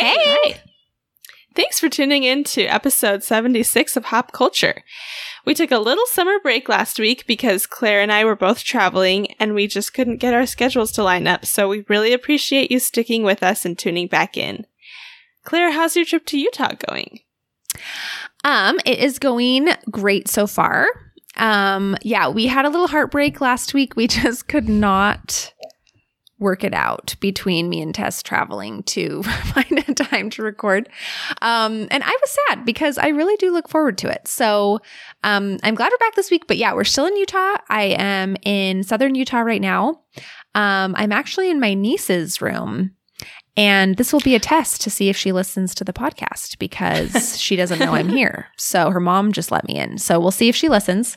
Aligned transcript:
Hey. 0.00 0.60
Thanks 1.54 1.78
for 1.78 1.90
tuning 1.90 2.22
in 2.22 2.42
to 2.44 2.62
episode 2.62 3.22
76 3.22 3.96
of 3.96 4.06
Hop 4.06 4.32
Culture. 4.32 4.82
We 5.44 5.52
took 5.52 5.70
a 5.70 5.78
little 5.78 6.06
summer 6.06 6.38
break 6.42 6.70
last 6.70 6.98
week 6.98 7.26
because 7.26 7.66
Claire 7.66 8.00
and 8.00 8.10
I 8.10 8.24
were 8.24 8.36
both 8.36 8.64
traveling 8.64 9.34
and 9.38 9.54
we 9.54 9.66
just 9.66 9.92
couldn't 9.92 10.16
get 10.16 10.32
our 10.32 10.46
schedules 10.46 10.90
to 10.92 11.02
line 11.02 11.26
up, 11.26 11.44
so 11.44 11.68
we 11.68 11.84
really 11.88 12.14
appreciate 12.14 12.70
you 12.70 12.78
sticking 12.78 13.24
with 13.24 13.42
us 13.42 13.66
and 13.66 13.78
tuning 13.78 14.06
back 14.06 14.38
in. 14.38 14.64
Claire, 15.44 15.72
how's 15.72 15.96
your 15.96 16.06
trip 16.06 16.24
to 16.26 16.38
Utah 16.38 16.72
going? 16.88 17.20
Um, 18.42 18.80
it 18.86 19.00
is 19.00 19.18
going 19.18 19.68
great 19.90 20.28
so 20.28 20.46
far. 20.46 20.86
Um, 21.36 21.94
yeah, 22.00 22.28
we 22.28 22.46
had 22.46 22.64
a 22.64 22.70
little 22.70 22.88
heartbreak 22.88 23.40
last 23.42 23.74
week. 23.74 23.96
We 23.96 24.06
just 24.08 24.48
could 24.48 24.68
not 24.68 25.52
work 26.40 26.64
it 26.64 26.74
out 26.74 27.14
between 27.20 27.68
me 27.68 27.80
and 27.80 27.94
Tess 27.94 28.22
traveling 28.22 28.82
to 28.84 29.22
find 29.22 29.84
a 29.86 29.94
time 29.94 30.30
to 30.30 30.42
record. 30.42 30.88
Um, 31.42 31.86
and 31.90 32.02
I 32.02 32.10
was 32.10 32.36
sad 32.48 32.64
because 32.64 32.98
I 32.98 33.08
really 33.08 33.36
do 33.36 33.52
look 33.52 33.68
forward 33.68 33.98
to 33.98 34.08
it. 34.08 34.26
So 34.26 34.80
um, 35.22 35.58
I'm 35.62 35.74
glad 35.76 35.92
we're 35.92 35.98
back 35.98 36.16
this 36.16 36.30
week. 36.30 36.46
But 36.48 36.56
yeah, 36.56 36.72
we're 36.74 36.84
still 36.84 37.06
in 37.06 37.16
Utah. 37.16 37.58
I 37.68 37.94
am 37.98 38.36
in 38.42 38.82
southern 38.82 39.14
Utah 39.14 39.40
right 39.40 39.60
now. 39.60 40.00
Um, 40.54 40.94
I'm 40.96 41.12
actually 41.12 41.50
in 41.50 41.60
my 41.60 41.74
niece's 41.74 42.40
room. 42.40 42.92
And 43.56 43.96
this 43.96 44.12
will 44.12 44.20
be 44.20 44.34
a 44.34 44.38
test 44.38 44.80
to 44.82 44.90
see 44.90 45.08
if 45.08 45.16
she 45.16 45.32
listens 45.32 45.74
to 45.74 45.84
the 45.84 45.92
podcast 45.92 46.58
because 46.58 47.38
she 47.40 47.56
doesn't 47.56 47.78
know 47.80 47.94
I'm 47.94 48.08
here. 48.08 48.46
So 48.56 48.90
her 48.90 49.00
mom 49.00 49.32
just 49.32 49.50
let 49.50 49.66
me 49.66 49.74
in. 49.76 49.98
So 49.98 50.18
we'll 50.20 50.30
see 50.30 50.48
if 50.48 50.56
she 50.56 50.68
listens. 50.68 51.16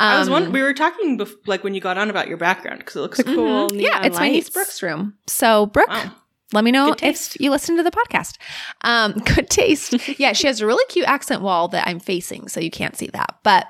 I 0.00 0.18
was 0.18 0.28
Um, 0.28 0.32
one. 0.32 0.52
We 0.52 0.62
were 0.62 0.74
talking 0.74 1.18
bef- 1.18 1.34
like 1.46 1.64
when 1.64 1.74
you 1.74 1.80
got 1.80 1.98
on 1.98 2.08
about 2.08 2.28
your 2.28 2.36
background 2.38 2.78
because 2.78 2.96
it 2.96 3.00
looks 3.00 3.22
cool. 3.22 3.68
Cool. 3.68 3.74
yeah, 3.74 4.04
it's 4.06 4.16
my 4.18 4.30
niece. 4.30 4.48
Brooke's 4.50 4.82
room. 4.82 5.14
So 5.26 5.66
Brooke, 5.66 5.88
Oh. 5.90 6.14
let 6.52 6.64
me 6.64 6.70
know 6.70 6.94
if 7.02 7.40
you 7.40 7.50
listen 7.50 7.76
to 7.76 7.82
the 7.82 7.90
podcast. 7.90 8.36
Um, 8.82 9.12
good 9.34 9.50
taste. 9.50 9.94
yeah, 10.18 10.32
she 10.34 10.46
has 10.46 10.60
a 10.60 10.66
really 10.66 10.84
cute 10.88 11.06
accent 11.08 11.42
wall 11.42 11.68
that 11.68 11.86
I'm 11.88 11.98
facing, 11.98 12.48
so 12.48 12.60
you 12.60 12.70
can't 12.70 12.96
see 12.96 13.08
that. 13.08 13.38
But 13.42 13.66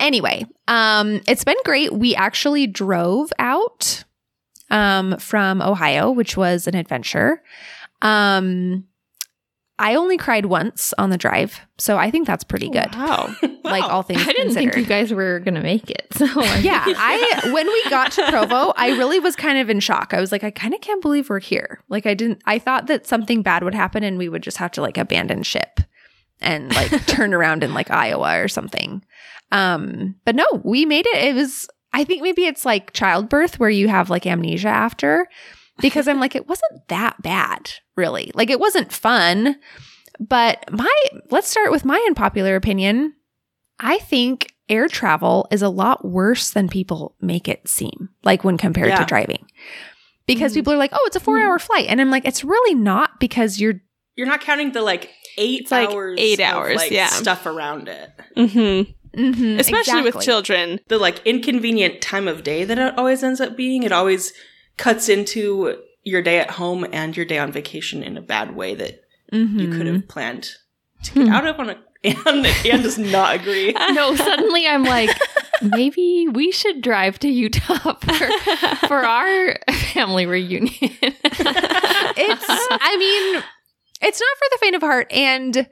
anyway, 0.00 0.46
um, 0.68 1.20
it's 1.28 1.44
been 1.44 1.56
great. 1.64 1.92
We 1.92 2.14
actually 2.16 2.66
drove 2.66 3.32
out 3.38 4.04
um, 4.72 5.16
from 5.18 5.62
Ohio, 5.62 6.10
which 6.10 6.36
was 6.36 6.66
an 6.66 6.74
adventure. 6.74 7.40
Um, 8.00 8.84
I 9.78 9.94
only 9.94 10.16
cried 10.16 10.46
once 10.46 10.92
on 10.98 11.10
the 11.10 11.18
drive, 11.18 11.60
so 11.78 11.96
I 11.98 12.10
think 12.10 12.26
that's 12.26 12.44
pretty 12.44 12.68
good. 12.68 12.88
Wow. 12.96 13.34
Like 13.64 13.84
all 13.84 14.02
things 14.02 14.20
I 14.20 14.26
didn't 14.26 14.42
considered. 14.54 14.74
think 14.74 14.84
you 14.84 14.88
guys 14.88 15.12
were 15.14 15.38
gonna 15.40 15.62
make 15.62 15.88
it. 15.88 16.06
So 16.16 16.26
yeah, 16.56 16.84
I 16.88 17.50
when 17.52 17.66
we 17.66 17.90
got 17.90 18.12
to 18.12 18.28
Provo, 18.28 18.72
I 18.76 18.88
really 18.98 19.18
was 19.18 19.34
kind 19.36 19.56
of 19.58 19.70
in 19.70 19.80
shock. 19.80 20.12
I 20.12 20.20
was 20.20 20.30
like, 20.30 20.44
I 20.44 20.50
kind 20.50 20.74
of 20.74 20.80
can't 20.80 21.00
believe 21.00 21.30
we're 21.30 21.38
here. 21.40 21.80
Like 21.88 22.04
I 22.04 22.14
didn't 22.14 22.42
I 22.44 22.58
thought 22.58 22.86
that 22.88 23.06
something 23.06 23.42
bad 23.42 23.62
would 23.64 23.74
happen 23.74 24.02
and 24.02 24.18
we 24.18 24.28
would 24.28 24.42
just 24.42 24.58
have 24.58 24.72
to 24.72 24.82
like 24.82 24.98
abandon 24.98 25.42
ship 25.42 25.80
and 26.40 26.74
like 26.74 27.06
turn 27.06 27.32
around 27.32 27.64
in 27.64 27.72
like 27.72 27.90
Iowa 27.90 28.42
or 28.42 28.48
something. 28.48 29.02
Um, 29.52 30.16
but 30.24 30.34
no, 30.34 30.44
we 30.64 30.84
made 30.84 31.06
it. 31.06 31.16
It 31.24 31.34
was 31.34 31.68
I 31.92 32.04
think 32.04 32.22
maybe 32.22 32.46
it's 32.46 32.64
like 32.64 32.92
childbirth 32.92 33.58
where 33.58 33.70
you 33.70 33.88
have 33.88 34.08
like 34.10 34.26
amnesia 34.26 34.68
after 34.68 35.28
because 35.80 36.08
I'm 36.08 36.20
like 36.20 36.34
it 36.34 36.48
wasn't 36.48 36.86
that 36.88 37.20
bad, 37.22 37.70
really. 37.96 38.30
Like 38.34 38.50
it 38.50 38.60
wasn't 38.60 38.92
fun. 38.92 39.56
But 40.20 40.64
my 40.70 40.90
let's 41.30 41.48
start 41.48 41.70
with 41.70 41.84
my 41.84 42.02
unpopular 42.06 42.56
opinion. 42.56 43.14
I 43.80 43.98
think 43.98 44.52
air 44.68 44.88
travel 44.88 45.48
is 45.50 45.60
a 45.62 45.68
lot 45.68 46.04
worse 46.04 46.50
than 46.50 46.68
people 46.68 47.16
make 47.20 47.48
it 47.48 47.66
seem, 47.68 48.10
like 48.22 48.44
when 48.44 48.56
compared 48.58 48.96
to 48.96 49.04
driving. 49.04 49.44
Because 50.26 50.52
Mhm. 50.52 50.56
people 50.56 50.72
are 50.74 50.76
like, 50.78 50.92
oh, 50.94 51.02
it's 51.06 51.16
a 51.16 51.20
four 51.20 51.40
hour 51.40 51.58
flight. 51.58 51.86
And 51.88 52.00
I'm 52.00 52.10
like, 52.10 52.24
it's 52.26 52.44
really 52.44 52.74
not 52.74 53.18
because 53.18 53.60
you're, 53.60 53.80
You're 54.16 54.28
not 54.28 54.40
counting 54.40 54.70
the 54.72 54.80
like 54.82 55.10
eight 55.36 55.62
It's 55.62 55.70
like 55.72 55.90
hours, 55.90 56.18
eight 56.20 56.38
of, 56.40 56.46
hours, 56.46 56.76
like, 56.76 56.90
yeah. 56.92 57.08
stuff 57.08 57.44
around 57.44 57.88
it. 57.88 58.10
hmm 58.36 58.82
Mhm, 59.16 59.58
Especially 59.58 60.02
with 60.02 60.20
children. 60.20 60.80
The 60.88 60.98
like 60.98 61.20
inconvenient 61.26 62.00
time 62.00 62.28
of 62.28 62.42
day 62.42 62.64
that 62.64 62.78
it 62.78 62.98
always 62.98 63.22
ends 63.22 63.40
up 63.40 63.56
being. 63.56 63.82
It 63.82 63.92
always 63.92 64.32
cuts 64.78 65.08
into 65.08 65.76
your 66.04 66.22
day 66.22 66.38
at 66.38 66.52
home 66.52 66.86
and 66.92 67.16
your 67.16 67.26
day 67.26 67.38
on 67.38 67.52
vacation 67.52 68.02
in 68.02 68.16
a 68.16 68.22
bad 68.22 68.56
way 68.56 68.74
that 68.74 69.00
you 69.30 69.46
Mhm. 69.46 69.76
could 69.76 69.86
have 69.86 70.08
planned 70.08 70.50
to 71.04 71.14
get 71.24 71.28
out 71.28 71.46
of 71.46 71.58
on 71.60 71.70
a. 71.70 71.76
And 72.04 72.44
Anne 72.66 72.82
does 72.82 72.98
not 72.98 73.36
agree. 73.36 73.72
no, 73.92 74.16
suddenly 74.16 74.66
I'm 74.66 74.82
like, 74.82 75.10
maybe 75.62 76.26
we 76.28 76.50
should 76.50 76.82
drive 76.82 77.20
to 77.20 77.28
Utah 77.28 77.94
for, 78.00 78.88
for 78.88 79.04
our 79.06 79.56
family 79.92 80.26
reunion. 80.26 80.72
it's 80.82 82.44
i 82.80 82.96
mean 82.98 83.42
it's 84.00 84.20
not 84.20 84.36
for 84.38 84.46
the 84.50 84.58
faint 84.60 84.74
of 84.74 84.82
heart 84.82 85.06
and 85.12 85.68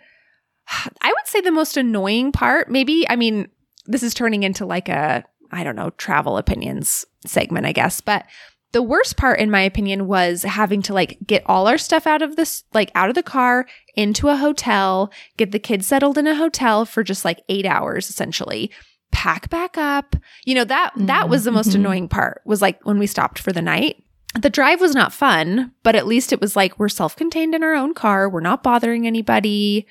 i 1.02 1.08
would 1.08 1.26
say 1.26 1.40
the 1.40 1.50
most 1.50 1.76
annoying 1.76 2.32
part 2.32 2.70
maybe 2.70 3.06
i 3.08 3.16
mean 3.16 3.48
this 3.86 4.02
is 4.02 4.14
turning 4.14 4.42
into 4.42 4.64
like 4.66 4.88
a 4.88 5.24
i 5.52 5.64
don't 5.64 5.76
know 5.76 5.90
travel 5.90 6.36
opinions 6.38 7.04
segment 7.26 7.66
i 7.66 7.72
guess 7.72 8.00
but 8.00 8.24
the 8.72 8.82
worst 8.82 9.16
part 9.16 9.40
in 9.40 9.50
my 9.50 9.60
opinion 9.62 10.06
was 10.06 10.42
having 10.44 10.80
to 10.80 10.94
like 10.94 11.18
get 11.26 11.42
all 11.46 11.66
our 11.66 11.78
stuff 11.78 12.06
out 12.06 12.22
of 12.22 12.36
this 12.36 12.62
like 12.72 12.90
out 12.94 13.08
of 13.08 13.14
the 13.16 13.22
car 13.22 13.66
into 13.96 14.28
a 14.28 14.36
hotel 14.36 15.10
get 15.36 15.50
the 15.50 15.58
kids 15.58 15.86
settled 15.86 16.16
in 16.16 16.26
a 16.26 16.36
hotel 16.36 16.84
for 16.84 17.02
just 17.02 17.24
like 17.24 17.40
8 17.48 17.66
hours 17.66 18.08
essentially 18.08 18.70
pack 19.10 19.50
back 19.50 19.76
up 19.76 20.14
you 20.44 20.54
know 20.54 20.62
that 20.64 20.92
that 20.96 21.28
was 21.28 21.42
the 21.42 21.50
most 21.50 21.70
Mhm. 21.70 21.74
annoying 21.76 22.08
part 22.08 22.42
was 22.44 22.62
like 22.62 22.78
when 22.86 22.98
we 23.00 23.08
stopped 23.08 23.40
for 23.40 23.52
the 23.52 23.60
night 23.62 24.04
the 24.40 24.48
drive 24.48 24.80
was 24.80 24.94
not 24.94 25.12
fun, 25.12 25.72
but 25.82 25.96
at 25.96 26.06
least 26.06 26.32
it 26.32 26.40
was 26.40 26.54
like 26.54 26.78
we're 26.78 26.88
self 26.88 27.16
contained 27.16 27.52
in 27.52 27.64
our 27.64 27.74
own 27.74 27.94
car. 27.94 28.28
We're 28.28 28.38
not 28.38 28.62
bothering 28.62 29.04
anybody. 29.04 29.88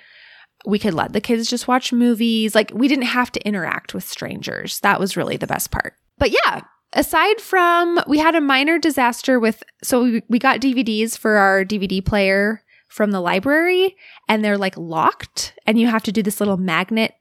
We 0.65 0.79
could 0.79 0.93
let 0.93 1.13
the 1.13 1.21
kids 1.21 1.49
just 1.49 1.67
watch 1.67 1.93
movies. 1.93 2.53
Like 2.55 2.71
we 2.73 2.87
didn't 2.87 3.05
have 3.05 3.31
to 3.33 3.47
interact 3.47 3.93
with 3.93 4.03
strangers. 4.03 4.79
That 4.81 4.99
was 4.99 5.17
really 5.17 5.37
the 5.37 5.47
best 5.47 5.71
part. 5.71 5.93
But 6.17 6.31
yeah, 6.31 6.61
aside 6.93 7.39
from 7.39 7.99
we 8.07 8.17
had 8.17 8.35
a 8.35 8.41
minor 8.41 8.77
disaster 8.77 9.39
with, 9.39 9.63
so 9.83 10.03
we, 10.03 10.23
we 10.27 10.39
got 10.39 10.59
DVDs 10.59 11.17
for 11.17 11.37
our 11.37 11.63
DVD 11.63 12.03
player 12.03 12.63
from 12.87 13.11
the 13.11 13.21
library 13.21 13.95
and 14.27 14.43
they're 14.43 14.57
like 14.57 14.75
locked 14.75 15.53
and 15.65 15.79
you 15.79 15.87
have 15.87 16.03
to 16.03 16.11
do 16.11 16.23
this 16.23 16.39
little 16.39 16.57
magnet 16.57 17.13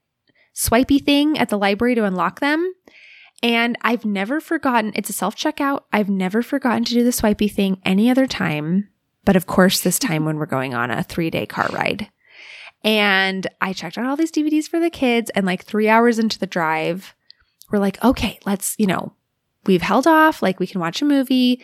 swipey 0.53 0.99
thing 0.99 1.37
at 1.37 1.49
the 1.49 1.57
library 1.57 1.95
to 1.95 2.03
unlock 2.03 2.39
them. 2.39 2.73
And 3.41 3.77
I've 3.81 4.03
never 4.03 4.41
forgotten, 4.41 4.91
it's 4.95 5.09
a 5.09 5.13
self 5.13 5.35
checkout. 5.35 5.83
I've 5.93 6.09
never 6.09 6.41
forgotten 6.41 6.83
to 6.85 6.93
do 6.93 7.03
the 7.03 7.13
swipey 7.13 7.47
thing 7.47 7.79
any 7.85 8.09
other 8.09 8.27
time. 8.27 8.89
But 9.23 9.35
of 9.35 9.47
course, 9.47 9.79
this 9.79 9.99
time 9.99 10.25
when 10.25 10.37
we're 10.37 10.45
going 10.45 10.73
on 10.73 10.91
a 10.91 11.03
three 11.03 11.29
day 11.29 11.45
car 11.45 11.69
ride. 11.71 12.09
And 12.83 13.47
I 13.59 13.73
checked 13.73 13.97
out 13.97 14.05
all 14.05 14.15
these 14.15 14.31
DVDs 14.31 14.67
for 14.67 14.79
the 14.79 14.89
kids. 14.89 15.29
And 15.31 15.45
like 15.45 15.63
three 15.63 15.89
hours 15.89 16.19
into 16.19 16.39
the 16.39 16.47
drive, 16.47 17.13
we're 17.71 17.79
like, 17.79 18.03
okay, 18.03 18.39
let's, 18.45 18.75
you 18.77 18.87
know, 18.87 19.13
we've 19.65 19.81
held 19.81 20.07
off. 20.07 20.41
Like 20.41 20.59
we 20.59 20.67
can 20.67 20.79
watch 20.79 21.01
a 21.01 21.05
movie. 21.05 21.61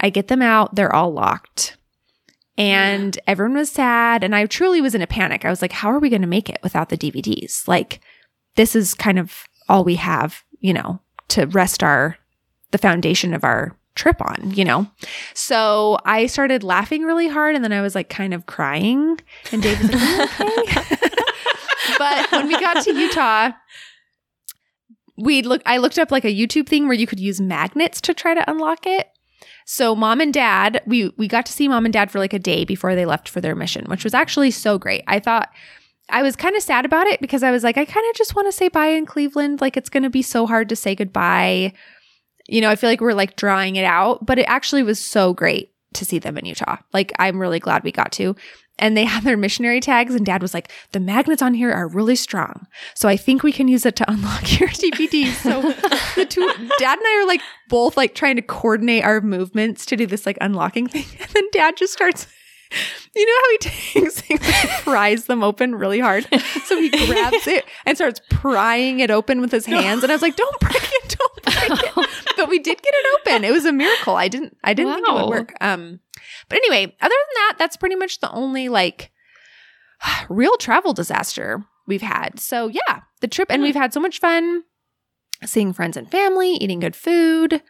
I 0.00 0.10
get 0.10 0.28
them 0.28 0.42
out. 0.42 0.74
They're 0.74 0.94
all 0.94 1.12
locked. 1.12 1.76
And 2.58 3.18
everyone 3.26 3.56
was 3.56 3.70
sad. 3.70 4.24
And 4.24 4.34
I 4.34 4.46
truly 4.46 4.80
was 4.80 4.94
in 4.94 5.02
a 5.02 5.06
panic. 5.06 5.44
I 5.44 5.50
was 5.50 5.62
like, 5.62 5.72
how 5.72 5.90
are 5.90 5.98
we 5.98 6.10
going 6.10 6.22
to 6.22 6.28
make 6.28 6.48
it 6.48 6.60
without 6.62 6.88
the 6.88 6.98
DVDs? 6.98 7.68
Like, 7.68 8.00
this 8.56 8.74
is 8.74 8.94
kind 8.94 9.18
of 9.18 9.44
all 9.68 9.84
we 9.84 9.96
have, 9.96 10.42
you 10.60 10.72
know, 10.72 11.00
to 11.28 11.46
rest 11.46 11.82
our, 11.82 12.16
the 12.70 12.78
foundation 12.78 13.34
of 13.34 13.44
our 13.44 13.76
trip 13.96 14.20
on, 14.20 14.52
you 14.52 14.64
know? 14.64 14.86
So 15.34 15.98
I 16.04 16.26
started 16.26 16.62
laughing 16.62 17.02
really 17.02 17.28
hard 17.28 17.56
and 17.56 17.64
then 17.64 17.72
I 17.72 17.80
was 17.80 17.94
like 17.94 18.08
kind 18.08 18.32
of 18.32 18.46
crying. 18.46 19.18
And 19.50 19.62
Dave 19.62 19.80
was 19.80 19.90
like, 19.90 20.00
oh, 20.02 20.62
okay? 20.62 20.96
but 21.98 22.32
when 22.32 22.46
we 22.48 22.60
got 22.60 22.84
to 22.84 22.94
Utah, 22.94 23.50
we 25.16 25.42
look 25.42 25.62
I 25.66 25.78
looked 25.78 25.98
up 25.98 26.10
like 26.10 26.24
a 26.24 26.34
YouTube 26.34 26.68
thing 26.68 26.86
where 26.86 26.96
you 26.96 27.06
could 27.06 27.20
use 27.20 27.40
magnets 27.40 28.00
to 28.02 28.14
try 28.14 28.34
to 28.34 28.48
unlock 28.50 28.86
it. 28.86 29.08
So 29.64 29.96
mom 29.96 30.20
and 30.20 30.32
dad, 30.32 30.82
we 30.86 31.12
we 31.16 31.26
got 31.26 31.46
to 31.46 31.52
see 31.52 31.68
mom 31.68 31.84
and 31.84 31.92
dad 31.92 32.10
for 32.10 32.18
like 32.18 32.32
a 32.32 32.38
day 32.38 32.64
before 32.64 32.94
they 32.94 33.06
left 33.06 33.28
for 33.28 33.40
their 33.40 33.56
mission, 33.56 33.86
which 33.86 34.04
was 34.04 34.14
actually 34.14 34.50
so 34.50 34.78
great. 34.78 35.02
I 35.06 35.18
thought 35.18 35.50
I 36.08 36.22
was 36.22 36.36
kind 36.36 36.54
of 36.54 36.62
sad 36.62 36.84
about 36.84 37.06
it 37.08 37.20
because 37.20 37.42
I 37.42 37.50
was 37.50 37.64
like, 37.64 37.76
I 37.76 37.84
kind 37.84 38.06
of 38.08 38.16
just 38.16 38.36
want 38.36 38.46
to 38.46 38.52
say 38.52 38.68
bye 38.68 38.86
in 38.88 39.06
Cleveland. 39.06 39.60
Like 39.60 39.76
it's 39.76 39.88
going 39.88 40.04
to 40.04 40.10
be 40.10 40.22
so 40.22 40.46
hard 40.46 40.68
to 40.68 40.76
say 40.76 40.94
goodbye. 40.94 41.72
You 42.48 42.60
know, 42.60 42.70
I 42.70 42.76
feel 42.76 42.90
like 42.90 43.00
we're 43.00 43.14
like 43.14 43.36
drawing 43.36 43.76
it 43.76 43.84
out, 43.84 44.24
but 44.24 44.38
it 44.38 44.46
actually 44.48 44.82
was 44.82 45.04
so 45.04 45.32
great 45.32 45.72
to 45.94 46.04
see 46.04 46.18
them 46.18 46.38
in 46.38 46.44
Utah. 46.44 46.76
Like 46.92 47.12
I'm 47.18 47.38
really 47.38 47.58
glad 47.58 47.84
we 47.84 47.92
got 47.92 48.12
to. 48.12 48.36
And 48.78 48.96
they 48.96 49.04
had 49.06 49.24
their 49.24 49.36
missionary 49.36 49.80
tags, 49.80 50.14
and 50.14 50.24
dad 50.24 50.42
was 50.42 50.54
like, 50.54 50.70
the 50.92 51.00
magnets 51.00 51.42
on 51.42 51.54
here 51.54 51.72
are 51.72 51.88
really 51.88 52.16
strong. 52.16 52.66
So 52.94 53.08
I 53.08 53.16
think 53.16 53.42
we 53.42 53.52
can 53.52 53.68
use 53.68 53.86
it 53.86 53.96
to 53.96 54.10
unlock 54.10 54.60
your 54.60 54.68
DVDs. 54.68 55.34
So 55.34 55.62
the 56.14 56.26
two 56.26 56.46
dad 56.78 56.98
and 56.98 57.06
I 57.06 57.22
are 57.22 57.26
like 57.26 57.40
both 57.68 57.96
like 57.96 58.14
trying 58.14 58.36
to 58.36 58.42
coordinate 58.42 59.04
our 59.04 59.20
movements 59.20 59.86
to 59.86 59.96
do 59.96 60.06
this 60.06 60.26
like 60.26 60.38
unlocking 60.40 60.86
thing. 60.86 61.06
And 61.20 61.30
then 61.30 61.44
dad 61.52 61.76
just 61.76 61.92
starts 61.92 62.26
you 63.14 63.26
know 63.26 63.32
how 63.42 63.50
he 63.50 63.58
takes 64.02 64.20
he 64.20 64.34
like, 64.36 64.82
pries 64.82 65.26
them 65.26 65.42
open 65.42 65.74
really 65.74 66.00
hard? 66.00 66.26
So 66.64 66.80
he 66.80 66.90
grabs 66.90 67.46
it 67.46 67.64
and 67.84 67.96
starts 67.96 68.20
prying 68.30 69.00
it 69.00 69.10
open 69.10 69.40
with 69.40 69.52
his 69.52 69.66
hands. 69.66 70.02
And 70.02 70.10
I 70.10 70.14
was 70.14 70.22
like, 70.22 70.36
don't 70.36 70.60
break 70.60 70.76
it, 70.76 71.16
don't 71.18 71.42
break 71.42 71.84
it. 71.84 71.95
But 72.36 72.48
we 72.48 72.58
did 72.58 72.82
get 72.82 72.94
it 72.94 73.20
open. 73.20 73.44
It 73.44 73.52
was 73.52 73.64
a 73.64 73.72
miracle. 73.72 74.16
I 74.16 74.28
didn't 74.28 74.56
I 74.62 74.74
didn't 74.74 74.94
think 74.94 75.08
it 75.08 75.14
would 75.14 75.28
work. 75.28 75.54
Um 75.60 76.00
but 76.48 76.56
anyway, 76.56 76.84
other 77.00 77.14
than 77.14 77.34
that, 77.34 77.54
that's 77.58 77.76
pretty 77.76 77.96
much 77.96 78.20
the 78.20 78.30
only 78.30 78.68
like 78.68 79.10
real 80.28 80.56
travel 80.56 80.92
disaster 80.92 81.64
we've 81.86 82.02
had. 82.02 82.38
So 82.40 82.68
yeah, 82.68 83.02
the 83.20 83.28
trip 83.28 83.50
and 83.50 83.62
we've 83.62 83.74
had 83.74 83.92
so 83.92 84.00
much 84.00 84.18
fun 84.18 84.64
seeing 85.44 85.72
friends 85.72 85.96
and 85.96 86.10
family, 86.10 86.52
eating 86.52 86.80
good 86.80 86.96
food. 86.96 87.62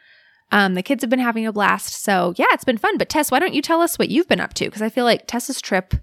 Um, 0.52 0.74
the 0.74 0.82
kids 0.82 1.02
have 1.02 1.10
been 1.10 1.18
having 1.18 1.46
a 1.46 1.52
blast. 1.52 2.02
So 2.02 2.34
yeah, 2.36 2.46
it's 2.52 2.64
been 2.64 2.78
fun. 2.78 2.98
But 2.98 3.08
Tess, 3.08 3.30
why 3.30 3.38
don't 3.38 3.54
you 3.54 3.62
tell 3.62 3.80
us 3.80 3.98
what 3.98 4.10
you've 4.10 4.28
been 4.28 4.40
up 4.40 4.54
to? 4.54 4.64
Because 4.66 4.82
I 4.82 4.88
feel 4.88 5.04
like 5.04 5.26
Tessa's 5.26 5.60
trip, 5.60 5.94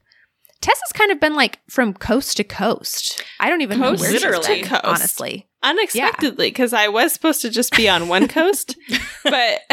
Tess 0.63 0.79
has 0.79 0.93
kind 0.93 1.11
of 1.11 1.19
been 1.19 1.35
like 1.35 1.59
from 1.69 1.93
coast 1.93 2.37
to 2.37 2.45
coast. 2.45 3.21
I 3.37 3.49
don't 3.49 3.59
even 3.59 3.79
Coast 3.79 4.01
know 4.01 4.05
where 4.05 4.13
she's 4.13 4.23
literally. 4.23 4.61
been, 4.61 4.69
coast. 4.69 4.85
honestly. 4.85 5.49
unexpectedly 5.61 6.47
because 6.47 6.71
I 6.71 6.87
was 6.87 7.11
supposed 7.11 7.41
to 7.41 7.49
just 7.49 7.75
be 7.75 7.89
on 7.89 8.07
one 8.07 8.29
coast, 8.29 8.77
but 9.25 9.59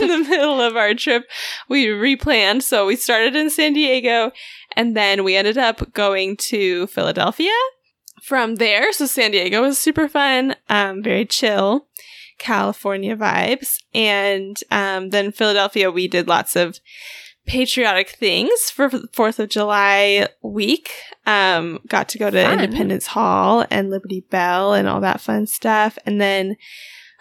in 0.00 0.06
the 0.06 0.26
middle 0.28 0.60
of 0.60 0.76
our 0.76 0.92
trip, 0.92 1.24
we 1.70 1.86
replanned. 1.86 2.62
So 2.62 2.84
we 2.84 2.94
started 2.94 3.34
in 3.34 3.48
San 3.48 3.72
Diego 3.72 4.32
and 4.76 4.94
then 4.94 5.24
we 5.24 5.34
ended 5.34 5.56
up 5.56 5.94
going 5.94 6.36
to 6.36 6.88
Philadelphia 6.88 7.54
from 8.22 8.56
there. 8.56 8.92
So 8.92 9.06
San 9.06 9.30
Diego 9.30 9.62
was 9.62 9.78
super 9.78 10.08
fun, 10.08 10.56
um, 10.68 11.02
very 11.02 11.24
chill. 11.24 11.86
California 12.36 13.16
vibes. 13.16 13.78
And 13.94 14.60
um, 14.70 15.10
then 15.10 15.32
Philadelphia, 15.32 15.90
we 15.90 16.08
did 16.08 16.28
lots 16.28 16.56
of 16.56 16.80
patriotic 17.46 18.10
things 18.10 18.70
for 18.70 18.88
4th 18.88 19.38
of 19.38 19.48
July 19.48 20.28
week. 20.42 20.92
Um, 21.26 21.80
got 21.86 22.08
to 22.10 22.18
go 22.18 22.30
to 22.30 22.42
Fun. 22.42 22.60
Independence 22.60 23.08
Hall 23.08 23.66
and 23.70 23.90
Liberty 23.90 24.20
Bell 24.30 24.72
and 24.74 24.88
all 24.88 25.00
that 25.00 25.20
fun 25.20 25.46
stuff. 25.46 25.98
And 26.06 26.20
then 26.20 26.56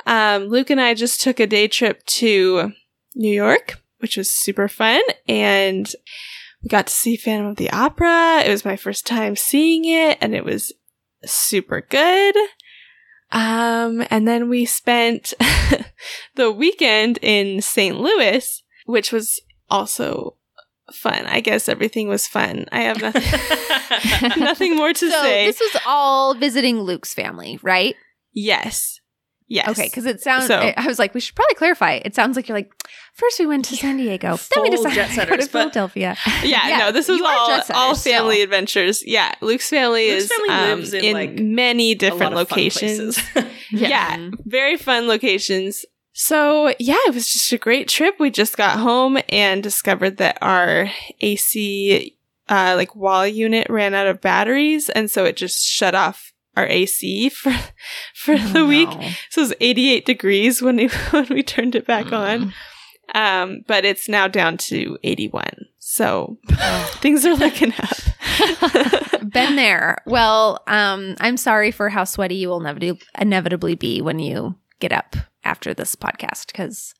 um, 0.05 0.45
Luke 0.45 0.69
and 0.69 0.81
I 0.81 0.93
just 0.93 1.21
took 1.21 1.39
a 1.39 1.47
day 1.47 1.67
trip 1.67 2.05
to 2.05 2.71
New 3.15 3.31
York, 3.31 3.81
which 3.99 4.17
was 4.17 4.29
super 4.29 4.67
fun. 4.67 5.01
And 5.27 5.91
we 6.61 6.69
got 6.69 6.87
to 6.87 6.93
see 6.93 7.17
Phantom 7.17 7.47
of 7.47 7.57
the 7.57 7.69
Opera. 7.71 8.41
It 8.45 8.49
was 8.49 8.65
my 8.65 8.77
first 8.77 9.05
time 9.05 9.35
seeing 9.35 9.83
it, 9.85 10.17
and 10.21 10.33
it 10.33 10.45
was 10.45 10.71
super 11.25 11.81
good. 11.81 12.35
Um, 13.31 14.05
and 14.09 14.27
then 14.27 14.47
we 14.47 14.65
spent 14.65 15.33
the 16.35 16.51
weekend 16.51 17.19
in 17.21 17.61
St. 17.61 17.99
Louis, 17.99 18.63
which 18.85 19.11
was 19.11 19.41
also 19.73 20.35
fun. 20.93 21.25
I 21.25 21.39
guess 21.41 21.67
everything 21.67 22.07
was 22.07 22.27
fun. 22.27 22.65
I 22.71 22.81
have 22.81 23.01
nothing, 23.01 24.39
nothing 24.43 24.75
more 24.77 24.93
to 24.93 25.09
So 25.11 25.21
say. 25.23 25.45
this 25.47 25.59
was 25.59 25.81
all 25.87 26.33
visiting 26.35 26.79
Luke's 26.81 27.13
family, 27.13 27.59
right? 27.61 27.95
yes. 28.33 28.99
Yes. 29.49 29.69
Okay, 29.69 29.83
because 29.87 30.05
it 30.05 30.19
sounds. 30.21 30.47
So- 30.47 30.55
I 30.75 30.87
was 30.87 30.97
like, 30.97 31.13
we 31.13 31.19
should 31.19 31.35
probably 31.35 31.53
clarify. 31.55 31.99
It 32.03 32.15
sounds 32.15 32.35
like 32.37 32.47
you're 32.47 32.57
like, 32.57 32.71
first 33.13 33.37
we 33.39 33.45
went 33.45 33.65
to 33.65 33.75
San 33.75 33.97
Diego, 33.97 34.37
then 34.55 34.63
we 34.63 34.69
decided 34.71 34.95
jet 34.95 35.09
to 35.11 35.25
go 35.29 35.35
to 35.37 35.45
Philadelphia. 35.45 36.15
yeah, 36.43 36.67
Yeah, 36.69 36.77
no, 36.79 36.91
this 36.91 37.07
was 37.07 37.21
all 37.21 37.47
setters 37.49 37.69
all 37.75 37.93
still. 37.93 38.13
family 38.21 38.41
adventures. 38.41 39.05
Yeah, 39.05 39.31
Luke's 39.41 39.69
family 39.69 40.09
Luke's 40.09 40.23
is 40.23 40.31
family 40.31 40.49
um, 40.49 40.79
lives 40.79 40.93
in, 40.93 41.03
in 41.05 41.13
like, 41.13 41.33
many 41.33 41.91
A 41.91 41.95
different 41.95 42.33
lot 42.33 42.41
of 42.43 42.49
locations. 42.51 43.21
places. 43.21 43.51
Yeah. 43.69 44.17
Mhm. 44.17 44.35
very 44.45 44.77
fun 44.77 45.07
locations. 45.07 45.83
So, 46.13 46.73
yeah, 46.79 46.97
it 47.07 47.13
was 47.13 47.31
just 47.31 47.51
a 47.51 47.57
great 47.57 47.87
trip. 47.87 48.15
We 48.19 48.29
just 48.29 48.55
got 48.55 48.77
home 48.79 49.17
and 49.29 49.63
discovered 49.63 50.17
that 50.17 50.37
our 50.41 50.89
AC, 51.21 52.15
uh, 52.49 52.73
like 52.77 52.95
wall 52.95 53.25
unit 53.27 53.67
ran 53.69 53.93
out 53.95 54.07
of 54.07 54.21
batteries. 54.21 54.89
And 54.89 55.09
so 55.09 55.25
it 55.25 55.35
just 55.35 55.65
shut 55.65 55.95
off 55.95 56.31
our 56.55 56.67
AC 56.67 57.29
for, 57.29 57.51
for 58.15 58.37
the 58.37 58.59
Oh, 58.59 58.67
week. 58.67 58.89
no. 58.89 59.09
So 59.31 59.41
it 59.41 59.45
was 59.45 59.53
88 59.59 60.05
degrees 60.05 60.61
when 60.61 60.75
we, 60.77 60.87
when 61.09 61.27
we 61.29 61.41
turned 61.41 61.75
it 61.75 61.87
back 61.87 62.11
on. 62.13 62.53
Um, 63.15 63.63
but 63.67 63.83
it's 63.83 64.07
now 64.07 64.27
down 64.27 64.57
to 64.57 64.97
81. 65.03 65.45
So 65.79 66.37
things 67.01 67.25
are 67.25 67.35
looking 67.35 67.73
up. 67.79 69.29
Been 69.31 69.55
there. 69.55 69.97
Well, 70.05 70.61
um, 70.67 71.15
I'm 71.19 71.37
sorry 71.37 71.71
for 71.71 71.89
how 71.89 72.03
sweaty 72.03 72.35
you 72.35 72.49
will 72.49 72.59
inevitably, 72.61 73.01
inevitably 73.19 73.75
be 73.75 74.01
when 74.01 74.19
you 74.19 74.55
get 74.79 74.91
up 74.91 75.15
after 75.43 75.73
this 75.73 75.95
podcast 75.95 76.47
because 76.47 76.93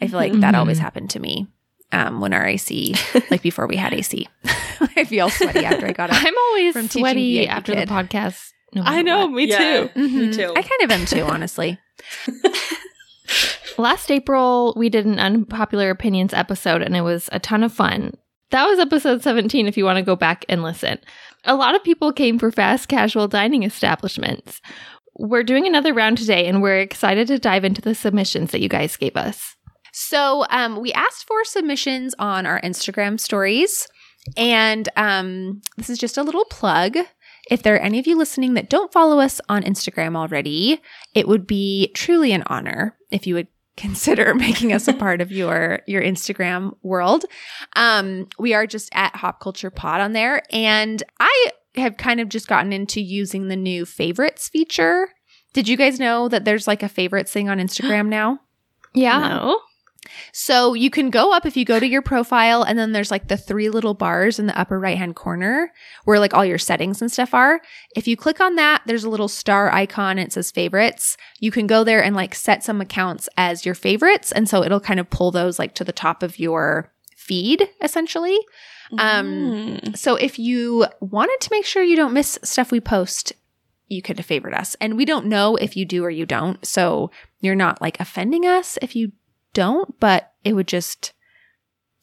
I 0.00 0.06
feel 0.08 0.18
like 0.18 0.32
that 0.34 0.54
Mhm. 0.54 0.58
always 0.58 0.78
happened 0.78 1.10
to 1.10 1.20
me 1.20 1.46
um, 1.92 2.20
when 2.20 2.32
our 2.32 2.46
AC, 2.46 2.94
like 3.30 3.42
before 3.42 3.66
we 3.66 3.76
had 3.76 3.92
AC. 3.94 4.28
I 4.96 5.04
feel 5.04 5.28
sweaty 5.30 5.64
after 5.64 5.86
I 5.86 5.92
got 5.92 6.10
up. 6.10 6.16
I'm 6.24 6.34
always 6.48 6.72
From 6.72 6.88
teaching 6.88 7.02
sweaty 7.02 7.38
VIP 7.40 7.50
after 7.50 7.72
kid. 7.74 7.88
the 7.88 7.92
podcast. 7.92 8.50
no 8.74 8.82
I 8.84 9.02
know, 9.02 9.26
what. 9.26 9.32
me 9.32 9.44
Yeah. 9.48 9.86
too. 9.88 9.90
Me 10.00 10.08
Mhm. 10.28 10.34
too. 10.34 10.50
I 10.56 10.62
kind 10.62 10.82
of 10.84 10.90
am 10.90 11.06
too, 11.06 11.22
honestly. 11.22 11.78
Last 13.78 14.10
April, 14.10 14.74
we 14.76 14.88
did 14.90 15.06
an 15.06 15.18
unpopular 15.18 15.88
opinions 15.90 16.34
episode, 16.34 16.82
and 16.82 16.94
it 16.94 17.00
was 17.00 17.28
a 17.32 17.38
ton 17.38 17.62
of 17.62 17.72
fun. 17.72 18.12
That 18.50 18.66
was 18.66 18.78
episode 18.78 19.22
17 19.22 19.66
if 19.66 19.78
you 19.78 19.84
want 19.86 19.96
to 19.96 20.02
go 20.02 20.14
back 20.14 20.44
and 20.48 20.62
listen. 20.62 20.98
A 21.44 21.54
lot 21.56 21.74
of 21.74 21.82
people 21.82 22.12
came 22.12 22.38
for 22.38 22.50
fast 22.52 22.88
casual 22.88 23.28
dining 23.28 23.62
establishments. 23.62 24.60
We're 25.14 25.44
doing 25.44 25.66
another 25.66 25.92
round 25.92 26.18
today, 26.18 26.46
and 26.46 26.62
we're 26.62 26.80
excited 26.80 27.28
to 27.28 27.38
dive 27.38 27.64
into 27.64 27.80
the 27.80 27.94
submissions 27.94 28.50
that 28.50 28.60
you 28.60 28.68
guys 28.68 28.96
gave 28.96 29.16
us. 29.16 29.56
So 29.92 30.46
um, 30.48 30.80
we 30.80 30.92
asked 30.92 31.26
for 31.26 31.44
submissions 31.44 32.14
on 32.18 32.46
our 32.46 32.60
Instagram 32.62 33.20
stories. 33.20 33.86
And 34.36 34.88
um, 34.96 35.60
this 35.76 35.90
is 35.90 35.98
just 35.98 36.16
a 36.16 36.22
little 36.22 36.44
plug. 36.46 36.96
If 37.50 37.62
there 37.62 37.74
are 37.74 37.80
any 37.80 37.98
of 37.98 38.06
you 38.06 38.16
listening 38.16 38.54
that 38.54 38.70
don't 38.70 38.92
follow 38.92 39.18
us 39.18 39.40
on 39.48 39.62
Instagram 39.62 40.16
already, 40.16 40.80
it 41.14 41.26
would 41.28 41.46
be 41.46 41.90
truly 41.94 42.32
an 42.32 42.44
honor 42.46 42.96
if 43.10 43.26
you 43.26 43.34
would 43.34 43.48
consider 43.76 44.34
making 44.34 44.72
us 44.72 44.86
a 44.86 44.92
part 44.92 45.20
of 45.20 45.32
your 45.32 45.80
your 45.86 46.02
Instagram 46.02 46.76
world. 46.82 47.24
Um, 47.74 48.28
we 48.38 48.54
are 48.54 48.66
just 48.66 48.90
at 48.92 49.16
Hop 49.16 49.40
Culture 49.40 49.70
Pod 49.70 50.00
on 50.00 50.12
there, 50.12 50.42
and 50.50 51.02
I 51.18 51.50
have 51.76 51.96
kind 51.96 52.20
of 52.20 52.28
just 52.28 52.48
gotten 52.48 52.72
into 52.72 53.00
using 53.00 53.48
the 53.48 53.56
new 53.56 53.84
favorites 53.84 54.48
feature. 54.48 55.08
Did 55.52 55.68
you 55.68 55.76
guys 55.76 55.98
know 55.98 56.28
that 56.28 56.44
there's 56.44 56.66
like 56.66 56.82
a 56.82 56.88
favorites 56.88 57.32
thing 57.32 57.48
on 57.48 57.58
Instagram 57.58 58.08
now? 58.08 58.40
Yeah. 58.94 59.20
No. 59.26 59.60
So 60.32 60.74
you 60.74 60.90
can 60.90 61.08
go 61.08 61.32
up 61.32 61.46
if 61.46 61.56
you 61.56 61.64
go 61.64 61.80
to 61.80 61.86
your 61.86 62.02
profile, 62.02 62.62
and 62.62 62.78
then 62.78 62.92
there's 62.92 63.10
like 63.10 63.28
the 63.28 63.36
three 63.36 63.70
little 63.70 63.94
bars 63.94 64.38
in 64.38 64.46
the 64.46 64.58
upper 64.58 64.78
right 64.78 64.98
hand 64.98 65.16
corner 65.16 65.72
where 66.04 66.18
like 66.18 66.34
all 66.34 66.44
your 66.44 66.58
settings 66.58 67.00
and 67.00 67.10
stuff 67.10 67.32
are. 67.32 67.62
If 67.96 68.06
you 68.06 68.16
click 68.16 68.38
on 68.40 68.56
that, 68.56 68.82
there's 68.84 69.04
a 69.04 69.08
little 69.08 69.28
star 69.28 69.72
icon. 69.72 70.18
It 70.18 70.32
says 70.32 70.50
favorites. 70.50 71.16
You 71.40 71.50
can 71.50 71.66
go 71.66 71.84
there 71.84 72.02
and 72.02 72.14
like 72.14 72.34
set 72.34 72.62
some 72.62 72.80
accounts 72.82 73.28
as 73.36 73.64
your 73.64 73.74
favorites. 73.74 74.30
And 74.32 74.48
so 74.48 74.62
it'll 74.62 74.80
kind 74.80 75.00
of 75.00 75.08
pull 75.08 75.30
those 75.30 75.58
like 75.58 75.74
to 75.76 75.84
the 75.84 75.92
top 75.92 76.22
of 76.22 76.38
your 76.38 76.92
feed 77.16 77.68
essentially. 77.80 78.38
Um, 78.98 79.26
Mm. 79.82 79.96
So 79.96 80.16
if 80.16 80.38
you 80.38 80.86
wanted 81.00 81.38
to 81.40 81.48
make 81.50 81.64
sure 81.64 81.82
you 81.82 81.96
don't 81.96 82.12
miss 82.12 82.38
stuff 82.42 82.70
we 82.70 82.80
post, 82.80 83.32
you 83.88 84.02
could 84.02 84.24
favorite 84.24 84.54
us. 84.54 84.74
And 84.80 84.96
we 84.96 85.04
don't 85.04 85.26
know 85.26 85.56
if 85.56 85.76
you 85.76 85.84
do 85.84 86.04
or 86.04 86.10
you 86.10 86.26
don't. 86.26 86.64
So 86.66 87.10
you're 87.40 87.54
not 87.54 87.80
like 87.80 88.00
offending 88.00 88.46
us 88.46 88.78
if 88.80 88.96
you 88.96 89.12
don't, 89.52 89.98
but 90.00 90.32
it 90.44 90.54
would 90.54 90.66
just, 90.68 91.12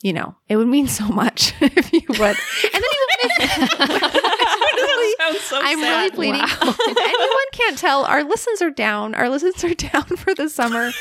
you 0.01 0.13
know, 0.13 0.35
it 0.47 0.57
would 0.57 0.67
mean 0.67 0.87
so 0.99 1.07
much 1.07 1.53
if 1.61 1.91
you 1.91 2.01
would. 2.07 2.19
And 2.21 2.73
then 2.73 2.83
you 3.23 3.29
would 3.29 3.79
miss. 3.79 3.89
That 3.89 5.15
sounds 5.19 5.41
so 5.41 5.59
I'm 5.61 5.79
sad. 5.79 5.97
really 5.97 6.11
pleading. 6.11 6.41
If 6.43 6.97
anyone 6.97 7.45
can't 7.51 7.77
tell, 7.77 8.05
our 8.05 8.23
listens 8.23 8.61
are 8.61 8.69
down. 8.71 9.15
Our 9.15 9.29
listens 9.29 9.63
are 9.63 9.73
down 9.75 10.03
for 10.05 10.33
the 10.35 10.49
summer, 10.49 10.91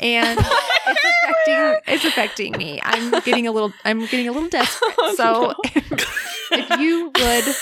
and 0.00 0.38
it's 0.38 0.48
affecting. 1.24 1.94
It's 1.94 2.04
affecting 2.04 2.52
me. 2.56 2.80
I'm 2.82 3.10
getting 3.20 3.46
a 3.46 3.52
little. 3.52 3.72
I'm 3.84 4.00
getting 4.06 4.28
a 4.28 4.32
little 4.32 4.48
desperate. 4.48 4.94
Oh, 4.98 5.14
so, 5.16 5.54
if, 5.64 6.50
if 6.52 6.80
you 6.80 7.06
would 7.14 7.54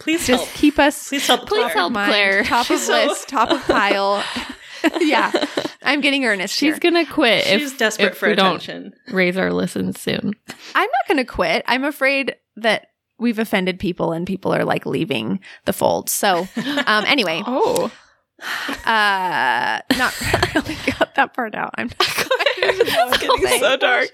Please 0.00 0.26
just 0.26 0.44
help. 0.44 0.54
keep 0.56 0.78
us 0.78 1.08
Please 1.08 1.26
help. 1.26 1.46
Please 1.46 1.62
Claire. 1.62 1.68
help. 1.74 1.92
Claire. 1.92 2.44
top 2.44 2.70
of 2.70 2.78
so- 2.80 2.92
list, 3.06 3.28
top 3.28 3.50
of 3.50 3.62
pile. 3.64 4.22
yeah, 5.00 5.30
I'm 5.84 6.00
getting 6.00 6.24
earnest. 6.24 6.54
She's 6.54 6.72
here. 6.74 6.80
gonna 6.80 7.06
quit 7.06 7.44
She's 7.44 7.70
if, 7.72 7.78
desperate 7.78 8.12
if 8.12 8.16
for 8.18 8.26
we 8.26 8.32
attention. 8.32 8.92
don't 9.06 9.14
raise 9.14 9.36
our 9.36 9.52
listens 9.52 10.00
soon. 10.00 10.32
I'm 10.74 10.88
not 10.90 11.06
going 11.08 11.18
to 11.18 11.24
quit. 11.24 11.62
I'm 11.68 11.84
afraid 11.84 12.34
that 12.56 12.86
we've 13.22 13.38
offended 13.38 13.78
people 13.78 14.12
and 14.12 14.26
people 14.26 14.52
are 14.54 14.64
like 14.64 14.84
leaving 14.84 15.40
the 15.64 15.72
fold. 15.72 16.10
So, 16.10 16.46
um, 16.86 17.04
anyway, 17.06 17.42
Oh. 17.46 17.90
Uh, 18.84 19.78
not 19.96 20.20
really 20.54 20.76
got 20.98 21.14
that 21.14 21.32
part 21.32 21.54
out. 21.54 21.70
I'm 21.78 21.86
not 21.86 22.18
it's 22.58 23.18
getting 23.18 23.60
so 23.60 23.76
dark. 23.76 24.08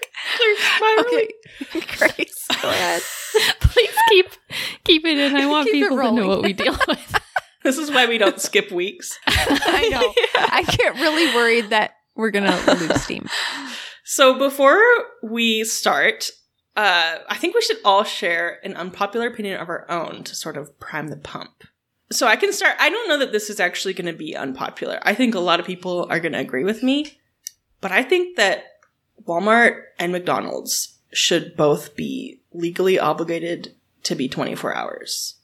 okay. 0.99 1.29
Grace, 1.71 2.47
go 2.61 2.69
ahead. 2.69 3.01
Please 3.59 3.95
keep 4.09 4.27
keep 4.83 5.05
it 5.05 5.17
in. 5.17 5.35
I 5.35 5.47
want 5.47 5.65
Keep 5.65 5.73
people 5.83 5.97
to 5.97 6.11
know 6.11 6.27
what 6.27 6.43
we 6.43 6.53
deal 6.53 6.77
with. 6.87 7.15
This 7.63 7.79
is 7.79 7.89
why 7.89 8.05
we 8.05 8.19
don't 8.19 8.39
skip 8.39 8.71
weeks. 8.71 9.17
I 9.27 9.89
know. 9.89 10.13
I 10.35 10.63
get 10.77 10.93
really 10.95 11.33
worried 11.35 11.71
that 11.71 11.95
we're 12.15 12.31
gonna 12.31 12.55
lose 12.67 13.01
steam. 13.01 13.27
So 14.03 14.37
before 14.37 14.79
we 15.23 15.63
start, 15.63 16.29
uh, 16.75 17.17
I 17.27 17.35
think 17.37 17.55
we 17.55 17.61
should 17.61 17.77
all 17.83 18.03
share 18.03 18.59
an 18.63 18.75
unpopular 18.75 19.27
opinion 19.27 19.59
of 19.59 19.69
our 19.69 19.89
own 19.89 20.23
to 20.23 20.35
sort 20.35 20.57
of 20.57 20.79
prime 20.79 21.07
the 21.09 21.17
pump. 21.17 21.63
So 22.11 22.25
I 22.27 22.35
can 22.37 22.51
start. 22.53 22.75
I 22.79 22.89
don't 22.89 23.07
know 23.07 23.19
that 23.19 23.31
this 23.31 23.49
is 23.49 23.59
actually 23.59 23.93
going 23.93 24.11
to 24.11 24.17
be 24.17 24.35
unpopular. 24.35 24.99
I 25.03 25.13
think 25.13 25.35
a 25.35 25.39
lot 25.39 25.59
of 25.59 25.65
people 25.65 26.07
are 26.09 26.19
going 26.19 26.31
to 26.33 26.39
agree 26.39 26.63
with 26.63 26.81
me, 26.81 27.17
but 27.81 27.91
I 27.91 28.01
think 28.03 28.37
that 28.37 28.63
Walmart 29.27 29.81
and 29.99 30.11
McDonald's 30.11 30.97
should 31.11 31.55
both 31.55 31.95
be 31.95 32.39
legally 32.51 32.97
obligated 32.97 33.75
to 34.03 34.15
be 34.15 34.27
24 34.27 34.75
hours. 34.75 35.35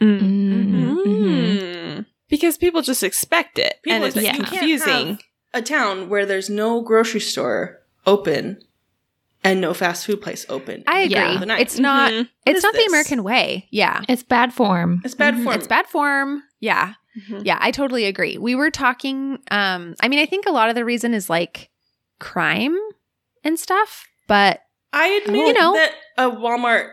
Mhm. 0.00 0.96
Mm. 1.06 2.06
Because 2.28 2.56
people 2.58 2.82
just 2.82 3.02
expect 3.02 3.58
it. 3.58 3.76
People 3.82 3.96
and 3.96 4.04
it's 4.04 4.16
expect- 4.16 4.36
you 4.38 4.44
can't 4.44 4.58
confusing. 4.58 5.06
have 5.08 5.18
A 5.54 5.62
town 5.62 6.08
where 6.08 6.26
there's 6.26 6.50
no 6.50 6.80
grocery 6.82 7.20
store 7.20 7.80
open 8.06 8.62
and 9.50 9.60
no 9.60 9.74
fast 9.74 10.06
food 10.06 10.20
place 10.20 10.44
open. 10.48 10.84
I 10.86 11.00
agree. 11.00 11.14
Yeah. 11.16 11.38
The 11.38 11.46
night. 11.46 11.60
It's 11.60 11.78
not. 11.78 12.10
Mhm. 12.12 12.14
Mm-hmm. 12.20 12.28
It's 12.46 12.58
is 12.58 12.62
not 12.64 12.74
the? 12.74 12.84
American 12.86 13.22
way. 13.24 13.68
Yeah. 13.70 14.02
It's 14.08 14.22
bad 14.22 14.52
form. 14.52 15.00
it's 15.04 15.14
bad 15.14 15.34
Mhm. 15.34 15.44
form. 15.44 15.56
It's 15.56 15.66
bad 15.66 15.86
form. 15.86 16.42
Yeah. 16.60 16.94
Mhm. 17.28 17.42
Yeah, 17.44 17.58
I 17.60 17.70
totally 17.70 18.04
agree. 18.04 18.36
We 18.38 18.54
were 18.54 18.70
talking 18.70 19.38
um 19.50 19.94
I 20.00 20.08
mean, 20.08 20.18
I 20.18 20.26
think 20.26 20.46
a 20.46 20.52
lot 20.52 20.68
of 20.68 20.74
the 20.74 20.84
reason 20.84 21.14
is 21.14 21.28
like 21.30 21.70
crime 22.18 22.76
and 23.44 23.58
stuff, 23.58 24.06
but 24.28 24.60
I 24.92 25.08
admit 25.24 25.46
You 25.48 25.52
know. 25.52 25.74
that 25.74 25.92
a 26.16 26.30
Walmart, 26.30 26.90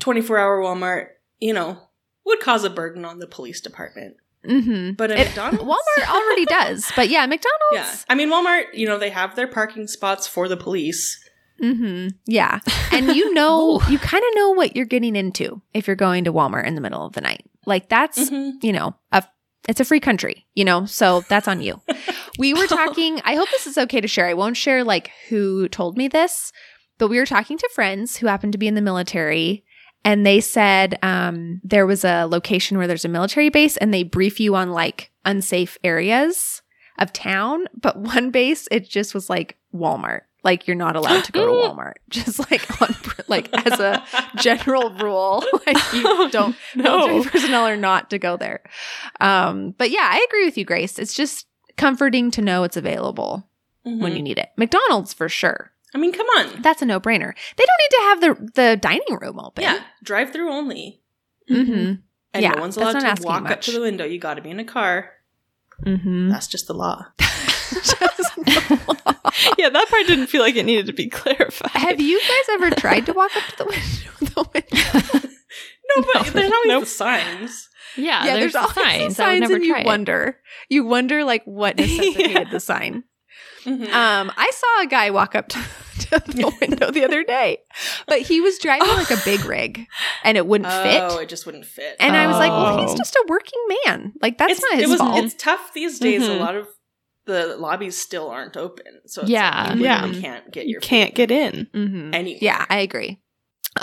24 0.00 0.38
hour 0.38 0.60
Walmart, 0.60 1.06
you 1.38 1.52
know, 1.54 1.78
would 2.26 2.40
cause 2.40 2.64
a 2.64 2.70
burden 2.70 3.04
on 3.04 3.18
the 3.18 3.26
police 3.26 3.60
department. 3.60 4.16
mhm. 4.46 4.96
But 4.96 5.10
a 5.10 5.20
It- 5.20 5.26
McDonald's? 5.28 5.64
Walmart 5.64 6.08
already 6.10 6.44
does. 6.46 6.90
But 6.94 7.08
yeah, 7.08 7.26
McDonald's 7.34 7.72
Yeah. 7.72 7.94
I 8.08 8.14
mean, 8.14 8.28
Walmart, 8.30 8.66
you 8.74 8.86
know, 8.86 8.96
they 8.98 9.10
have 9.10 9.34
their 9.34 9.48
parking 9.48 9.86
spots 9.88 10.26
for 10.28 10.46
the 10.48 10.56
police. 10.56 11.18
Mhm. 11.62 12.12
Yeah. 12.26 12.60
And 12.92 13.14
you 13.14 13.32
know, 13.34 13.80
you 13.88 13.98
kind 13.98 14.24
of 14.26 14.34
know 14.34 14.50
what 14.50 14.74
you're 14.74 14.84
getting 14.86 15.14
into 15.14 15.60
if 15.74 15.86
you're 15.86 15.94
going 15.96 16.24
to 16.24 16.32
Walmart 16.32 16.66
in 16.66 16.74
the 16.74 16.80
middle 16.80 17.04
of 17.06 17.12
the 17.12 17.20
night. 17.20 17.44
Like 17.66 17.88
that's, 17.88 18.30
Mhm. 18.30 18.54
you 18.62 18.72
know, 18.72 18.94
a 19.12 19.22
it's 19.68 19.80
a 19.80 19.84
free 19.84 20.00
country, 20.00 20.46
you 20.54 20.64
know, 20.64 20.86
so 20.86 21.20
that's 21.28 21.46
on 21.46 21.60
you. 21.60 21.80
we 22.38 22.54
were 22.54 22.66
talking, 22.66 23.20
I 23.24 23.34
hope 23.34 23.48
this 23.50 23.66
is 23.66 23.76
okay 23.76 24.00
to 24.00 24.08
share. 24.08 24.26
I 24.26 24.34
won't 24.34 24.56
share 24.56 24.82
like 24.82 25.10
who 25.28 25.68
told 25.68 25.96
me 25.98 26.08
this, 26.08 26.52
but 26.96 27.08
we 27.08 27.18
were 27.18 27.26
talking 27.26 27.58
to 27.58 27.68
friends 27.74 28.16
who 28.16 28.26
happened 28.26 28.52
to 28.52 28.58
be 28.58 28.66
in 28.68 28.74
the 28.74 28.80
military 28.80 29.64
and 30.04 30.24
they 30.24 30.40
said 30.40 30.98
um, 31.02 31.60
there 31.62 31.86
was 31.86 32.04
a 32.04 32.24
location 32.24 32.78
where 32.78 32.86
there's 32.86 33.04
a 33.04 33.08
military 33.10 33.50
base 33.50 33.76
and 33.76 33.92
they 33.92 34.02
brief 34.04 34.40
you 34.40 34.54
on 34.56 34.70
like 34.70 35.10
unsafe 35.26 35.76
areas 35.84 36.62
of 36.98 37.12
town, 37.12 37.66
but 37.78 37.98
one 38.14 38.30
base 38.30 38.66
it 38.70 38.88
just 38.88 39.12
was 39.14 39.28
like 39.28 39.56
Walmart. 39.74 40.22
Like 40.44 40.66
you're 40.68 40.76
not 40.76 40.94
allowed 40.96 41.24
to 41.24 41.32
go 41.32 41.44
to 41.46 41.50
Walmart. 41.68 41.94
Just 42.10 42.38
like 42.50 42.80
on 42.80 42.94
like 43.26 43.48
as 43.66 43.80
a 43.80 44.02
general 44.36 44.90
rule, 44.94 45.44
like 45.66 45.76
you 45.92 46.30
don't 46.30 46.56
No. 46.74 46.98
military 47.08 47.30
personnel 47.30 47.66
are 47.66 47.76
not 47.76 48.10
to 48.10 48.18
go 48.18 48.36
there. 48.36 48.62
Um, 49.20 49.72
but 49.76 49.90
yeah, 49.90 50.08
I 50.10 50.24
agree 50.28 50.44
with 50.44 50.56
you, 50.56 50.64
Grace. 50.64 50.98
It's 50.98 51.12
just 51.14 51.46
comforting 51.76 52.30
to 52.32 52.42
know 52.42 52.62
it's 52.64 52.76
available 52.76 53.48
when 53.82 54.00
Mhm. 54.12 54.16
you 54.16 54.22
need 54.22 54.38
it. 54.38 54.50
McDonald's 54.56 55.12
for 55.12 55.28
sure. 55.28 55.72
I 55.94 55.98
mean, 55.98 56.12
come 56.12 56.26
on. 56.38 56.60
That's 56.62 56.82
a 56.82 56.86
no 56.86 57.00
brainer. 57.00 57.32
They 57.56 57.64
don't 57.64 57.80
need 57.80 57.90
to 57.90 58.02
have 58.02 58.20
the 58.20 58.52
the 58.62 58.76
dining 58.76 59.18
room 59.20 59.40
open. 59.40 59.62
Yeah, 59.64 59.80
drive 60.04 60.32
through 60.32 60.50
only. 60.52 61.00
Mm-hmm. 61.50 61.94
And 62.34 62.42
Yeah, 62.42 62.50
no 62.50 62.60
one's 62.60 62.76
allowed 62.76 63.00
to 63.00 63.22
walk 63.22 63.50
up 63.50 63.62
to 63.62 63.72
the 63.72 63.80
window. 63.80 64.04
You 64.04 64.18
got 64.18 64.34
to 64.34 64.42
be 64.42 64.50
in 64.50 64.60
a 64.60 64.64
car. 64.64 65.10
Mm-hmm. 65.84 66.28
That's 66.28 66.46
just 66.46 66.66
the 66.66 66.74
law. 66.74 67.06
Yeah, 69.58 69.68
that 69.70 69.86
part 69.88 70.06
didn't 70.06 70.26
feel 70.28 70.42
like 70.42 70.56
it 70.56 70.64
needed 70.64 70.86
to 70.86 70.92
be 70.92 71.08
clarified. 71.08 71.70
have 71.72 72.00
you 72.00 72.20
guys 72.20 72.48
ever 72.52 72.70
tried 72.70 73.06
to 73.06 73.12
walk 73.12 73.30
up 73.36 73.44
to 73.50 73.56
the 73.58 73.64
window? 73.64 73.84
The 74.20 74.48
window? 74.52 75.28
No, 75.96 76.04
but 76.12 76.26
there's 76.34 76.52
always 76.52 76.68
Nope. 76.68 76.80
the 76.82 76.86
signs. 76.86 77.68
Yeah, 77.96 78.24
there's, 78.24 78.54
always 78.54 78.74
the 78.74 78.80
signs. 78.82 79.20
I 79.20 79.32
would 79.34 79.40
never 79.40 79.54
and 79.56 79.64
you 79.64 79.76
it. 79.76 79.86
wonder. 79.86 80.38
You 80.68 80.84
wonder 80.84 81.24
like 81.24 81.44
what 81.44 81.76
necessitated 81.78 82.30
Yeah. 82.30 82.44
the 82.50 82.60
sign. 82.60 83.04
Mhm. 83.64 83.88
Um, 83.92 84.32
I 84.36 84.50
saw 84.54 84.82
a 84.82 84.86
guy 84.86 85.10
walk 85.10 85.34
up 85.34 85.48
to, 85.48 85.58
to 86.00 86.18
the 86.26 86.56
window 86.60 86.90
the 86.90 87.04
other 87.04 87.24
day, 87.24 87.58
but 88.06 88.20
he 88.20 88.40
was 88.40 88.58
driving 88.58 88.88
like 88.88 89.10
a 89.10 89.16
big 89.24 89.44
rig, 89.44 89.86
and 90.24 90.36
it 90.36 90.46
wouldn't 90.46 90.70
oh, 90.72 90.82
fit. 90.82 91.02
Oh, 91.02 91.18
it 91.18 91.28
just 91.28 91.44
wouldn't 91.46 91.64
fit. 91.66 91.96
And 91.98 92.16
I 92.16 92.26
was 92.26 92.36
like, 92.36 92.50
"Well, 92.50 92.82
he's 92.82 92.92
Oh. 92.92 92.96
just 92.96 93.14
a 93.16 93.24
working 93.28 93.58
man. 93.84 94.12
Like 94.22 94.38
that's 94.38 94.52
it's, 94.52 94.62
not 94.62 94.74
his 94.74 94.84
it 94.84 94.88
was, 94.90 95.00
fault." 95.00 95.24
It's 95.24 95.34
tough 95.34 95.72
these 95.74 95.98
days. 95.98 96.22
Mhm. 96.22 96.36
A 96.36 96.38
lot 96.38 96.54
of 96.54 96.68
the 97.28 97.56
lobbies 97.58 97.96
still 97.96 98.28
aren't 98.30 98.56
open, 98.56 98.86
so 99.06 99.20
it's 99.22 99.30
Yeah. 99.30 99.66
like 99.68 99.76
you 99.78 99.84
Yeah. 99.84 100.12
can't 100.20 100.50
get 100.50 100.64
you 100.66 100.72
your 100.72 100.80
can't 100.80 101.14
get 101.14 101.30
in. 101.30 101.68
Mhm. 101.74 102.14
anywhere. 102.14 102.38
Yeah, 102.42 102.64
I 102.68 102.78
agree. 102.78 103.20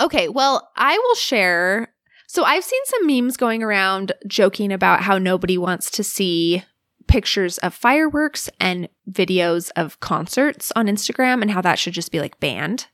Okay, 0.00 0.28
well, 0.28 0.70
I 0.76 0.98
will 0.98 1.14
share. 1.14 1.94
So 2.26 2.42
I've 2.44 2.64
seen 2.64 2.80
some 2.86 3.06
memes 3.06 3.36
going 3.36 3.62
around 3.62 4.12
joking 4.26 4.72
about 4.72 5.02
how 5.02 5.16
nobody 5.16 5.56
wants 5.56 5.90
to 5.92 6.02
see 6.04 6.64
pictures 7.06 7.58
of 7.58 7.72
fireworks 7.72 8.50
and 8.60 8.88
videos 9.10 9.70
of 9.76 10.00
concerts 10.00 10.72
on 10.74 10.86
Instagram 10.88 11.40
and 11.40 11.52
how 11.52 11.60
that 11.62 11.78
should 11.78 11.94
just 11.94 12.10
be 12.10 12.18
like 12.20 12.40
banned. 12.40 12.88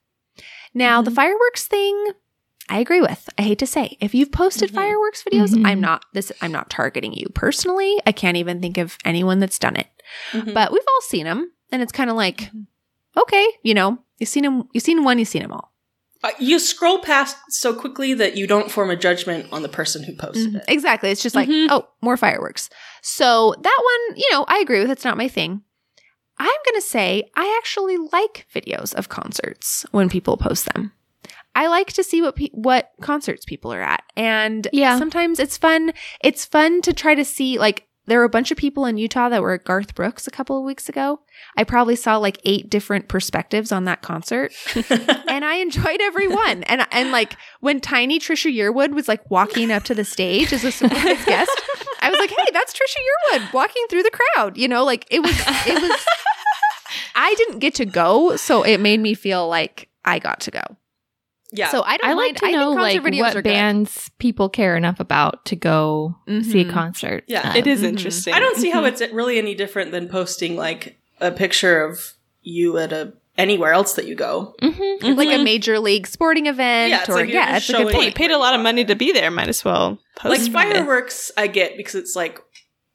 Now, 0.75 1.01
the 1.01 1.11
fireworks 1.11 1.67
thing, 1.67 2.13
I 2.69 2.79
agree 2.79 3.01
with. 3.01 3.29
I 3.39 3.43
hate 3.43 3.59
to 3.59 3.67
say. 3.67 3.97
If 4.01 4.15
you've 4.15 4.33
posted 4.33 4.71
Mhm. 4.71 4.75
fireworks 4.75 5.25
videos, 5.25 5.51
Mhm. 5.51 5.67
I'm 5.67 5.81
not 5.81 6.05
this 6.15 6.31
I'm 6.41 6.53
not 6.53 6.71
targeting 6.71 7.13
you 7.13 7.27
personally. 7.35 8.01
I 8.07 8.13
can't 8.13 8.37
even 8.37 8.61
think 8.61 8.79
of 8.79 8.97
anyone 9.05 9.41
that's 9.41 9.59
done 9.59 9.77
it. 9.77 9.89
Mhm. 10.33 10.55
But 10.55 10.73
we've 10.73 10.83
all 10.95 11.01
seen 11.03 11.25
them 11.25 11.53
and 11.71 11.83
it's 11.83 11.93
kind 11.93 12.09
of 12.11 12.17
like 12.17 12.51
okay, 13.17 13.47
you 13.63 13.75
know, 13.75 13.99
you've 14.19 14.29
seen 14.29 14.45
them 14.45 14.69
you've 14.73 14.85
seen 14.85 15.05
one, 15.05 15.19
you've 15.19 15.29
seen 15.29 15.43
them 15.43 15.53
all. 15.53 15.73
Uh, 16.25 16.31
you 16.39 16.61
scroll 16.61 17.01
past 17.01 17.37
so 17.49 17.75
quickly 17.75 18.15
that 18.15 18.37
you 18.37 18.47
don't 18.47 18.71
form 18.71 18.91
a 18.91 18.97
judgment 18.97 19.47
on 19.53 19.63
the 19.63 19.69
person 19.69 20.05
who 20.05 20.15
posted 20.15 20.53
Mhm. 20.53 20.57
it. 20.59 20.65
Exactly. 20.69 21.11
It's 21.11 21.21
just 21.23 21.35
like, 21.35 21.49
Mhm. 21.49 21.67
oh, 21.69 21.89
more 22.01 22.17
fireworks. 22.17 22.71
So 23.03 23.57
that 23.61 23.81
one, 24.09 24.17
you 24.17 24.29
know, 24.31 24.45
I 24.47 24.59
agree 24.61 24.81
with. 24.81 24.91
It's 24.93 25.05
not 25.05 25.17
my 25.17 25.27
thing. 25.27 25.63
I'm 26.39 26.47
going 26.65 26.81
to 26.81 26.87
say 26.87 27.29
I 27.35 27.57
actually 27.61 27.97
like 27.97 28.47
videos 28.55 28.95
of 28.95 29.09
concerts 29.09 29.85
when 29.91 30.09
people 30.09 30.37
post 30.37 30.67
them. 30.73 30.93
I 31.55 31.67
like 31.69 31.93
to 31.95 32.03
see 32.05 32.23
what 32.23 32.37
pe- 32.37 32.51
what 32.53 32.91
concerts 33.01 33.45
people 33.45 33.73
are 33.73 33.83
at, 33.83 34.03
and 34.17 34.67
Yeah. 34.73 34.99
sometimes 34.99 35.39
it's 35.39 35.57
fun. 35.59 35.93
It's 36.23 36.45
fun 36.45 36.81
to 36.83 36.93
try 36.93 37.15
to 37.15 37.25
see 37.25 37.59
like 37.59 37.87
there 38.07 38.19
were 38.19 38.25
a 38.25 38.29
bunch 38.29 38.51
of 38.51 38.57
people 38.57 38.85
in 38.85 38.97
Utah 38.99 39.29
that 39.29 39.43
were 39.43 39.53
at 39.53 39.63
Garth 39.65 39.95
Brooks 39.95 40.27
a 40.27 40.31
couple 40.33 40.59
of 40.59 40.65
weeks 40.65 40.89
ago. 40.89 41.21
I 41.57 41.63
probably 41.63 41.95
saw 41.95 42.17
like 42.17 42.41
eight 42.45 42.69
different 42.69 43.07
perspectives 43.07 43.71
on 43.71 43.85
that 43.85 44.03
concert 44.03 44.53
and 45.29 45.45
I 45.45 45.57
enjoyed 45.57 46.01
every 46.01 46.27
one. 46.27 46.65
And 46.65 46.85
and 46.91 47.13
like 47.13 47.37
when 47.61 47.81
tiny 47.81 48.19
Trisha 48.19 48.53
Yearwood 48.53 48.93
was 48.93 49.07
like 49.07 49.31
walking 49.31 49.71
up 49.71 49.85
to 49.85 49.95
the 49.95 50.05
stage 50.05 50.53
as 50.53 50.65
a 50.65 50.73
surprise 50.73 51.25
guest, 51.25 51.51
I 52.01 52.11
was 52.11 52.19
like, 52.19 52.31
"Hey, 52.31 52.47
that's 52.53 52.73
Trisha 52.73 53.39
Yearwood 53.39 53.53
walking 53.53 53.85
through 53.89 54.03
the 54.03 54.11
crowd." 54.35 54.57
You 54.57 54.67
know, 54.69 54.85
like 54.85 55.07
it 55.11 55.21
was 55.21 55.39
it 55.67 55.81
was. 55.81 56.05
I 57.15 57.35
didn't 57.35 57.59
get 57.61 57.75
to 57.77 57.85
go, 57.85 58.37
so 58.37 58.63
it 58.63 58.79
made 58.81 59.01
me 59.01 59.15
feel 59.15 59.49
like 59.49 59.89
I 60.05 60.19
got 60.19 60.41
to 60.41 60.51
go. 60.51 60.63
Yeah. 61.53 61.69
So 61.71 61.83
I 61.83 61.97
don't 61.99 62.11
I 62.11 62.15
mind. 62.15 62.17
like 62.17 62.37
to 62.37 62.47
I 62.47 62.51
know 62.53 62.71
think 62.71 62.81
like 62.81 62.97
concert 62.97 63.11
videos 63.13 63.21
what 63.21 63.37
are 63.37 63.43
bands 63.43 64.11
people 64.19 64.49
care 64.49 64.77
enough 64.77 64.99
about 65.01 65.45
to 65.47 65.57
go 65.57 66.17
see 66.43 66.63
a 66.63 66.71
concert. 66.73 67.25
Yeah. 67.29 67.51
Um, 67.51 67.57
It 67.57 67.67
is 67.67 67.83
Mhm. 67.83 67.89
interesting. 67.89 68.35
I 68.35 68.41
don't 68.41 68.57
see 68.57 68.71
how 68.71 68.83
Mhm. 68.83 68.89
it's 68.89 69.13
really 69.13 69.39
any 69.39 69.55
different 69.55 69.91
than 69.93 70.09
posting 70.09 70.57
like 70.57 70.99
a 71.21 71.31
picture 71.31 71.85
of 71.85 72.15
you 72.43 72.79
at 72.79 72.93
a 72.93 73.13
anywhere 73.39 73.73
else 73.73 73.95
that 73.95 74.07
you 74.07 74.15
go. 74.15 74.55
mhm. 74.61 75.01
good. 75.01 75.17
like 75.17 75.29
a 75.29 75.43
major 75.43 75.79
league 75.79 76.07
sporting 76.07 76.47
event, 76.47 76.91
Yeah, 76.91 77.01
it's 77.01 77.09
or 77.09 77.15
like 77.15 77.29
you're 77.29 77.37
yeah, 77.37 77.55
just 77.59 77.71
it's 77.71 77.71
a 77.71 77.73
good 77.73 77.79
showing- 77.85 77.95
Hey, 77.95 77.99
you 78.01 78.05
point. 78.09 78.15
paid 78.15 78.31
a 78.31 78.39
lot 78.39 78.55
of 78.55 78.61
money 78.61 78.85
to 78.85 78.95
be 78.95 79.13
there. 79.13 79.31
Might 79.31 79.49
as 79.49 79.65
well 79.65 79.99
post 80.17 80.39
like 80.39 80.49
it. 80.49 80.53
fireworks, 80.75 81.31
I 81.37 81.47
get 81.47 81.77
because 81.79 81.95
it's 81.95 82.15
like, 82.17 82.39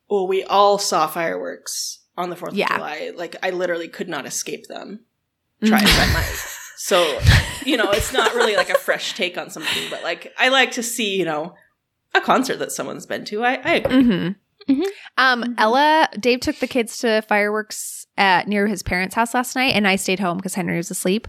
well, 0.10 0.28
we 0.28 0.44
all 0.44 0.78
saw 0.78 1.08
fireworks 1.08 2.00
on 2.18 2.30
the 2.30 2.36
Fourth 2.36 2.54
Yeah. 2.54 2.68
of 2.72 2.76
July. 2.78 3.12
Like 3.16 3.36
I 3.42 3.50
literally 3.50 3.88
could 3.88 4.08
not 4.10 4.26
escape 4.26 4.68
them. 4.68 5.02
Try 5.66 5.80
as 5.80 5.90
I 5.90 6.14
might. 6.14 6.57
So 6.78 7.20
you 7.66 7.76
know, 7.78 7.90
it's 7.92 8.14
not 8.14 8.34
really 8.36 8.56
like 8.56 8.70
a 8.70 8.76
fresh 8.78 9.14
take 9.14 9.38
on 9.38 9.50
something, 9.50 9.84
but 9.90 10.04
like 10.04 10.34
I 10.38 10.50
like 10.50 10.72
to 10.72 10.84
see 10.84 11.18
you 11.18 11.26
know 11.26 11.54
a 12.16 12.22
concert 12.22 12.58
that 12.60 12.72
someone's 12.72 13.06
been 13.06 13.26
to. 13.26 13.44
I, 13.44 13.54
I 13.56 13.74
agree. 13.76 14.04
hmm 14.04 14.28
Mhm. 14.70 14.84
Um, 15.18 15.44
Mhm. 15.44 15.54
Ella, 15.60 16.10
Dave 16.20 16.42
took 16.42 16.58
the 16.60 16.68
kids 16.68 16.98
to 17.00 17.22
fireworks 17.22 18.06
at 18.18 18.48
near 18.50 18.68
his 18.68 18.84
parents' 18.84 19.16
house 19.16 19.34
last 19.34 19.56
night, 19.56 19.74
and 19.76 19.88
I 19.88 19.96
stayed 19.96 20.20
home 20.20 20.38
because 20.38 20.56
Henry 20.56 20.76
was 20.78 20.92
asleep. 20.92 21.28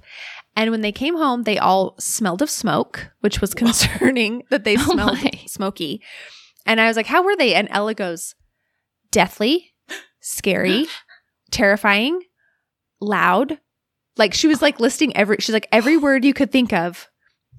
And 0.57 0.73
when 0.73 0.81
they 0.81 0.90
came 0.90 1.17
home, 1.17 1.45
they 1.45 1.57
all 1.57 1.95
smelled 2.00 2.43
of 2.43 2.50
smoke, 2.50 3.11
which 3.21 3.40
was 3.40 3.55
concerning 3.64 4.43
that 4.50 4.64
they 4.64 4.76
Oh 4.76 4.81
smelled 4.93 5.23
my. 5.23 5.31
smoky. 5.47 6.02
And 6.67 6.81
I 6.81 6.88
was 6.88 6.97
like, 6.97 7.07
"How 7.07 7.23
were 7.23 7.37
they?" 7.37 7.55
And 7.55 7.69
Ella 7.71 7.95
goes, 7.95 8.35
deathly, 9.12 9.73
scary, 10.21 10.87
terrifying, 11.52 12.21
loud. 13.00 13.61
Like 14.18 14.34
she 14.34 14.46
was 14.48 14.60
like 14.60 14.80
listing 14.80 15.16
every 15.16 15.37
she's 15.40 15.52
like 15.54 15.68
every 15.72 15.96
word 16.06 16.25
you 16.25 16.34
could 16.34 16.50
think 16.52 16.72
of. 16.72 17.08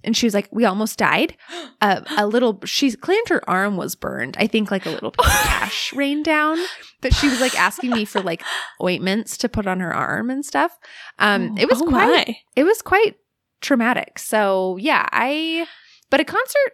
And 0.02 0.16
she 0.16 0.26
was 0.26 0.34
like, 0.34 0.48
"We 0.52 0.64
almost 0.66 0.98
died." 0.98 1.36
Uh, 1.82 2.02
a 2.18 2.28
little. 2.28 2.60
She 2.66 2.92
claimed 2.92 3.30
her 3.30 3.42
arm 3.50 3.78
was 3.78 3.96
burned. 3.96 4.36
I 4.38 4.48
think 4.48 4.70
like 4.70 4.86
a 4.86 4.90
little 4.90 5.12
bit 5.12 5.26
of 5.26 5.32
ash 5.34 5.94
rained 5.94 6.26
down. 6.26 6.58
But 7.00 7.14
she 7.14 7.30
was 7.30 7.40
like 7.40 7.58
asking 7.58 7.92
me 7.92 8.04
for 8.04 8.22
like 8.22 8.44
ointments 8.84 9.38
to 9.38 9.48
put 9.50 9.66
on 9.66 9.80
her 9.80 9.94
arm 9.94 10.30
and 10.30 10.46
stuff. 10.46 10.78
Um, 11.20 11.58
it 11.58 11.70
was 11.70 11.82
Oh 11.82 11.86
quite 11.88 12.28
my. 12.28 12.38
it 12.58 12.66
was 12.66 12.82
quite 12.82 13.16
traumatic. 13.62 14.20
So 14.20 14.76
yeah, 14.78 15.08
I 15.14 15.68
but 16.10 16.20
a 16.20 16.26
concert, 16.26 16.74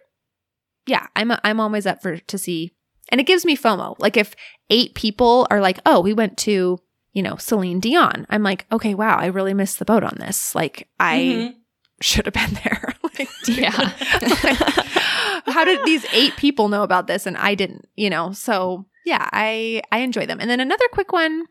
yeah, 0.86 1.06
I'm 1.14 1.30
I'm 1.44 1.60
always 1.60 1.86
up 1.86 2.02
for 2.02 2.16
to 2.16 2.36
see, 2.38 2.72
and 3.10 3.20
it 3.20 3.26
gives 3.28 3.44
me 3.44 3.56
FOMO. 3.56 3.94
Like 4.00 4.16
if 4.16 4.34
eight 4.70 4.96
people 4.96 5.46
are 5.52 5.60
like, 5.60 5.78
oh, 5.86 6.00
we 6.00 6.12
went 6.12 6.36
to 6.38 6.80
you 7.16 7.22
know 7.22 7.36
Celine 7.36 7.80
Dion, 7.80 8.26
I'm 8.28 8.42
like, 8.42 8.66
okay, 8.70 8.92
wow, 8.94 9.16
I 9.16 9.26
really 9.26 9.54
missed 9.54 9.78
the 9.78 9.84
boat 9.86 10.04
on 10.04 10.16
this. 10.20 10.54
Like 10.54 10.86
I 11.00 11.16
Mhm. 11.18 11.54
should 12.02 12.26
have 12.26 12.34
been 12.34 12.54
there. 12.62 12.92
like, 13.02 13.28
Yeah. 13.48 13.70
how 15.46 15.64
did 15.64 15.80
these 15.84 16.04
eight 16.12 16.36
people 16.36 16.68
know 16.68 16.82
about 16.82 17.06
this 17.06 17.26
and 17.26 17.36
I 17.36 17.54
didn't? 17.54 17.88
You 17.96 18.10
know, 18.10 18.32
so 18.32 18.84
yeah, 19.06 19.28
I 19.32 19.82
I 19.90 19.98
enjoy 20.00 20.26
them. 20.26 20.38
And 20.40 20.50
then 20.50 20.60
another 20.60 20.88
quick 20.92 21.10
one, 21.12 21.44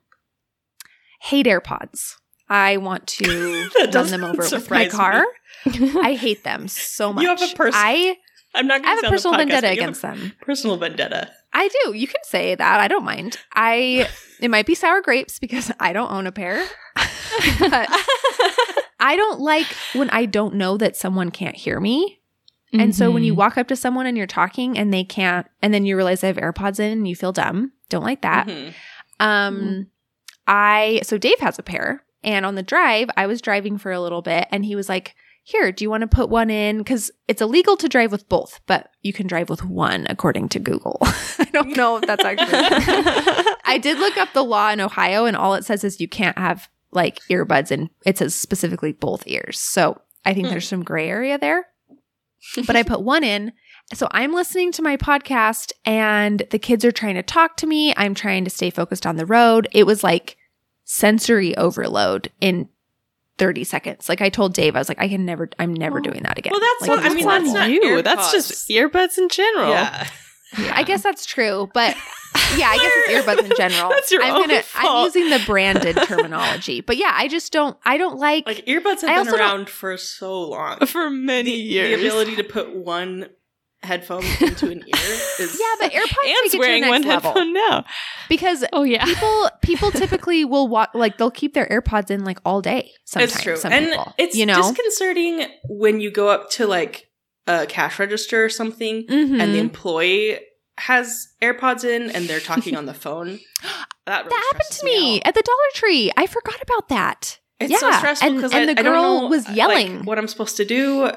hate 1.22 1.46
AirPods. 1.48 2.16
I 2.48 2.78
want 2.78 3.08
to 3.08 3.70
run 3.94 4.08
them 4.12 4.24
over 4.24 4.44
with 4.44 4.70
my 4.70 4.88
car. 4.88 5.26
I 5.66 6.14
hate 6.14 6.44
them 6.44 6.68
so 6.68 7.12
much. 7.12 7.24
You 7.24 7.30
have 7.30 7.42
a 7.42 7.56
pers- 7.56 7.74
I, 7.76 8.18
I'm 8.54 8.68
not 8.68 8.86
I 8.86 8.90
have 8.92 9.04
a 9.06 9.10
personal 9.10 9.38
vendetta 9.40 9.72
against 9.72 10.04
them. 10.04 10.34
Personal 10.42 10.78
vendetta. 10.78 11.32
I 11.58 11.70
do. 11.86 11.94
You 11.94 12.06
can 12.06 12.22
say 12.24 12.54
that. 12.54 12.80
I 12.82 12.88
don't 12.90 13.06
mind. 13.06 13.38
I 13.54 14.10
it 14.42 14.50
might 14.52 14.66
be 14.66 14.76
sour 14.76 15.02
grapes 15.02 15.40
because 15.40 15.72
I 15.80 15.94
don't 15.94 16.12
own 16.12 16.28
a 16.28 16.32
pair. 16.34 16.64
but 17.60 17.88
I 19.00 19.16
don't 19.16 19.40
like 19.40 19.68
when 19.94 20.10
I 20.10 20.26
don't 20.26 20.56
know 20.56 20.78
that 20.78 20.96
someone 20.98 21.32
can't 21.32 21.56
hear 21.56 21.80
me. 21.80 22.20
And 22.74 22.94
so 22.94 23.10
when 23.10 23.24
you 23.24 23.34
Mhm. 23.34 23.38
walk 23.38 23.58
up 23.58 23.70
to 23.70 23.76
someone 23.78 24.06
and 24.06 24.18
you're 24.18 24.28
talking 24.28 24.78
and 24.78 24.94
they 24.94 25.06
can't 25.06 25.48
and 25.62 25.74
then 25.74 25.86
you 25.86 25.96
realize 25.96 26.20
they 26.20 26.28
have 26.28 26.36
AirPods 26.36 26.78
in 26.80 26.92
and 26.92 27.08
you 27.08 27.16
feel 27.16 27.32
dumb. 27.32 27.72
Don't 27.88 28.04
like 28.04 28.22
that. 28.22 28.48
Mhm. 28.48 28.74
Um, 29.22 29.88
I 30.46 31.00
so 31.04 31.18
Dave 31.18 31.40
has 31.40 31.58
a 31.58 31.64
pair, 31.64 32.04
and 32.22 32.46
on 32.46 32.56
the 32.56 32.64
drive, 32.64 33.10
I 33.16 33.28
was 33.28 33.42
driving 33.42 33.78
for 33.78 33.94
a 33.94 34.02
little 34.02 34.22
bit, 34.22 34.48
and 34.52 34.66
he 34.66 34.76
was 34.76 34.90
like, 34.90 35.16
"Here, 35.48 35.72
do 35.72 35.84
you 35.86 35.90
want 35.92 36.02
to 36.02 36.08
put 36.08 36.28
one 36.28 36.50
in? 36.50 36.80
Because 36.80 37.12
it's 37.28 37.42
illegal 37.42 37.78
to 37.78 37.88
drive 37.88 38.12
with 38.12 38.28
both, 38.28 38.60
but 38.66 38.90
you 39.04 39.14
can 39.14 39.28
drive 39.28 39.48
with 39.50 39.64
one, 39.64 40.08
according 40.10 40.50
to 40.50 40.60
Google. 40.60 40.98
I 41.04 41.48
don't 41.54 41.78
know 41.78 41.98
if 41.98 42.08
that's 42.08 42.26
actually. 42.26 42.50
I 43.66 43.78
did 43.82 44.00
look 44.00 44.18
up 44.18 44.34
the 44.34 44.44
law 44.44 44.72
in 44.72 44.82
Ohio, 44.82 45.26
and 45.26 45.38
all 45.38 45.54
it 45.54 45.64
says 45.64 45.84
is 45.84 46.02
you 46.02 46.08
can't 46.08 46.38
have 46.38 46.68
like 46.92 47.20
earbuds, 47.30 47.70
and 47.70 47.90
it 48.06 48.18
says 48.18 48.34
specifically 48.34 48.92
both 48.92 49.24
ears. 49.28 49.60
So 49.60 50.02
I 50.26 50.34
think 50.34 50.48
Hmm. 50.48 50.52
there's 50.54 50.68
some 50.68 50.84
gray 50.84 51.08
area 51.10 51.38
there. 51.38 51.68
But 52.66 52.76
I 52.76 52.84
put 52.84 53.02
one 53.02 53.24
in. 53.24 53.54
So 53.94 54.08
I'm 54.12 54.34
listening 54.34 54.72
to 54.74 54.82
my 54.82 54.98
podcast 54.98 55.72
and 55.86 56.44
the 56.52 56.58
kids 56.60 56.84
are 56.86 56.92
trying 56.92 57.16
to 57.16 57.24
talk 57.24 57.58
to 57.58 57.68
me. 57.68 57.94
I'm 57.98 58.14
trying 58.16 58.44
to 58.46 58.50
stay 58.50 58.70
focused 58.72 59.06
on 59.06 59.16
the 59.16 59.26
road. 59.28 59.68
It 59.72 59.86
was 59.86 60.04
like 60.04 60.38
sensory 60.84 61.56
overload 61.58 62.32
in 62.42 62.70
30 63.38 63.64
seconds. 63.64 64.10
Like 64.10 64.22
I 64.22 64.30
told 64.30 64.54
Dave, 64.54 64.76
I 64.76 64.80
was 64.80 64.90
like, 64.90 65.00
I 65.02 65.08
can 65.08 65.26
never, 65.26 65.50
I'm 65.60 65.74
never 65.74 66.00
doing 66.00 66.24
that 66.24 66.38
again. 66.38 66.52
Well, 66.52 66.62
that's 66.62 66.82
Like, 66.90 66.90
what- 67.02 67.12
I 67.12 67.14
mean, 67.14 67.26
that's 67.28 67.52
not 67.54 67.70
you. 67.70 68.02
That's 68.02 68.32
just 68.32 68.70
earbuds 68.70 69.18
in 69.18 69.30
general. 69.30 69.70
Yeah. 69.70 70.08
I 70.72 70.84
guess 70.84 71.04
that's 71.04 71.26
true, 71.26 71.70
but 71.74 71.96
yeah, 72.58 72.70
I 72.70 72.78
guess 72.78 72.92
it's 72.96 73.28
earbuds 73.28 73.50
in 73.50 73.58
general. 73.58 73.90
That's 73.90 74.10
your 74.12 74.24
I'm 74.24 74.36
own 74.36 74.48
gonna, 74.48 74.62
I'm 74.76 75.04
using 75.06 75.30
the 75.30 75.42
branded 75.46 75.98
terminology, 75.98 76.80
but 76.80 76.96
yeah, 76.96 77.12
I 77.14 77.28
just 77.28 77.52
don't, 77.52 77.76
I 77.84 77.98
don't 77.98 78.18
like, 78.20 78.46
Like 78.46 78.66
earbuds 78.66 79.04
I 79.04 79.12
have 79.12 79.20
also 79.28 79.32
been 79.32 79.40
around 79.42 79.70
for 79.70 79.98
so 79.98 80.42
long. 80.44 80.78
For 80.86 81.10
many 81.10 81.52
The 81.52 81.58
years. 81.58 82.00
The 82.02 82.08
ability 82.08 82.36
to 82.38 82.44
put 82.46 82.74
one 82.74 83.28
headphone 83.86 84.24
into 84.42 84.70
an 84.70 84.80
ear 84.80 85.20
is 85.40 85.60
yeah, 85.60 85.76
but 85.80 85.92
AirPods 85.94 86.04
take 86.24 86.36
Anne's 86.44 86.54
it 86.54 86.60
wearing 86.60 86.88
one 86.88 87.02
level 87.04 87.32
headphone 87.32 87.54
now. 87.54 87.86
because 88.28 88.66
Oh 88.74 88.84
yeah. 88.84 89.06
people 89.14 89.50
people 89.62 89.92
typically 89.92 90.44
will 90.46 90.68
walk 90.68 90.90
like 90.94 91.18
they'll 91.18 91.32
keep 91.32 91.54
their 91.54 91.68
AirPods 91.68 92.12
in 92.12 92.24
like 92.26 92.40
all 92.46 92.62
day. 92.62 92.92
Sometimes, 93.06 93.34
it's 93.34 93.44
true, 93.44 93.56
Some 93.58 93.72
and 93.72 93.86
people, 93.88 94.14
it's 94.18 94.36
you 94.36 94.46
know, 94.46 94.56
disconcerting 94.62 95.46
when 95.70 96.02
you 96.02 96.12
go 96.12 96.28
up 96.30 96.50
to 96.52 96.68
like 96.68 97.08
a 97.48 97.66
cash 97.68 98.00
register 98.00 98.44
or 98.44 98.50
something, 98.50 99.04
Mhm. 99.08 99.40
and 99.42 99.54
the 99.54 99.60
employee 99.60 100.40
has 100.78 101.30
AirPods 101.42 101.84
in 101.86 102.10
and 102.12 102.26
they're 102.28 102.40
talking 102.42 102.76
on 102.76 102.86
the 102.86 102.94
phone. 102.94 103.40
That, 104.06 104.26
really 104.26 104.30
that 104.30 104.50
happened 104.52 104.70
to 104.72 104.86
me 104.86 105.18
out. 105.22 105.28
at 105.28 105.36
the 105.36 105.42
Dollar 105.42 105.70
Tree. 105.74 106.12
I 106.18 106.28
forgot 106.28 106.62
about 106.62 106.90
that. 106.90 107.40
It's 107.60 107.80
so 107.80 107.90
stressful 107.94 108.34
because 108.34 108.52
and 108.54 108.70
I, 108.70 108.74
the 108.74 108.80
I 108.80 108.84
don't 108.84 108.94
girl 108.94 109.22
know, 109.22 109.28
was 109.28 109.48
like, 109.48 109.56
yelling. 109.56 110.04
what 110.06 110.18
I'm 110.18 110.28
supposed 110.28 110.58
to 110.58 110.66
do. 110.66 111.10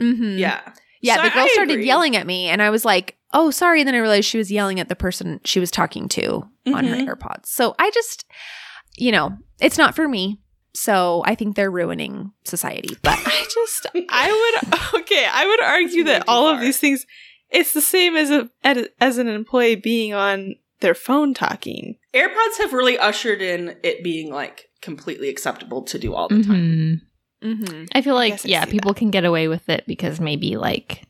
Mm-hmm. 0.00 0.38
Yeah, 0.38 0.60
yeah. 1.04 1.16
So 1.16 1.22
the 1.22 1.30
girl 1.30 1.44
I 1.44 1.48
started 1.48 1.72
agree. 1.74 1.86
yelling 1.86 2.16
at 2.16 2.26
me, 2.26 2.48
and 2.48 2.60
I 2.62 2.70
was 2.70 2.84
like, 2.84 3.16
"Oh, 3.32 3.50
sorry." 3.50 3.80
And 3.80 3.88
then 3.88 3.94
I 3.94 3.98
realized 3.98 4.26
she 4.28 4.38
was 4.38 4.50
yelling 4.50 4.80
at 4.80 4.88
the 4.88 4.96
person 4.96 5.40
she 5.44 5.60
was 5.60 5.70
talking 5.70 6.08
to 6.10 6.42
on 6.66 6.84
Mhm. 6.84 7.06
her 7.06 7.14
AirPods. 7.16 7.46
So 7.46 7.74
I 7.78 7.90
just, 7.90 8.24
you 8.96 9.12
know, 9.12 9.36
it's 9.60 9.78
not 9.78 9.94
for 9.94 10.08
me. 10.08 10.40
So 10.74 11.22
I 11.24 11.34
think 11.36 11.54
they're 11.54 11.70
ruining 11.70 12.32
society. 12.44 12.96
But 13.02 13.18
I 13.24 13.46
just, 13.54 13.86
I 14.08 14.58
would, 14.62 14.74
okay, 15.02 15.26
I 15.30 15.46
would 15.46 15.62
argue 15.62 16.04
that 16.04 16.22
too 16.22 16.24
all 16.32 16.48
of 16.48 16.60
these 16.60 16.78
things, 16.80 17.06
it's 17.50 17.72
the 17.72 17.80
same 17.80 18.16
as 18.16 18.30
a 18.30 18.50
as 19.00 19.18
an 19.18 19.28
employee 19.28 19.76
being 19.76 20.12
on 20.14 20.56
their 20.80 20.94
phone 20.94 21.32
talking. 21.34 21.96
AirPods 22.12 22.58
have 22.58 22.72
really 22.72 22.98
ushered 22.98 23.40
in 23.40 23.76
it 23.84 24.02
being 24.02 24.32
like 24.32 24.66
completely 24.82 25.28
acceptable 25.28 25.82
to 25.82 25.98
do 25.98 26.12
all 26.14 26.28
the 26.28 26.42
time. 26.42 27.02
Mhm. 27.44 27.64
Mhm. 27.64 27.88
I 27.94 28.00
feel 28.02 28.14
like 28.14 28.32
guess 28.34 28.46
I 28.46 28.48
yeah, 28.48 28.64
see 28.64 28.70
people 28.70 28.94
can 28.94 29.10
get 29.10 29.24
away 29.24 29.48
with 29.48 29.68
it 29.68 29.84
because 29.86 30.18
maybe 30.20 30.56
like 30.56 31.02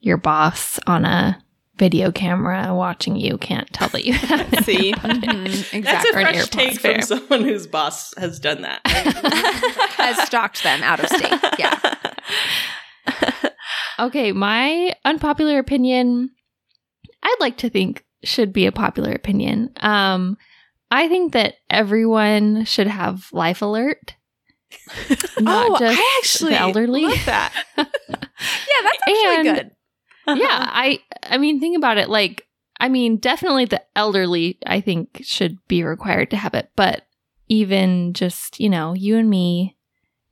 your 0.00 0.16
boss 0.18 0.78
on 0.86 1.04
a 1.04 1.40
video 1.76 2.12
camera 2.12 2.72
watching 2.74 3.16
you 3.16 3.36
can't 3.38 3.68
tell 3.72 3.88
that 3.88 4.04
you 4.04 4.12
have 4.12 4.52
it. 4.52 4.64
See? 4.64 4.92
Mhm. 5.02 5.82
That's 5.82 6.04
a 6.04 6.08
Or 6.10 6.12
fresh 6.12 6.48
take 6.50 6.80
fair. 6.80 6.94
from 6.94 7.02
someone 7.18 7.42
whose 7.44 7.66
boss 7.66 8.12
has 8.18 8.38
done 8.38 8.62
that. 8.62 8.80
Has 8.86 10.20
stalked 10.26 10.62
them 10.62 10.82
out 10.82 11.00
of 11.00 11.08
state. 11.08 11.32
Yeah. 11.58 11.78
Okay, 13.98 14.32
my 14.32 14.94
unpopular 15.04 15.58
opinion, 15.58 16.30
I'd 17.22 17.36
like 17.40 17.56
to 17.58 17.70
think 17.70 18.04
should 18.24 18.52
be 18.52 18.66
a 18.66 18.72
popular 18.72 19.12
opinion. 19.12 19.70
Um, 19.78 20.36
I 20.90 21.08
think 21.08 21.32
that 21.32 21.54
everyone 21.70 22.64
should 22.64 22.88
have 22.88 23.28
life 23.32 23.62
alert. 23.62 24.14
Not 25.40 25.70
oh, 25.70 25.78
just 25.78 25.98
I 26.00 26.18
actually 26.20 26.50
the 26.52 26.60
elderly. 26.60 27.02
love 27.06 27.24
that. 27.26 27.52
Yeah, 27.76 28.82
that's 28.82 28.98
actually 29.08 29.48
And- 29.48 29.56
good. 29.58 29.70
yeah, 30.40 30.68
I 30.72 30.98
I 31.22 31.38
mean 31.38 31.60
think 31.60 31.76
about 31.76 31.98
it 31.98 32.08
like 32.10 32.46
I 32.80 32.88
mean 32.88 33.16
definitely 33.18 33.64
the 33.64 33.82
elderly 33.96 34.58
I 34.66 34.80
think 34.80 35.20
should 35.22 35.58
be 35.68 35.82
required 35.84 36.30
to 36.30 36.36
have 36.36 36.54
it, 36.54 36.70
but 36.76 37.02
even 37.48 38.12
just, 38.14 38.58
you 38.60 38.68
know, 38.70 38.94
you 38.94 39.16
and 39.16 39.28
me 39.30 39.76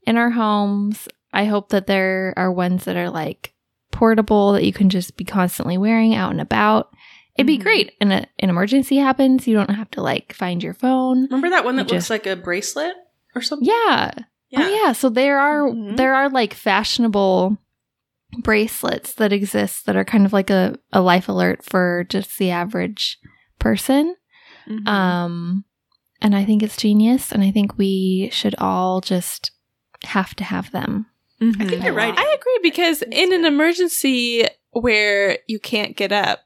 in 0.07 0.17
our 0.17 0.31
homes, 0.31 1.09
I 1.33 1.45
hope 1.45 1.69
that 1.71 1.87
there 1.87 2.33
are 2.37 2.51
ones 2.53 2.85
that 2.85 2.97
are 2.97 3.11
like 3.11 3.55
portable 3.91 4.53
that 4.53 4.65
you 4.65 4.73
can 4.73 4.89
just 4.91 5.17
be 5.17 5.25
constantly 5.25 5.77
wearing 5.79 6.15
out 6.15 6.33
and 6.33 6.41
about. 6.41 6.91
It'd 7.37 7.47
be 7.47 7.59
Mhm. 7.59 7.63
great. 7.63 7.93
And 8.01 8.13
a, 8.13 8.27
an 8.41 8.51
emergency 8.51 8.97
happens, 8.97 9.47
you 9.47 9.55
don't 9.55 9.71
have 9.71 9.91
to 9.93 10.03
like 10.03 10.33
find 10.35 10.63
your 10.63 10.75
phone. 10.75 11.23
Remember 11.25 11.51
that 11.51 11.65
one 11.65 11.77
that 11.77 11.83
You 11.89 11.95
looks 11.95 12.09
just- 12.09 12.11
like 12.11 12.27
a 12.27 12.35
bracelet 12.37 12.95
or 13.35 13.41
something? 13.43 13.69
Yeah. 13.69 14.13
Oh 14.57 14.69
yeah, 14.85 14.93
so 14.93 15.09
there 15.09 15.39
are 15.39 15.63
Mhm. 15.69 15.97
there 15.97 16.15
are 16.15 16.29
like 16.29 16.53
fashionable 16.55 17.57
bracelets 18.39 19.15
that 19.15 19.33
exist 19.33 19.87
that 19.87 19.97
are 19.97 20.05
kind 20.05 20.25
of 20.27 20.33
like 20.33 20.51
a, 20.51 20.75
a 20.93 21.01
life 21.01 21.29
alert 21.29 21.65
for 21.65 22.05
just 22.09 22.39
the 22.39 22.51
average 22.51 23.19
person. 23.59 24.17
Mhm. 24.69 24.87
Um 24.89 25.65
and 26.21 26.35
I 26.37 26.45
think 26.45 26.63
it's 26.63 26.77
genius 26.77 27.33
and 27.33 27.43
I 27.43 27.51
think 27.51 27.77
we 27.77 28.31
should 28.33 28.55
all 28.59 29.01
just 29.01 29.51
have 30.05 30.35
to 30.37 30.45
have 30.45 30.71
them. 30.73 31.07
I 31.41 31.65
think 31.67 31.83
you're 31.83 31.93
right. 31.93 32.15
I 32.17 32.37
agree 32.41 32.59
because 32.63 33.03
in 33.03 33.33
an 33.33 33.45
emergency 33.45 34.47
where 34.71 35.39
you 35.49 35.59
can't 35.59 35.97
get 35.97 36.13
up, 36.13 36.41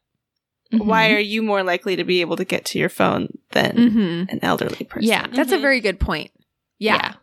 why 0.71 1.11
Mhm. 1.11 1.17
are 1.17 1.21
you 1.21 1.43
more 1.43 1.63
likely 1.63 1.97
to 1.97 2.05
be 2.05 2.23
able 2.23 2.37
to 2.37 2.45
get 2.47 2.65
to 2.67 2.79
your 2.79 2.89
phone 2.89 3.29
than 3.53 3.77
Mhm. 3.77 4.33
an 4.33 4.39
elderly 4.43 4.85
person? 4.87 5.09
Yeah. 5.09 5.27
That's 5.31 5.53
a 5.53 5.59
Mhm. 5.59 5.61
very 5.61 5.81
good 5.81 6.01
point. 6.01 6.31
Yeah. 6.79 7.15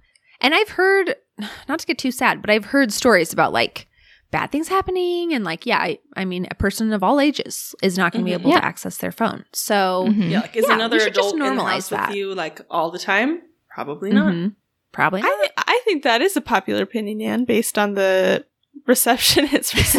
And 0.44 0.54
I've 0.54 0.70
heard, 0.70 1.16
not 1.68 1.80
to 1.80 1.88
get 1.88 1.98
too 1.98 2.12
sad, 2.12 2.42
but 2.42 2.50
I've 2.52 2.66
heard 2.66 2.92
stories 2.94 3.34
about 3.34 3.54
like 3.54 3.88
bad 4.32 4.52
things 4.52 4.68
happening. 4.68 5.34
And 5.34 5.44
like, 5.44 5.66
yeah, 5.66 5.78
I, 5.80 6.00
I 6.16 6.26
mean, 6.26 6.48
a 6.52 6.56
person 6.56 6.92
of 6.94 7.02
all 7.04 7.20
ages 7.20 7.74
is 7.82 7.98
not 7.98 8.12
going 8.12 8.24
to 8.24 8.30
be 8.30 8.36
Mhm. 8.36 8.40
able 8.42 8.50
Yeah. 8.52 8.60
to 8.60 8.66
access 8.66 8.98
their 8.98 9.12
phone. 9.12 9.46
So, 9.54 10.06
Mhm. 10.10 10.30
Yeah, 10.32 10.42
like 10.42 10.56
is 10.56 10.66
Yeah, 10.68 10.76
another 10.76 10.98
we 10.98 11.04
should 11.04 11.14
just 11.16 11.34
adult 11.36 11.50
in 11.50 11.56
the 11.56 11.62
normalize 11.64 11.72
house 11.74 11.90
that. 11.90 12.08
with 12.10 12.18
you 12.18 12.36
like 12.36 12.62
all 12.70 12.92
the 12.92 13.00
time? 13.00 13.42
Probably 13.70 14.12
not. 14.12 14.34
mhm. 14.34 14.54
probably 14.92 15.22
not. 15.22 15.32
I, 15.32 15.48
I 15.58 15.82
think 15.86 16.04
that 16.04 16.22
is 16.22 16.36
a 16.38 16.42
popular 16.42 16.84
opinion, 16.84 17.20
Anne, 17.22 17.46
based 17.46 17.80
on 17.80 17.94
the 17.96 18.46
reception 18.86 19.46
it's, 19.52 19.74
it's, 19.74 19.96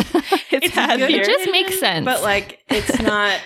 It's 0.53 0.69
had 0.75 0.99
good. 0.99 1.11
here. 1.11 1.23
It 1.23 1.27
just 1.27 1.51
makes 1.51 1.79
sense. 1.81 2.05
But 2.05 2.23
like 2.23 2.61
it's 2.69 3.01
not 3.03 3.41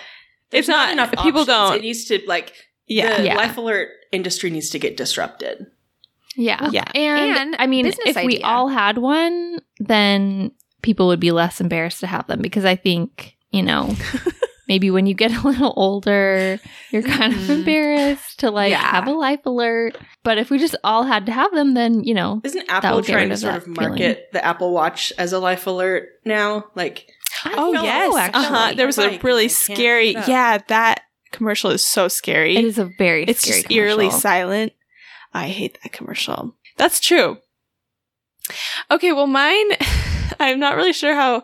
There's 0.51 0.63
It's 0.63 0.67
not- 0.69 0.91
enough. 0.91 1.11
people 1.11 1.41
options. 1.41 1.47
don't- 1.47 1.75
It 1.77 1.81
needs 1.81 2.05
to 2.05 2.19
like 2.27 2.53
Yeah. 2.87 3.17
the 3.17 3.25
Yeah. 3.25 3.35
Life 3.35 3.57
Alert 3.57 3.89
industry 4.11 4.49
needs 4.49 4.69
to 4.71 4.79
get 4.79 4.97
disrupted. 4.97 5.67
Yeah. 6.39 6.69
Yeah. 6.71 6.89
And, 6.95 7.37
And 7.37 7.55
I 7.59 7.67
mean, 7.67 7.85
business 7.85 8.15
if 8.15 8.23
we 8.25 8.41
all 8.41 8.67
had 8.69 8.97
one, 8.97 9.59
then 9.79 10.51
people 10.81 11.07
would 11.07 11.19
be 11.19 11.31
less 11.31 11.59
embarrassed 11.59 11.99
to 11.99 12.07
have 12.07 12.27
them 12.27 12.41
because 12.41 12.63
I 12.65 12.75
think, 12.77 13.35
you 13.51 13.61
know, 13.61 13.93
maybe 14.69 14.89
when 14.91 15.05
you 15.05 15.13
get 15.13 15.31
a 15.33 15.45
little 15.47 15.73
older, 15.75 16.59
you're 16.91 17.01
kind 17.01 17.33
of 17.33 17.39
Mhm. 17.39 17.49
embarrassed 17.49 18.39
to 18.39 18.51
like 18.51 18.71
Yeah. 18.71 18.79
have 18.91 19.07
a 19.07 19.11
life 19.11 19.45
alert. 19.45 19.97
But 20.23 20.37
if 20.37 20.49
we 20.49 20.57
just 20.59 20.75
all 20.83 21.03
had 21.03 21.25
to 21.25 21.31
have 21.31 21.51
them, 21.51 21.73
then, 21.73 22.03
you 22.03 22.13
know, 22.13 22.39
Isn't 22.43 22.67
That 22.67 22.85
Apple 22.85 22.95
would 22.97 23.05
get 23.05 23.13
trying 23.13 23.29
to 23.29 23.37
sort 23.37 23.55
of 23.55 23.67
market 23.67 24.29
the 24.31 24.43
Apple 24.45 24.71
Watch 24.71 25.11
as 25.17 25.33
a 25.33 25.39
Life 25.39 25.67
Alert 25.67 26.07
now? 26.25 26.65
Like, 26.75 27.09
Oh 27.45 27.73
felt- 27.73 27.85
yes, 27.85 28.15
actually. 28.15 28.45
uh-huh. 28.45 28.73
There 28.75 28.85
was 28.85 28.97
a 28.97 29.17
really 29.19 29.47
scary. 29.49 30.11
Yeah, 30.27 30.59
that 30.67 31.01
commercial 31.31 31.69
is 31.71 31.85
so 31.85 32.07
scary. 32.07 32.55
it 32.57 32.65
is 32.65 32.77
a 32.77 32.89
very 32.97 33.23
it's 33.23 33.41
scary 33.41 33.61
just 33.61 33.71
eerily 33.71 34.09
silent. 34.11 34.73
I 35.33 35.49
hate 35.49 35.77
that 35.81 35.91
commercial. 35.91 36.55
That's 36.77 36.99
true. 36.99 37.37
Okay, 38.89 39.11
well, 39.11 39.27
mine, 39.27 39.71
I'm 40.39 40.59
not 40.59 40.75
really 40.75 40.93
sure 40.93 41.15
how 41.15 41.43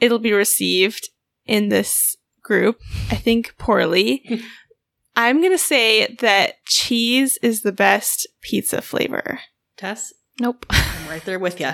it'll 0.00 0.18
be 0.18 0.32
received 0.32 1.08
in 1.46 1.68
this 1.68 2.16
group. 2.42 2.80
I 3.10 3.16
think 3.16 3.56
poorly. 3.58 4.42
I'm 5.16 5.40
going 5.40 5.52
to 5.52 5.58
say 5.58 6.14
that 6.20 6.62
cheese 6.66 7.38
is 7.42 7.62
the 7.62 7.72
best 7.72 8.26
pizza 8.42 8.82
flavor. 8.82 9.40
Tess, 9.78 10.12
Nope. 10.38 10.66
I'm 10.68 11.08
right 11.08 11.24
there 11.24 11.38
with 11.38 11.60
you. 11.60 11.70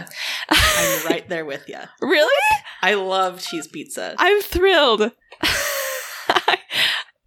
I'm 0.48 1.06
right 1.10 1.28
there 1.28 1.44
with 1.44 1.68
you. 1.68 1.78
really? 2.00 2.30
I 2.80 2.94
love 2.94 3.42
cheese 3.42 3.66
pizza. 3.66 4.14
I'm 4.18 4.40
thrilled. 4.40 5.00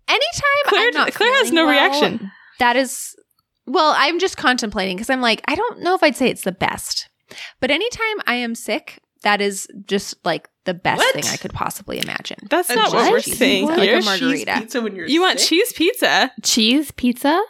Anytime 0.07 0.61
Claire, 0.67 0.87
I'm 0.89 0.93
not 0.93 1.13
Claire 1.13 1.33
has 1.39 1.51
no 1.51 1.65
well, 1.65 1.73
reaction. 1.73 2.31
That 2.59 2.75
is, 2.75 3.15
well, 3.65 3.93
I'm 3.97 4.19
just 4.19 4.37
contemplating 4.37 4.95
because 4.97 5.09
I'm 5.09 5.21
like, 5.21 5.41
I 5.47 5.55
don't 5.55 5.79
know 5.81 5.95
if 5.95 6.03
I'd 6.03 6.15
say 6.15 6.29
it's 6.29 6.43
the 6.43 6.51
best, 6.51 7.09
but 7.59 7.71
anytime 7.71 8.21
I 8.27 8.35
am 8.35 8.55
sick, 8.55 8.99
that 9.23 9.41
is 9.41 9.67
just 9.87 10.15
like 10.23 10.47
the 10.65 10.73
best 10.73 10.99
What? 10.99 11.13
thing 11.15 11.25
I 11.31 11.37
could 11.37 11.53
possibly 11.53 11.99
imagine. 11.99 12.37
That's 12.49 12.69
A 12.69 12.75
not 12.75 12.93
what 12.93 13.11
we're 13.11 13.19
cheese- 13.21 13.37
saying 13.37 13.65
Like 13.67 13.89
a 13.89 14.01
margarita. 14.01 14.45
Cheese 14.53 14.59
pizza 14.61 14.81
when 14.81 14.95
you're 14.95 15.07
you 15.07 15.21
want 15.21 15.39
sick? 15.39 15.49
cheese 15.49 15.73
pizza? 15.73 16.31
Cheese 16.43 16.91
pizza? 16.91 17.41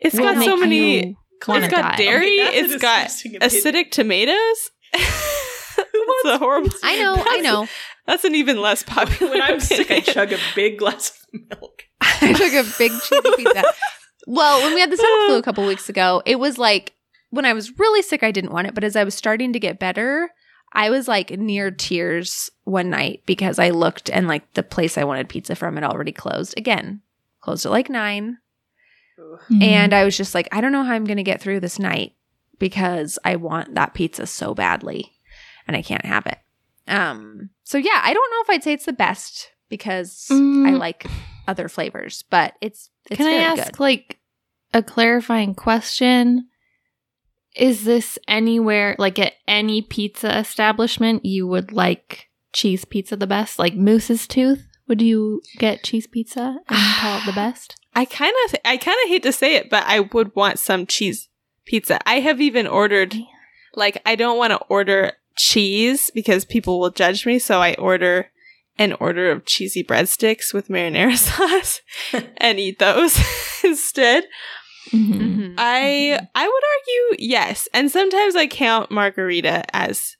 It's 0.00 0.14
will 0.16 0.34
got 0.34 0.44
so 0.44 0.56
many. 0.56 1.16
It's 1.48 1.68
got 1.68 1.70
die. 1.70 1.96
dairy. 1.96 2.40
Okay, 2.40 2.58
it's 2.58 2.80
got 2.82 3.04
disgusting 3.08 3.36
opinion. 3.36 3.62
acidic 3.62 3.90
tomatoes. 3.90 4.70
That's 4.94 6.24
a 6.24 6.38
horrible. 6.38 6.70
I 6.82 6.96
know, 7.02 7.14
I 7.26 7.40
know. 7.40 7.68
That's 8.06 8.24
an 8.24 8.34
even 8.34 8.60
less 8.60 8.82
popular. 8.82 9.32
when 9.32 9.42
I'm 9.42 9.60
sick, 9.60 9.90
I 9.90 10.00
chug 10.00 10.32
a 10.32 10.38
big 10.54 10.78
glass 10.78 11.10
of 11.34 11.40
milk. 11.50 11.82
I 12.00 12.32
took 12.32 12.52
a 12.52 12.64
big 12.78 12.92
cheesy 13.02 13.36
pizza. 13.36 13.64
Well, 14.26 14.62
when 14.62 14.74
we 14.74 14.80
had 14.80 14.90
the 14.90 14.96
stomach 14.96 15.26
flu 15.26 15.36
a 15.38 15.42
couple 15.44 15.66
weeks 15.66 15.88
ago, 15.88 16.22
it 16.26 16.38
was 16.38 16.58
like 16.58 16.92
when 17.30 17.44
I 17.44 17.52
was 17.52 17.78
really 17.78 18.02
sick, 18.02 18.22
I 18.22 18.30
didn't 18.30 18.52
want 18.52 18.66
it, 18.66 18.74
but 18.74 18.84
as 18.84 18.96
I 18.96 19.04
was 19.04 19.14
starting 19.14 19.52
to 19.52 19.58
get 19.60 19.78
better, 19.78 20.30
I 20.72 20.90
was 20.90 21.08
like 21.08 21.30
near 21.30 21.70
tears 21.70 22.50
one 22.64 22.90
night 22.90 23.22
because 23.26 23.58
I 23.58 23.70
looked 23.70 24.10
and 24.10 24.26
like 24.28 24.52
the 24.54 24.62
place 24.62 24.98
I 24.98 25.04
wanted 25.04 25.28
pizza 25.28 25.54
from 25.54 25.74
had 25.76 25.84
already 25.84 26.12
closed. 26.12 26.54
Again, 26.56 27.00
closed 27.40 27.64
at 27.64 27.72
like 27.72 27.88
nine. 27.88 28.38
Mm-hmm. 29.18 29.62
And 29.62 29.94
I 29.94 30.04
was 30.04 30.16
just 30.16 30.34
like, 30.34 30.48
I 30.52 30.60
don't 30.60 30.72
know 30.72 30.84
how 30.84 30.92
I'm 30.92 31.04
going 31.04 31.16
to 31.16 31.22
get 31.22 31.40
through 31.40 31.60
this 31.60 31.78
night 31.78 32.12
because 32.58 33.18
I 33.24 33.36
want 33.36 33.74
that 33.74 33.94
pizza 33.94 34.26
so 34.26 34.54
badly 34.54 35.12
and 35.66 35.76
I 35.76 35.82
can't 35.82 36.04
have 36.04 36.26
it. 36.26 36.38
Um, 36.88 37.50
so 37.64 37.78
yeah, 37.78 38.00
I 38.04 38.12
don't 38.12 38.30
know 38.30 38.42
if 38.42 38.50
I'd 38.50 38.62
say 38.64 38.72
it's 38.72 38.84
the 38.84 38.92
best 38.92 39.50
because 39.68 40.26
I 40.30 40.34
Mm. 40.34 40.78
like 40.78 41.06
other 41.46 41.68
flavors, 41.68 42.24
but 42.30 42.54
it's, 42.60 42.90
it's 43.10 43.18
Can 43.18 43.26
I 43.26 43.42
ask 43.42 43.72
good. 43.72 43.80
like 43.80 44.18
a 44.72 44.82
clarifying 44.82 45.54
question? 45.54 46.48
Is 47.54 47.84
this 47.84 48.18
anywhere 48.28 48.96
like 48.98 49.18
at 49.18 49.34
any 49.48 49.80
pizza 49.80 50.38
establishment 50.38 51.24
you 51.24 51.46
would 51.46 51.72
like 51.72 52.28
cheese 52.52 52.84
pizza 52.84 53.16
the 53.16 53.26
best? 53.26 53.58
Like 53.58 53.74
Moose's 53.74 54.26
Tooth? 54.26 54.66
Would 54.88 55.02
you 55.02 55.42
get 55.58 55.82
cheese 55.82 56.06
pizza 56.06 56.58
and 56.68 56.78
call 57.00 57.18
it 57.18 57.26
the 57.26 57.32
best? 57.32 57.76
I 57.94 58.04
kind 58.04 58.34
of, 58.44 58.56
I 58.64 58.76
kind 58.76 58.96
of 59.04 59.08
hate 59.08 59.22
to 59.22 59.32
say 59.32 59.56
it, 59.56 59.70
but 59.70 59.84
I 59.86 60.00
would 60.00 60.36
want 60.36 60.58
some 60.58 60.86
cheese 60.86 61.28
pizza. 61.64 61.98
I 62.06 62.20
have 62.20 62.40
even 62.40 62.66
ordered, 62.66 63.16
like, 63.74 64.00
I 64.04 64.16
don't 64.16 64.36
want 64.38 64.50
to 64.50 64.60
order 64.68 65.12
cheese 65.36 66.10
because 66.14 66.44
people 66.44 66.78
will 66.78 66.90
judge 66.90 67.24
me, 67.24 67.38
so 67.38 67.60
I 67.60 67.74
order 67.74 68.30
an 68.78 68.92
order 68.94 69.30
of 69.30 69.44
cheesy 69.46 69.82
breadsticks 69.82 70.52
with 70.54 70.68
marinara 70.68 71.16
sauce 71.16 71.80
and 72.38 72.58
eat 72.60 72.78
those 72.78 73.18
instead. 73.64 74.24
Mhm. 74.92 75.14
Mhm. 75.14 75.54
I 75.58 76.18
I 76.34 76.46
would 76.46 76.62
argue 77.12 77.26
yes, 77.26 77.68
and 77.74 77.90
sometimes 77.90 78.36
I 78.36 78.46
count 78.46 78.90
margarita 78.90 79.64
as 79.74 80.16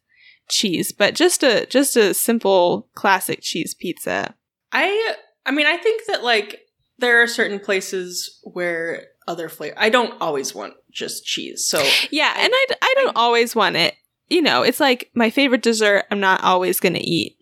cheese, 0.49 0.93
but 0.93 1.15
just 1.15 1.43
a 1.43 1.67
just 1.67 1.97
a 1.97 2.15
simple 2.15 2.89
classic 2.95 3.41
cheese 3.43 3.75
pizza. 3.75 4.35
I 4.73 5.15
I 5.45 5.53
mean, 5.53 5.67
I 5.67 5.77
think 5.77 6.07
that 6.07 6.25
like 6.25 6.63
there 6.99 7.23
are 7.23 7.27
certain 7.27 7.61
places 7.61 8.41
where 8.43 9.07
other 9.29 9.49
flavor. 9.49 9.75
I 9.77 9.89
don't 9.91 10.21
always 10.21 10.55
want 10.55 10.75
just 10.91 11.25
cheese. 11.25 11.65
So 11.67 11.79
Yeah, 12.11 12.33
I- 12.35 12.41
and 12.45 12.53
I 12.55 12.67
I 12.83 12.95
don't 12.97 13.17
always 13.17 13.55
want 13.55 13.77
it. 13.77 13.95
You 14.29 14.43
know, 14.43 14.63
it's 14.63 14.81
like 14.81 15.11
my 15.15 15.31
favorite 15.31 15.63
dessert. 15.63 16.05
I'm 16.11 16.19
not 16.21 16.43
always 16.43 16.81
going 16.81 16.95
to 16.95 17.01
eat 17.09 17.36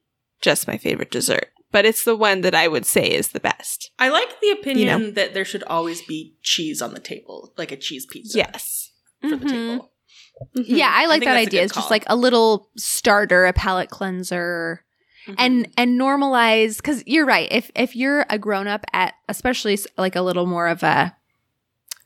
just 0.44 0.68
my 0.68 0.76
favorite 0.78 1.10
dessert, 1.10 1.48
but 1.72 1.84
it's 1.84 2.04
the 2.04 2.14
one 2.16 2.42
that 2.42 2.54
I 2.54 2.68
would 2.68 2.86
say 2.86 3.10
is 3.10 3.28
the 3.28 3.40
best. 3.40 3.90
I 3.98 4.08
like 4.10 4.40
the 4.40 4.50
opinion 4.50 5.00
You 5.02 5.10
that 5.12 5.34
there 5.34 5.44
should 5.44 5.64
always 5.64 6.02
be 6.02 6.34
cheese 6.42 6.80
on 6.82 6.92
the 6.94 7.00
table, 7.00 7.52
like 7.56 7.72
a 7.72 7.76
cheese 7.76 8.06
pizza. 8.06 8.38
Yes. 8.38 8.90
for 9.22 9.36
the 9.36 9.46
Mhm. 9.46 9.48
table. 9.50 9.90
Yeah, 10.54 10.90
I 10.92 11.06
like 11.06 11.20
think 11.20 11.30
that 11.30 11.36
idea. 11.38 11.60
good 11.60 11.64
It's 11.66 11.74
just 11.74 11.90
like 11.90 12.04
a 12.08 12.16
little 12.16 12.68
starter, 12.76 13.46
a 13.46 13.52
palate 13.54 13.88
cleanser, 13.88 14.84
Mhm. 15.26 15.34
and 15.38 15.68
and 15.78 15.98
normalize. 15.98 16.76
Because 16.76 17.02
you're 17.06 17.24
right. 17.24 17.48
If 17.50 17.70
if 17.74 17.96
you're 17.96 18.26
a 18.28 18.38
grown 18.38 18.66
up 18.68 18.84
at, 18.92 19.14
especially 19.28 19.78
like 19.96 20.14
a 20.14 20.20
little 20.20 20.44
more 20.46 20.66
of 20.68 20.82
a 20.82 21.16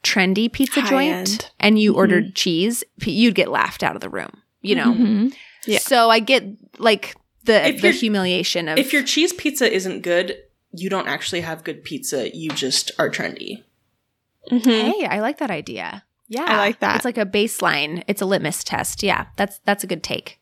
trendy 0.05 0.51
pizza 0.53 0.81
High 0.83 0.89
joint, 0.91 1.13
end. 1.13 1.51
and 1.59 1.79
you 1.81 1.93
Mhm. 1.93 1.97
ordered 1.97 2.35
cheese, 2.37 2.85
you'd 3.05 3.35
get 3.35 3.49
laughed 3.51 3.83
out 3.83 3.97
of 3.97 4.01
the 4.01 4.09
room. 4.11 4.31
You 4.61 4.77
know. 4.77 4.93
Mhm. 4.93 5.35
Yeah. 5.67 5.79
So 5.81 6.09
I 6.11 6.21
get 6.21 6.45
like 6.79 7.17
the 7.49 7.69
If 7.69 7.83
the 7.83 7.91
humiliation 7.91 8.69
of 8.69 8.79
if 8.79 8.93
your 8.93 9.03
cheese 9.03 9.33
pizza 9.33 9.71
isn't 9.71 10.03
good, 10.03 10.37
you 10.73 10.89
don't 10.89 11.09
actually 11.09 11.41
have 11.41 11.65
good 11.65 11.83
pizza. 11.83 12.35
You 12.37 12.51
just 12.51 12.93
are 12.99 13.11
trendy. 13.11 13.65
Mhm. 14.51 14.93
Hey, 14.93 15.07
I 15.07 15.21
like 15.21 15.39
that 15.39 15.51
idea. 15.51 16.05
Yeah, 16.29 16.45
I 16.47 16.59
like 16.59 16.81
that. 16.81 16.97
It's 16.97 17.05
like 17.05 17.19
a 17.19 17.27
baseline. 17.27 18.05
It's 18.07 18.23
a 18.23 18.27
litmus 18.27 18.63
test. 18.63 19.03
Yeah, 19.03 19.27
that's 19.37 19.59
that's 19.65 19.83
a 19.83 19.87
good 19.87 20.03
take. 20.03 20.39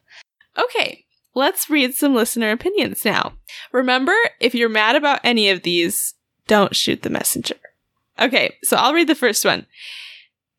Okay, 0.59 1.05
let's 1.35 1.71
read 1.71 1.95
some 1.95 2.15
listener 2.15 2.51
opinions 2.51 3.05
now. 3.05 3.35
Remember, 3.73 4.15
if 4.41 4.55
you're 4.55 4.69
mad 4.69 4.97
about 4.97 5.21
any 5.23 5.49
of 5.49 5.63
these, 5.63 6.15
don't 6.47 6.75
shoot 6.75 7.03
the 7.03 7.11
messenger. 7.11 7.57
Okay, 8.19 8.57
so 8.65 8.77
I'll 8.77 8.95
read 8.95 9.09
the 9.09 9.15
first 9.15 9.45
one. 9.45 9.67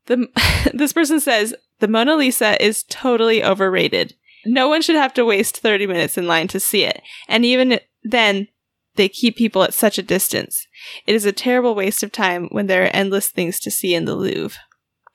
The 0.06 0.28
this 0.74 0.94
person 0.94 1.20
says 1.20 1.54
the 1.80 1.88
Mona 1.88 2.16
Lisa 2.16 2.62
is 2.64 2.84
totally 2.84 3.44
overrated. 3.44 4.16
No 4.48 4.68
one 4.68 4.82
should 4.82 4.96
have 4.96 5.14
to 5.16 5.26
waste 5.26 5.58
30 5.58 5.88
minutes 5.88 6.18
in 6.18 6.26
line 6.28 6.48
to 6.50 6.60
see 6.60 6.84
it. 6.84 7.02
And 7.28 7.44
even 7.46 7.80
then, 8.04 8.48
they 8.96 9.10
keep 9.10 9.36
people 9.36 9.62
at 9.64 9.74
such 9.74 9.98
a 9.98 10.04
distance. 10.04 10.66
It 11.06 11.14
is 11.14 11.26
a 11.26 11.32
terrible 11.32 11.76
waste 11.76 12.02
of 12.02 12.12
time 12.12 12.48
when 12.52 12.68
there 12.68 12.84
are 12.84 12.96
endless 12.96 13.28
things 13.30 13.60
to 13.60 13.70
see 13.72 13.94
in 13.94 14.06
the 14.06 14.16
Louvre. 14.16 14.58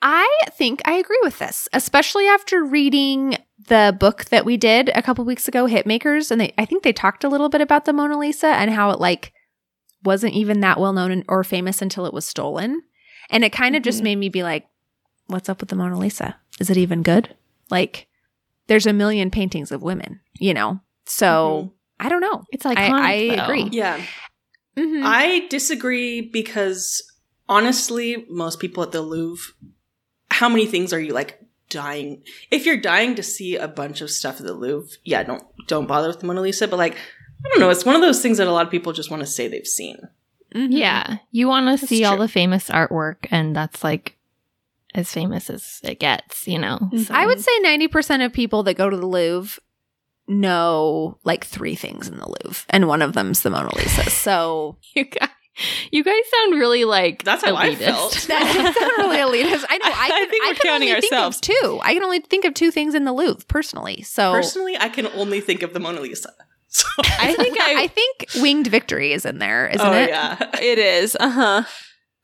I 0.01 0.29
think 0.51 0.81
I 0.85 0.93
agree 0.93 1.19
with 1.23 1.39
this, 1.39 1.67
especially 1.73 2.27
after 2.27 2.63
reading 2.63 3.37
the 3.67 3.95
book 3.97 4.25
that 4.25 4.45
we 4.45 4.57
did 4.57 4.89
a 4.95 5.01
couple 5.01 5.23
weeks 5.23 5.47
ago, 5.47 5.65
Hitmakers, 5.65 6.29
and 6.29 6.39
they, 6.41 6.53
I 6.57 6.65
think 6.65 6.83
they 6.83 6.91
talked 6.93 7.23
a 7.23 7.29
little 7.29 7.47
bit 7.49 7.61
about 7.61 7.85
the 7.85 7.93
Mona 7.93 8.17
Lisa 8.17 8.47
and 8.47 8.71
how 8.71 8.89
it 8.91 8.99
like 8.99 9.31
wasn't 10.03 10.33
even 10.33 10.59
that 10.59 10.79
well 10.79 10.91
known 10.91 11.23
or 11.29 11.43
famous 11.45 11.81
until 11.81 12.05
it 12.05 12.13
was 12.13 12.25
stolen, 12.25 12.81
and 13.29 13.45
it 13.45 13.53
kind 13.53 13.75
of 13.77 13.83
just 13.83 14.01
Mhm. 14.01 14.03
made 14.03 14.15
me 14.17 14.29
be 14.29 14.43
like, 14.43 14.65
"What's 15.27 15.47
up 15.47 15.61
with 15.61 15.69
the 15.69 15.77
Mona 15.77 15.97
Lisa? 15.97 16.35
Is 16.59 16.69
it 16.69 16.75
even 16.77 17.01
good? 17.01 17.33
Like, 17.69 18.07
there's 18.67 18.85
a 18.85 18.93
million 18.93 19.29
paintings 19.31 19.71
of 19.71 19.81
women, 19.81 20.19
you 20.39 20.53
know? 20.53 20.79
So 21.05 21.73
I 21.99 22.09
don't 22.09 22.21
know. 22.21 22.43
It's 22.51 22.65
I- 22.65 22.75
iconic. 22.75 22.99
I 23.01 23.13
agree. 23.43 23.69
Yeah. 23.71 24.01
Mhm. 24.77 25.01
I 25.03 25.47
disagree 25.49 26.21
because 26.21 27.03
honestly, 27.47 28.25
most 28.29 28.59
people 28.59 28.83
at 28.83 28.91
the 28.91 29.01
Louvre, 29.01 29.53
how 30.31 30.49
many 30.49 30.65
things 30.65 30.93
are 30.93 30.99
you 30.99 31.13
like 31.13 31.39
dying? 31.69 32.23
If 32.51 32.65
you're 32.65 32.77
dying 32.77 33.15
to 33.15 33.23
see 33.23 33.55
a 33.55 33.67
bunch 33.67 34.01
of 34.01 34.09
stuff 34.09 34.39
at 34.39 34.45
the 34.47 34.53
Louvre, 34.53 34.97
yeah, 35.03 35.23
don't 35.23 35.43
don't 35.67 35.87
bother 35.87 36.07
with 36.07 36.19
the 36.21 36.25
Mona 36.25 36.41
Lisa. 36.41 36.67
But 36.67 36.77
like, 36.77 36.95
I 36.95 37.49
don't 37.49 37.59
know, 37.59 37.69
it's 37.69 37.85
one 37.85 37.95
of 37.95 38.01
those 38.01 38.21
things 38.21 38.37
that 38.37 38.47
a 38.47 38.51
lot 38.51 38.65
of 38.65 38.71
people 38.71 38.93
just 38.93 39.11
want 39.11 39.21
to 39.21 39.27
say 39.27 39.47
they've 39.47 39.67
seen. 39.67 39.97
Mhm. 40.55 40.67
Yeah, 40.71 41.17
you 41.31 41.47
want 41.47 41.65
to 41.67 41.81
That's 41.81 41.89
see 41.89 42.03
all 42.05 42.17
the 42.17 42.27
famous 42.27 42.69
artwork, 42.69 43.17
and 43.31 43.55
that's 43.55 43.83
like 43.83 44.17
as 44.95 45.11
famous 45.11 45.49
as 45.49 45.79
it 45.83 45.99
gets, 45.99 46.47
you 46.47 46.59
know. 46.59 46.77
Mhm. 46.93 47.05
So- 47.07 47.13
I 47.13 47.25
would 47.25 47.39
say 47.41 47.51
90% 47.61 48.23
of 48.25 48.31
people 48.33 48.63
that 48.63 48.75
go 48.75 48.89
to 48.89 48.97
the 48.97 49.05
Louvre 49.07 49.59
know 50.27 51.17
like 51.23 51.45
three 51.45 51.75
things 51.75 52.07
in 52.07 52.17
the 52.17 52.27
Louvre, 52.27 52.65
and 52.69 52.87
one 52.87 53.01
of 53.01 53.13
them's 53.13 53.41
the 53.41 53.49
Mona 53.49 53.75
Lisa. 53.75 54.09
So 54.09 54.77
You 54.95 55.05
guys, 55.05 55.29
you 55.91 56.03
guys 56.03 56.15
sound 56.33 56.59
really 56.59 56.85
like 56.85 57.23
That's 57.23 57.43
how 57.43 57.55
I 57.55 57.69
elitist. 57.69 57.77
felt. 57.85 58.11
that's 58.27 58.79
not 58.97 58.97
really 58.97 59.43
elitist. 59.43 59.65
I 59.69 59.77
know. 59.77 59.85
I, 59.85 60.09
I 60.13 60.25
think 60.29 60.43
I 60.43 60.47
we're 60.49 60.53
can 60.55 60.61
counting 60.71 60.89
only 60.89 60.95
ourselves. 61.03 61.39
Think 61.39 61.57
of 61.57 61.69
two. 61.71 61.79
I 61.83 61.93
can 61.93 62.03
only 62.03 62.19
think 62.21 62.45
of 62.45 62.53
two 62.53 62.71
things 62.71 62.95
in 62.95 63.03
the 63.05 63.13
Louvre 63.13 63.45
personally. 63.47 64.01
So 64.03 64.31
Personally, 64.31 64.77
I 64.77 64.89
can 64.89 65.07
only 65.07 65.41
think 65.41 65.61
of 65.63 65.73
the 65.73 65.79
Mona 65.79 66.01
Lisa. 66.01 66.31
So 66.69 66.87
I 67.19 67.35
think 67.35 67.59
I, 67.59 67.83
I 67.83 67.87
think 67.87 68.27
Winged 68.41 68.65
Victory 68.65 69.13
is 69.13 69.25
in 69.27 69.37
there, 69.37 69.67
isn't 69.67 69.85
oh 69.85 69.93
it? 69.93 70.09
yeah. 70.09 70.37
it 70.59 70.79
is. 70.79 71.15
Uh 71.19 71.29
huh. 71.29 71.63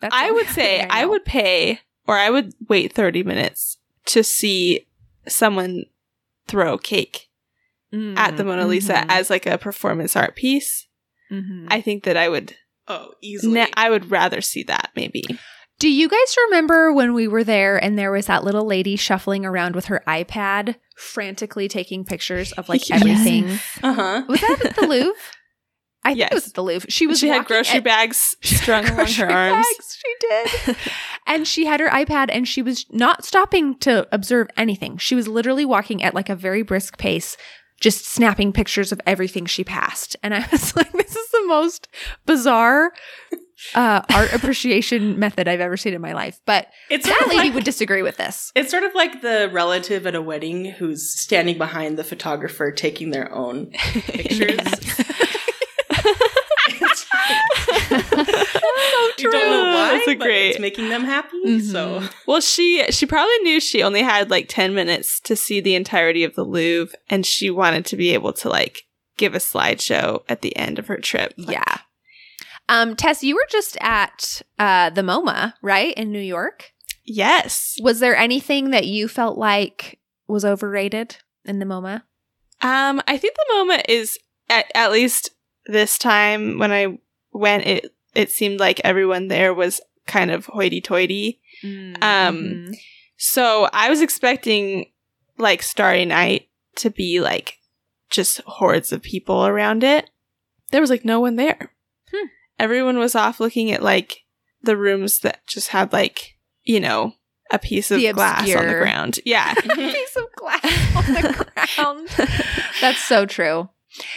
I 0.02 0.32
would 0.32 0.48
say 0.48 0.80
thing 0.80 0.88
I 0.90 1.06
would 1.06 1.24
pay 1.24 1.80
or 2.10 2.18
I 2.18 2.32
would 2.32 2.54
wait 2.68 2.92
30 2.92 3.22
minutes 3.22 3.78
to 4.06 4.24
see 4.24 4.88
someone 5.28 5.86
throw 6.48 6.78
cake 6.80 7.30
at 7.94 8.36
the 8.38 8.44
Mona 8.44 8.66
Lisa 8.66 8.94
Mhm. 8.94 9.06
as 9.10 9.30
like 9.30 9.46
a 9.46 9.58
performance 9.60 10.16
art 10.16 10.36
piece. 10.36 10.88
Mhm. 11.32 11.68
I 11.70 11.82
think 11.82 12.04
that 12.06 12.18
I 12.18 12.28
would 12.30 12.56
Oh, 12.88 13.12
easily. 13.22 13.54
ne- 13.54 13.72
I 13.76 13.90
would 13.92 14.10
rather 14.10 14.42
see 14.42 14.64
that 14.64 14.90
maybe. 14.96 15.24
Do 15.78 15.88
you 15.90 16.10
guys 16.10 16.36
remember 16.48 16.92
when 16.92 17.14
we 17.14 17.28
were 17.28 17.44
there 17.44 17.78
and 17.82 17.98
there 17.98 18.12
was 18.12 18.26
that 18.26 18.44
little 18.44 18.66
lady 18.66 18.96
shuffling 18.96 19.46
around 19.46 19.76
with 19.76 19.86
her 19.86 20.02
iPad, 20.08 20.76
frantically 20.96 21.68
taking 21.68 22.04
pictures 22.04 22.52
of 22.54 22.68
like 22.70 22.82
Yes. 22.90 23.02
everything? 23.02 23.60
uh 23.84 23.94
huh. 23.94 24.24
Was 24.28 24.42
that 24.42 24.66
at 24.66 24.76
the 24.76 24.88
Louvre? 24.88 25.14
I 26.04 26.14
think 26.16 26.32
it 26.32 26.34
was 26.34 26.48
at 26.48 26.54
the 26.54 26.64
Louvre. 26.64 26.90
She 26.90 27.08
was 27.08 27.20
she 27.20 27.28
had 27.28 27.46
grocery 27.46 27.78
at- 27.80 27.84
bags 27.84 28.36
strung 28.44 28.86
along 28.88 29.08
her 29.14 29.30
arms. 29.30 29.66
bags, 29.68 29.98
She 30.02 30.16
did. 30.66 30.76
and 31.28 31.48
she 31.48 31.66
had 31.66 31.80
her 31.82 31.90
iPad 31.90 32.28
and 32.32 32.48
she 32.48 32.62
was 32.62 32.86
not 32.90 33.26
stopping 33.26 33.78
to 33.80 34.08
observe 34.12 34.48
anything. 34.56 34.98
She 34.98 35.14
was 35.16 35.28
literally 35.28 35.66
walking 35.66 36.02
at 36.02 36.14
like 36.16 36.30
a 36.30 36.36
very 36.36 36.62
brisk 36.62 36.98
pace, 36.98 37.36
just 37.82 38.06
snapping 38.06 38.54
pictures 38.54 38.92
of 38.92 39.02
everything 39.06 39.46
she 39.46 39.64
passed. 39.64 40.16
And 40.24 40.34
I 40.34 40.48
was 40.52 40.76
like, 40.76 40.92
this 40.94 41.16
is 41.16 41.30
the 41.32 41.44
most 41.48 41.88
bizarre 42.26 42.92
uh, 43.76 44.02
art 44.14 44.32
appreciation 44.34 45.20
method 45.20 45.50
I've 45.50 45.60
ever 45.60 45.76
seen 45.76 45.94
in 45.94 46.00
my 46.02 46.14
life. 46.14 46.40
But 46.46 46.68
It's 46.90 47.06
that 47.08 47.26
lady 47.28 47.36
like, 47.50 47.54
would 47.56 47.66
disagree 47.66 48.04
with 48.04 48.16
this. 48.16 48.54
It's 48.56 48.72
sort 48.72 48.84
of 48.84 48.96
like 48.96 49.22
the 49.22 49.50
relative 49.52 50.08
at 50.08 50.16
a 50.16 50.22
wedding 50.22 50.64
who's 50.66 51.10
standing 51.20 51.58
behind 51.58 51.98
the 52.00 52.06
photographer 52.06 52.72
taking 52.72 53.12
their 53.12 53.30
own 53.36 53.72
pictures. 53.72 54.58
It's 58.28 58.32
like- 58.32 59.20
you 59.20 59.32
don't 59.32 59.50
know 59.52 59.64
why, 59.74 59.92
That's 59.94 60.08
a 60.08 60.16
but 60.16 60.26
great- 60.26 60.50
it's 60.52 60.60
making 60.60 60.90
them 60.90 61.04
happy. 61.04 61.38
Mhm. 61.46 61.62
So 61.72 62.04
Well, 62.28 62.42
she 62.42 62.84
she 62.92 63.06
probably 63.06 63.38
knew 63.40 63.60
she 63.60 63.84
only 63.84 64.02
had 64.02 64.30
like 64.30 64.46
10 64.48 64.74
minutes 64.74 65.20
to 65.22 65.36
see 65.36 65.60
the 65.60 65.76
entirety 65.76 66.24
of 66.24 66.36
the 66.36 66.44
Louvre 66.44 66.96
and 67.10 67.26
she 67.26 67.50
wanted 67.50 67.86
to 67.88 67.96
be 67.98 68.14
able 68.14 68.34
to 68.34 68.50
like 68.50 68.84
give 69.18 69.36
a 69.36 69.40
slideshow 69.40 70.24
at 70.30 70.42
the 70.42 70.56
end 70.56 70.80
of 70.80 70.88
her 70.88 70.98
trip. 70.98 71.34
Yeah. 71.38 71.78
Um, 72.70 72.96
Tess, 72.96 73.24
you 73.24 73.36
were 73.36 73.48
just 73.50 73.78
at 73.82 74.42
uh, 74.60 74.92
the 74.92 75.02
MoMA, 75.02 75.54
right, 75.64 75.94
in 75.96 76.12
New 76.12 76.20
York. 76.22 76.72
Yes. 77.04 77.76
Was 77.82 78.00
there 78.00 78.16
anything 78.16 78.70
that 78.70 78.86
you 78.86 79.08
felt 79.08 79.38
like 79.38 80.00
was 80.28 80.46
overrated 80.46 81.18
in 81.46 81.58
the 81.60 81.66
MoMA? 81.66 82.04
Um, 82.62 83.02
I 83.08 83.18
think 83.18 83.36
the 83.36 83.56
moment 83.56 83.86
is 83.90 84.20
at, 84.50 84.66
at 84.76 84.92
least 84.92 85.32
this 85.66 85.98
time 85.98 86.60
when 86.60 86.72
I 86.72 87.00
went, 87.34 87.66
it 87.66 87.92
it 88.16 88.32
seemed 88.32 88.60
like 88.60 88.82
everyone 88.84 89.28
there 89.28 89.54
was 89.54 89.82
kind 90.08 90.32
of 90.32 90.46
hoity-toity. 90.48 91.40
Um, 92.02 92.72
So 93.18 93.70
I 93.74 93.90
was 93.90 94.02
expecting 94.02 94.92
like 95.38 95.62
Starry 95.62 96.06
Night 96.06 96.48
to 96.78 96.90
be 96.90 97.20
like 97.20 97.58
just 98.10 98.40
hordes 98.46 98.92
of 98.94 99.02
people 99.02 99.46
around 99.46 99.84
it. 99.84 100.10
There 100.72 100.82
was 100.82 100.90
like 100.90 101.04
no 101.06 101.20
one 101.20 101.36
there. 101.36 101.72
Hmm. 102.12 102.28
Everyone 102.58 102.98
was 102.98 103.16
off 103.16 103.40
looking 103.40 103.72
at 103.72 103.84
like 103.84 104.24
the 104.62 104.78
rooms 104.78 105.20
that 105.20 105.46
just 105.48 105.70
had 105.70 105.92
like, 105.94 106.38
you 106.64 106.80
know, 106.80 107.14
a 107.52 107.60
piece 107.60 107.92
of 107.92 107.98
The 108.00 108.14
glass 108.14 108.54
on 108.56 108.68
the 108.68 108.74
ground. 108.76 109.20
Yeah. 109.26 109.54
A 109.58 109.76
piece 109.76 110.16
of 110.16 110.26
glass 110.36 110.96
on 110.96 111.14
the 111.14 111.46
ground. 111.76 112.10
That's 112.80 113.00
so 113.04 113.26
true. 113.26 113.70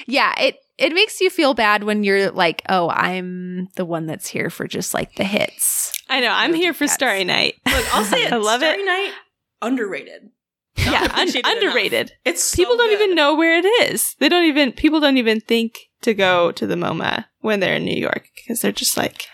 Yeah, 0.06 0.34
it 0.38 0.58
it 0.78 0.92
makes 0.92 1.20
you 1.20 1.30
feel 1.30 1.54
bad 1.54 1.84
when 1.84 2.02
you're 2.04 2.30
like, 2.30 2.62
oh, 2.68 2.88
I'm 2.90 3.68
the 3.76 3.84
one 3.84 4.06
that's 4.06 4.28
here 4.28 4.50
for 4.50 4.66
just 4.66 4.94
like 4.94 5.14
the 5.16 5.24
hits. 5.24 5.92
I 6.08 6.20
know. 6.20 6.30
I'm 6.30 6.54
here 6.54 6.72
for 6.72 6.84
cats. 6.84 6.94
Starry 6.94 7.24
Night. 7.24 7.54
look, 7.66 7.94
I'll 7.94 8.04
say 8.04 8.22
it. 8.26 8.32
I 8.32 8.36
love 8.36 8.62
it. 8.62 8.66
Starry 8.66 8.84
Night 8.84 9.12
underrated. 9.60 10.30
Not 10.78 10.86
yeah, 10.86 11.00
un- 11.02 11.06
appreciated 11.10 11.38
enough. 11.46 11.54
underrated. 11.62 12.12
It's 12.24 12.42
so 12.42 12.56
people 12.56 12.76
don't 12.76 12.88
good. 12.90 13.02
even 13.02 13.14
know 13.14 13.34
where 13.34 13.58
it 13.58 13.66
is. 13.92 14.16
They 14.18 14.28
don't 14.28 14.44
even 14.44 14.72
people 14.72 15.00
don't 15.00 15.18
even 15.18 15.40
think 15.40 15.90
to 16.00 16.14
go 16.14 16.50
to 16.52 16.66
the 16.66 16.74
MoMA 16.74 17.26
when 17.40 17.60
they're 17.60 17.76
in 17.76 17.84
New 17.84 17.94
York 18.00 18.28
because 18.34 18.60
they're 18.62 18.72
just 18.72 18.96
like 18.96 19.26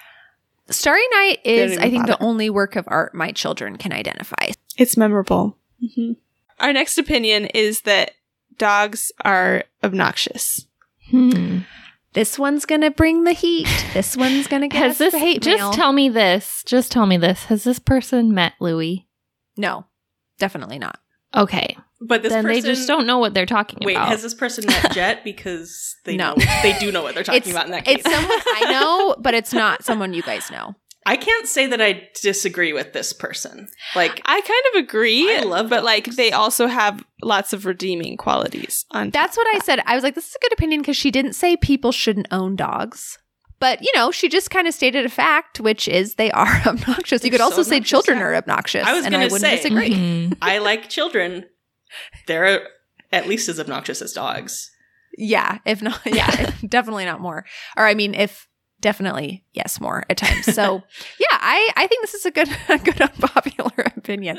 Starry 0.68 1.06
Night 1.12 1.38
is, 1.44 1.78
I 1.78 1.88
think, 1.90 2.06
the 2.06 2.12
bother. 2.12 2.24
only 2.24 2.50
work 2.50 2.76
of 2.76 2.84
art 2.88 3.14
my 3.14 3.32
children 3.32 3.76
can 3.78 3.92
identify. 3.92 4.50
it's 4.76 4.96
memorable. 4.98 5.56
Mm-hmm. 5.82 6.12
Our 6.60 6.72
next 6.72 6.98
opinion 6.98 7.46
is 7.46 7.82
that 7.82 8.10
dogs 8.58 9.10
are 9.24 9.64
obnoxious. 9.82 10.66
Hmm. 11.10 11.58
This 12.14 12.38
one's 12.38 12.64
gonna 12.66 12.90
bring 12.90 13.24
the 13.24 13.32
heat. 13.32 13.68
This 13.94 14.16
one's 14.16 14.46
gonna 14.46 14.68
get 14.68 14.82
Has 14.82 14.92
us 14.92 14.98
this 14.98 15.12
the 15.12 15.18
hate 15.18 15.42
just 15.42 15.58
mail. 15.58 15.72
tell 15.72 15.92
me 15.92 16.08
this? 16.08 16.62
Just 16.66 16.90
tell 16.90 17.06
me 17.06 17.16
this. 17.16 17.44
Has 17.44 17.64
this 17.64 17.78
person 17.78 18.32
met 18.34 18.54
Louis? 18.60 19.06
no, 19.56 19.84
definitely 20.38 20.78
not. 20.78 20.98
Okay, 21.36 21.76
But 22.00 22.22
this 22.22 22.32
then 22.32 22.44
person, 22.44 22.62
they 22.62 22.66
just 22.66 22.88
don't 22.88 23.06
know 23.06 23.18
what 23.18 23.34
they're 23.34 23.44
talking 23.44 23.80
Wait, 23.82 23.94
about. 23.94 24.06
Wait, 24.08 24.12
has 24.12 24.22
this 24.22 24.32
person 24.34 24.64
met 24.66 24.92
Jet? 24.92 25.22
Because 25.24 25.96
they 26.06 26.16
No. 26.16 26.30
know 26.34 26.44
they 26.62 26.72
do 26.78 26.90
know 26.90 27.02
what 27.02 27.14
they're 27.14 27.22
talking 27.24 27.42
It's 27.42 27.50
about 27.50 27.66
in 27.66 27.72
that 27.72 27.84
case. 27.84 27.96
it's 28.04 28.10
someone 28.10 28.38
I 28.46 28.66
know, 28.72 29.16
but 29.18 29.34
it's 29.34 29.52
not 29.52 29.84
someone 29.84 30.14
you 30.14 30.22
guys 30.22 30.50
know. 30.50 30.74
I 31.08 31.16
can't 31.16 31.46
say 31.48 31.66
that 31.66 31.80
I 31.80 32.08
disagree 32.20 32.72
with 32.72 32.92
this 32.92 33.12
person. 33.12 33.68
Like 33.96 34.20
I 34.24 34.40
kind 34.40 34.64
of 34.74 34.84
agree, 34.88 35.34
I 35.36 35.42
love 35.42 35.70
but 35.70 35.84
like 35.84 36.04
they 36.16 36.32
also 36.32 36.66
have 36.66 37.02
lots 37.22 37.52
of 37.52 37.66
redeeming 37.66 38.16
qualities. 38.16 38.84
On 38.92 39.10
That's 39.10 39.36
what 39.36 39.46
I 39.54 39.58
said. 39.60 39.80
I 39.86 39.94
was 39.94 40.04
like, 40.04 40.14
this 40.14 40.28
is 40.28 40.34
a 40.36 40.38
good 40.42 40.52
opinion 40.52 40.80
because 40.82 40.96
she 40.96 41.10
didn't 41.10 41.32
say 41.34 41.56
people 41.56 41.92
shouldn't 41.92 42.28
own 42.30 42.56
dogs. 42.56 43.18
But, 43.60 43.82
you 43.82 43.90
know, 43.96 44.12
she 44.12 44.28
just 44.28 44.52
kind 44.52 44.68
of 44.68 44.74
stated 44.74 45.04
a 45.04 45.08
fact, 45.08 45.58
which 45.58 45.88
is 45.88 46.14
they 46.14 46.30
are 46.30 46.62
obnoxious. 46.66 47.24
you 47.24 47.30
They're 47.30 47.38
could 47.38 47.44
also 47.44 47.64
say 47.64 47.80
children 47.80 48.18
yeah. 48.18 48.24
are 48.24 48.34
obnoxious. 48.36 48.86
I 48.86 48.92
was 48.92 49.04
and 49.04 49.14
I 49.14 49.18
gonna 49.18 49.32
wouldn't 49.32 49.40
say- 49.40 49.56
disagree. 49.56 49.90
Mhm. 49.94 50.36
I 50.40 50.58
like 50.58 50.88
children. 50.88 51.46
They're 52.26 52.68
at 53.10 53.26
least 53.26 53.48
as 53.48 53.58
obnoxious 53.58 54.00
as 54.02 54.12
dogs. 54.12 54.70
Yeah, 55.16 55.58
if 55.64 55.82
not, 55.82 56.00
yeah, 56.06 56.52
definitely 56.68 57.04
not 57.04 57.20
more. 57.20 57.44
Or 57.76 57.84
I 57.86 57.94
mean, 57.94 58.14
if 58.14 58.46
definitely, 58.80 59.44
yes, 59.52 59.80
more 59.80 60.04
at 60.08 60.16
times. 60.16 60.54
So, 60.54 60.82
yeah, 61.20 61.26
I, 61.32 61.70
I 61.76 61.86
think 61.86 62.02
this 62.02 62.14
is 62.14 62.26
a 62.26 62.30
good, 62.30 62.48
a 62.68 62.78
good 62.78 63.00
unpopular 63.00 63.72
opinion. 63.96 64.38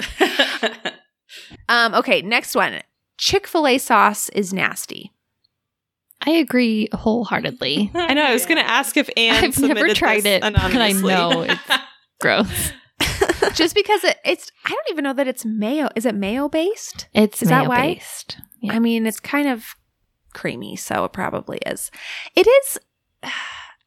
Um, 1.67 1.93
okay, 1.95 2.21
next 2.21 2.56
one. 2.56 2.82
Chick 3.17 3.47
fil 3.47 3.67
A 3.67 3.78
sauce 3.78 4.30
is 4.30 4.54
nasty. 4.54 5.12
I 6.25 6.32
agree 6.32 6.89
wholeheartedly. 6.93 7.91
I 7.93 8.13
know. 8.13 8.23
I 8.23 8.34
was 8.34 8.45
going 8.45 8.58
to 8.58 8.69
ask 8.69 8.97
if 8.97 9.10
Anne 9.15 9.43
I've 9.43 9.60
never 9.60 9.93
tried 9.93 10.23
this 10.23 10.41
it, 10.43 10.54
but 10.54 10.75
I 10.75 10.91
know 10.91 11.41
it's 11.41 11.62
gross. 12.19 12.71
Just 13.54 13.73
because 13.73 14.04
it, 14.04 14.17
it's, 14.25 14.52
I 14.65 14.69
don't 14.69 14.88
even 14.89 15.04
know 15.04 15.13
that 15.13 15.28
it's 15.28 15.45
mayo. 15.45 15.89
Is 15.95 16.06
it 16.06 16.15
mayo 16.15 16.49
based? 16.49 17.08
It's 17.13 17.41
Is 17.41 17.49
that 17.49 17.62
mayo 17.62 17.69
why? 17.69 17.93
based. 17.93 18.38
Yeah. 18.62 18.73
I 18.73 18.80
mean, 18.80 19.06
it's 19.06 19.19
kind 19.19 19.47
of 19.47 19.75
creamy, 20.34 20.75
so 20.75 21.06
it 21.06 21.13
probably 21.13 21.60
is. 21.65 21.89
It 22.36 22.47
is. 22.47 22.80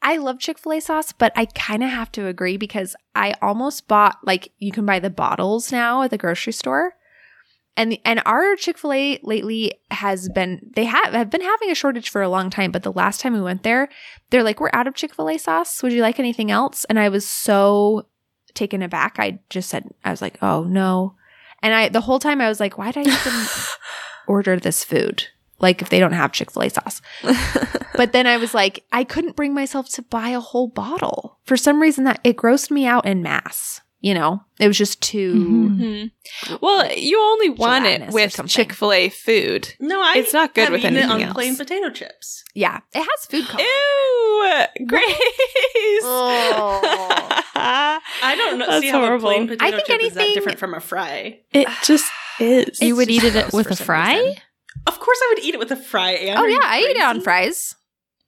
I 0.03 0.17
love 0.17 0.41
Chick 0.41 0.59
fil 0.59 0.73
A 0.73 0.81
sauce, 0.81 1.13
but 1.13 1.33
I 1.37 1.47
kind 1.47 1.83
of 1.83 1.91
have 1.91 2.11
to 2.13 2.27
agree 2.27 2.57
because 2.57 2.97
I 3.15 3.35
almost 3.41 3.87
bought, 3.87 4.19
like, 4.25 4.53
you 4.59 4.73
can 4.73 4.85
buy 4.85 4.99
the 4.99 5.11
bottles 5.11 5.71
now 5.71 6.03
at 6.03 6.11
the 6.11 6.19
grocery 6.19 6.53
store. 6.53 6.95
And, 7.77 7.99
and 8.05 8.21
our 8.27 8.57
Chick 8.57 8.77
fil 8.77 8.93
A 8.93 9.21
lately 9.23 9.73
has 9.91 10.29
been, 10.29 10.71
they 10.75 10.85
have, 10.85 11.15
have 11.15 11.31
been 11.31 11.41
having 11.41 11.71
a 11.71 11.75
shortage 11.75 12.11
for 12.11 12.21
a 12.21 12.29
long 12.29 12.51
time. 12.51 12.73
But 12.73 12.83
the 12.83 12.93
last 12.93 13.21
time 13.21 13.33
we 13.33 13.41
went 13.41 13.63
there, 13.63 13.89
they're 14.31 14.43
like, 14.43 14.61
we're 14.61 14.71
out 14.73 14.89
of 14.89 14.95
Chick 14.95 15.15
fil 15.15 15.31
A 15.31 15.39
sauce. 15.39 15.83
Would 15.83 15.93
you 15.93 16.03
like 16.03 16.19
anything 16.19 16.51
else? 16.51 16.85
And 16.87 16.99
I 16.99 17.09
was 17.09 17.27
so 17.27 18.09
taken 18.55 18.83
aback. 18.83 19.17
I 19.19 19.39
just 19.51 19.71
said, 19.71 19.89
I 20.05 20.11
was 20.11 20.21
like, 20.21 20.37
oh 20.43 20.65
no. 20.65 21.15
And 21.63 21.73
I, 21.73 21.89
the 21.89 22.01
whole 22.01 22.19
time 22.19 22.41
I 22.41 22.49
was 22.49 22.61
like, 22.61 22.77
why 22.77 22.91
did 22.91 23.07
I 23.07 23.11
even 23.13 23.47
order 24.27 24.59
this 24.59 24.85
food? 24.85 25.29
Like 25.63 25.81
if 25.81 25.89
they 25.89 25.99
don't 26.01 26.13
have 26.13 26.33
Chick 26.33 26.51
fil 26.51 26.63
A 26.65 26.69
sauce. 26.71 27.01
But 27.95 28.13
then 28.13 28.27
I 28.27 28.39
was 28.39 28.55
like, 28.55 28.85
I 28.91 29.05
couldn't 29.05 29.37
bring 29.37 29.53
myself 29.55 29.87
to 29.91 30.03
buy 30.03 30.31
a 30.31 30.41
whole 30.41 30.67
bottle. 30.67 31.39
For 31.45 31.59
some 31.59 31.81
reason 31.81 32.05
that 32.05 32.21
it 32.25 32.37
grossed 32.39 32.71
me 32.71 32.87
out 32.87 33.05
in 33.05 33.23
mass. 33.23 33.83
You 34.01 34.15
know, 34.15 34.43
it 34.59 34.67
was 34.67 34.77
just 34.79 35.01
too. 35.03 35.33
Mhm. 35.35 36.11
Mhm. 36.49 36.59
Well, 36.63 36.91
you 36.97 37.21
only 37.23 37.51
want 37.51 37.85
it 37.87 38.11
with. 38.13 38.41
Chick 38.49 38.73
Fil 38.73 38.93
A 38.93 39.09
food. 39.11 39.75
no, 39.79 40.01
I 40.03 40.15
It's 40.17 40.33
not 40.33 40.55
good 40.55 40.71
with 40.71 40.81
eaten 40.81 40.97
it 40.97 41.01
anything 41.05 41.13
on 41.13 41.23
else. 41.23 41.35
plain 41.35 41.55
potato 41.55 41.91
chips. 41.91 42.43
Yeah, 42.55 42.81
it 42.95 42.99
has 43.01 43.27
food 43.31 43.47
coloring. 43.47 43.69
Ew, 44.81 44.87
Grace. 44.89 45.05
Oh. 46.03 46.81
I 47.55 48.35
don't 48.37 48.59
know. 48.59 48.67
That's 48.67 48.81
see 48.83 48.89
how 48.91 49.01
horrible. 49.01 49.29
a 49.29 49.33
plain 49.35 49.47
potato 49.49 49.65
I 49.67 49.71
think 49.71 49.87
chip 49.87 50.01
is 50.03 50.15
that 50.15 50.35
different 50.35 50.59
from 50.59 50.75
a 50.75 50.81
fry. 50.81 51.41
it 51.53 51.69
just 51.85 52.11
is. 52.41 52.81
you 52.81 52.97
would 52.97 53.09
just 53.09 53.25
eat 53.25 53.35
it 53.37 53.53
with 53.53 53.71
a 53.71 53.77
fry? 53.77 54.17
reason. 54.19 54.35
Of 54.87 54.99
course, 54.99 55.19
I 55.23 55.35
would 55.35 55.45
eat 55.45 55.55
it 55.55 55.59
with 55.59 55.71
a 55.71 55.77
fry. 55.77 56.11
And 56.13 56.39
Oh 56.39 56.43
are 56.43 56.49
yeah, 56.49 56.59
I 56.63 56.81
eat 56.81 56.97
it 56.97 57.03
on 57.03 57.15
crazy? 57.17 57.25
fries. 57.25 57.75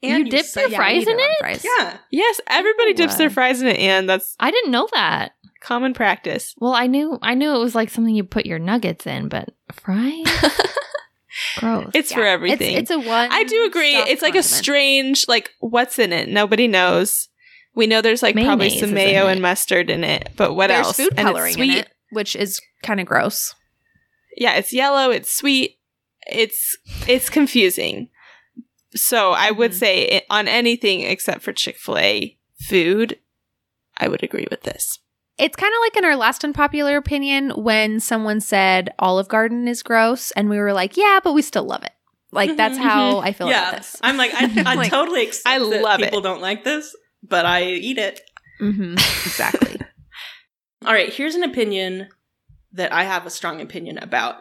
You 0.03 0.25
dip 0.29 0.47
your 0.55 0.69
Yeah, 0.69 0.77
fries 0.77 1.03
in 1.07 1.15
on 1.15 1.19
it? 1.21 1.37
Fries. 1.41 1.65
Yeah. 1.65 1.97
Yes, 2.11 2.41
everybody 2.47 2.93
dips 2.93 3.17
their 3.17 3.31
fries 3.31 3.63
in 3.63 3.69
it, 3.69 3.79
and 3.79 4.09
that's 4.09 4.37
I 4.39 4.51
didn't 4.51 4.71
know 4.71 4.87
that. 4.93 5.33
common 5.61 5.95
practice. 5.95 6.55
Well, 6.59 6.75
I 6.75 6.87
knew 6.87 7.19
I 7.23 7.35
knew 7.35 7.55
it 7.55 7.59
was 7.59 7.75
like 7.75 7.89
something 7.91 8.15
you 8.15 8.23
put 8.25 8.45
your 8.47 8.59
nuggets 8.59 9.07
in, 9.07 9.29
but 9.29 9.49
fries? 9.73 10.27
Gross. 11.57 11.91
It's 11.95 12.13
for 12.13 12.25
everything. 12.25 12.75
It's, 12.77 12.91
it's 12.91 12.91
a 12.93 12.99
one. 13.09 13.29
I 13.33 13.45
do 13.45 13.65
agree. 13.65 13.97
It's 13.97 14.23
like 14.23 14.37
a 14.37 14.43
strange, 14.43 15.27
like, 15.27 15.51
what's 15.59 15.99
in 15.99 16.13
it? 16.13 16.29
Nobody 16.29 16.69
knows. 16.69 17.29
We 17.75 17.89
know 17.89 18.03
there's 18.03 18.23
like 18.23 18.37
probably 18.37 18.71
some 18.79 18.95
mayo 18.95 19.27
and 19.27 19.43
mustard 19.43 19.91
in 19.91 20.05
it, 20.05 20.29
but 20.37 20.55
what 20.55 20.69
There's 20.69 20.87
else? 20.87 20.97
food 20.97 21.09
And 21.17 21.21
it's 21.29 21.35
coloring 21.37 21.53
in 21.59 21.71
sweet. 21.71 21.79
it, 21.79 21.89
which 22.11 22.37
is 22.37 22.61
kind 22.85 23.01
of 23.01 23.07
gross. 23.07 23.53
Yeah, 24.37 24.55
it's 24.55 24.73
yellow. 24.73 25.11
It's 25.11 25.31
sweet. 25.35 25.79
It's 26.31 26.77
it's 27.07 27.29
confusing. 27.31 28.09
So 28.95 29.33
I 29.33 29.51
would 29.51 29.73
Mhm. 29.73 29.75
say 29.75 30.23
on 30.31 30.47
anything 30.49 31.01
except 31.01 31.43
for 31.43 31.53
Chick 31.53 31.77
Fil 31.79 31.99
A 31.99 32.39
food, 32.69 33.19
I 33.99 34.09
would 34.09 34.23
agree 34.23 34.47
with 34.51 34.63
this. 34.63 35.01
It's 35.37 35.57
kind 35.57 35.73
of 35.75 35.81
like 35.81 35.97
in 35.97 36.05
our 36.05 36.15
last 36.17 36.45
unpopular 36.45 36.97
opinion 36.97 37.51
when 37.51 37.99
someone 37.99 38.41
said 38.41 38.95
Olive 39.01 39.27
Garden 39.29 39.67
is 39.67 39.83
gross, 39.83 40.31
and 40.33 40.49
we 40.49 40.59
were 40.59 40.73
like, 40.73 40.97
yeah, 40.97 41.19
but 41.25 41.33
we 41.33 41.43
still 41.43 41.65
love 41.65 41.83
it. 41.83 41.91
Like 42.31 42.57
that's 42.57 42.79
Mhm, 42.79 42.83
how 42.83 43.19
I 43.19 43.33
feel 43.33 43.49
yeah, 43.49 43.69
about 43.71 43.77
this. 43.79 43.97
I'm 44.01 44.17
like, 44.17 44.31
I, 44.33 44.63
I 44.67 44.75
Like, 44.77 44.91
totally 44.91 45.23
accept 45.25 45.47
I 45.47 45.59
that 45.59 45.83
love 45.83 46.01
it. 46.01 46.05
people 46.05 46.21
don't 46.21 46.41
like 46.41 46.63
this, 46.63 46.95
but 47.23 47.45
I 47.47 47.65
eat 47.65 47.99
it. 47.99 48.21
Mm-hmm. 48.61 48.93
Exactly. 48.95 49.81
All 50.87 50.93
right, 50.93 51.13
here's 51.13 51.35
an 51.35 51.43
opinion 51.43 52.09
that 52.73 52.93
I 52.93 53.05
have 53.05 53.27
a 53.27 53.31
strong 53.31 53.61
opinion 53.61 53.99
about. 53.99 54.37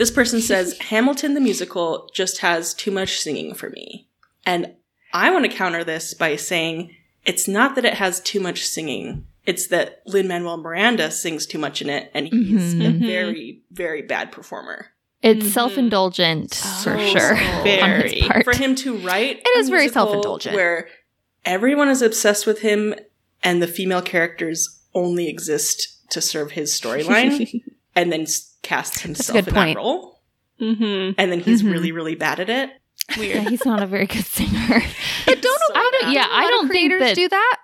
This 0.00 0.10
person 0.10 0.40
says 0.40 0.78
Hamilton 0.78 1.34
the 1.34 1.40
musical 1.42 2.08
just 2.14 2.38
has 2.38 2.72
too 2.72 2.90
much 2.90 3.20
singing 3.20 3.52
for 3.52 3.68
me. 3.68 4.08
And 4.46 4.72
I 5.12 5.30
want 5.30 5.44
to 5.44 5.54
counter 5.54 5.84
this 5.84 6.14
by 6.14 6.36
saying 6.36 6.96
it's 7.26 7.46
not 7.46 7.74
that 7.74 7.84
it 7.84 7.92
has 7.92 8.18
too 8.18 8.40
much 8.40 8.64
singing. 8.64 9.26
It's 9.44 9.66
that 9.66 10.00
Lin 10.06 10.26
Manuel 10.26 10.56
Miranda 10.56 11.10
sings 11.10 11.44
too 11.44 11.58
much 11.58 11.82
in 11.82 11.90
it, 11.90 12.10
and 12.14 12.28
he's 12.28 12.72
a 12.72 12.76
Mhm. 12.76 13.00
very, 13.06 13.60
very 13.72 14.00
bad 14.00 14.32
performer. 14.32 14.86
It's 15.22 15.44
Mhm. 15.44 15.52
self-indulgent 15.52 16.54
for 16.82 16.96
Oh, 16.96 17.06
sure. 17.06 17.34
very. 17.62 17.80
on 17.82 18.00
his 18.00 18.26
part. 18.26 18.44
For 18.44 18.56
him 18.56 18.74
to 18.76 18.96
write, 18.96 19.40
It 19.44 19.48
a 19.54 19.58
is 19.58 19.68
very 19.68 19.88
self-indulgent. 19.88 20.56
where 20.56 20.88
everyone 21.44 21.90
is 21.90 22.00
obsessed 22.00 22.46
with 22.46 22.60
him, 22.60 22.94
and 23.42 23.62
the 23.62 23.68
female 23.68 24.00
characters 24.00 24.78
only 24.94 25.28
exist 25.28 26.08
to 26.12 26.22
serve 26.22 26.52
his 26.52 26.72
storyline. 26.80 27.60
And 27.96 28.12
then 28.12 28.26
casts 28.62 29.00
himself 29.00 29.36
in 29.38 29.44
point. 29.46 29.54
that 29.54 29.76
role. 29.76 30.20
mm-hmm. 30.60 31.12
And 31.18 31.32
then 31.32 31.40
he's 31.40 31.62
Mhm. 31.62 31.72
really, 31.72 31.92
really 31.92 32.14
bad 32.14 32.40
at 32.40 32.50
it. 32.50 32.70
Yeah, 33.16 33.48
he's 33.48 33.64
not 33.64 33.82
a 33.82 33.86
very 33.86 34.06
good 34.06 34.24
singer. 34.26 34.82
But 35.26 35.42
don't 35.42 35.60
So 35.68 35.74
I 35.74 35.90
don't- 35.92 36.02
bad. 36.06 36.12
yeah, 36.14 36.26
a 36.26 36.30
I 36.30 36.42
lot 36.42 36.44
of 36.44 36.50
don't 36.50 36.68
think 36.68 36.90
creators 36.90 37.00
that- 37.08 37.14
do 37.16 37.28
that. 37.28 37.56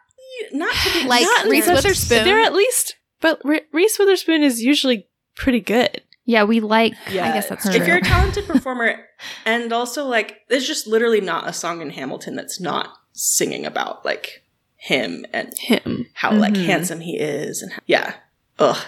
not 0.52 0.74
to 0.74 0.92
be 1.02 1.08
Like 1.08 1.22
not 1.22 1.46
Reese 1.46 1.66
Witherspoon. 1.66 2.24
They're 2.24 2.40
at 2.40 2.52
least, 2.54 2.96
but 3.20 3.40
Re- 3.44 3.62
Reese 3.72 3.98
Witherspoon 3.98 4.42
is 4.42 4.62
usually 4.62 5.06
pretty 5.34 5.60
good. 5.60 6.02
Yeah, 6.24 6.42
we 6.44 6.60
like. 6.60 6.94
Yeah, 7.10 7.28
I 7.28 7.32
guess 7.32 7.48
that's 7.48 7.64
her. 7.64 7.70
If 7.70 7.76
true. 7.78 7.86
you're 7.86 7.96
a 7.98 8.02
talented 8.02 8.46
performer, 8.46 9.06
and 9.44 9.72
also 9.72 10.04
like, 10.06 10.38
there's 10.48 10.66
just 10.66 10.86
literally 10.86 11.20
not 11.20 11.48
a 11.48 11.52
song 11.52 11.80
in 11.80 11.90
Hamilton 11.90 12.34
that's 12.34 12.60
not 12.60 12.88
singing 13.12 13.64
about 13.64 14.04
like 14.04 14.42
him 14.76 15.24
and 15.32 15.56
Him. 15.58 16.06
how 16.14 16.32
like 16.32 16.54
Mhm. 16.54 16.64
handsome 16.66 17.00
he 17.00 17.16
is, 17.18 17.62
and 17.62 17.72
how, 17.72 17.78
yeah, 17.86 18.14
ugh. 18.58 18.78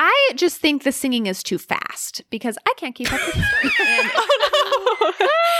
I 0.00 0.30
just 0.36 0.58
think 0.60 0.84
the 0.84 0.92
singing 0.92 1.26
is 1.26 1.42
too 1.42 1.58
fast 1.58 2.22
because 2.30 2.56
I 2.66 2.72
can't 2.76 2.94
keep 2.94 3.12
up 3.12 3.20
with 3.26 3.34
the 3.34 3.42
story. 3.42 3.72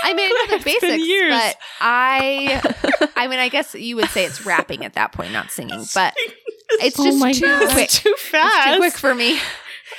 And 0.01 0.11
I 0.11 0.13
mean, 0.15 0.29
I 0.31 0.45
know 0.49 0.57
the 0.57 0.63
It's 0.69 0.81
basics, 0.81 1.29
but 1.29 1.57
I, 1.81 3.09
I 3.17 3.27
mean, 3.27 3.39
I 3.39 3.49
guess 3.49 3.75
you 3.75 3.95
would 3.97 4.09
say 4.09 4.23
it's 4.25 4.45
rapping 4.45 4.85
at 4.85 4.93
that 4.93 5.11
point, 5.11 5.33
not 5.33 5.51
singing. 5.51 5.83
But 5.93 6.13
it's 6.79 6.97
Oh 6.99 7.03
just 7.03 7.19
my 7.19 7.33
too 7.33 7.45
God. 7.45 7.69
quick. 7.71 7.85
It's 7.85 7.99
too 8.01 8.13
fast. 8.17 8.53
It's 8.67 8.75
too 8.75 8.79
quick 8.79 8.93
for 8.93 9.13
me. 9.13 9.39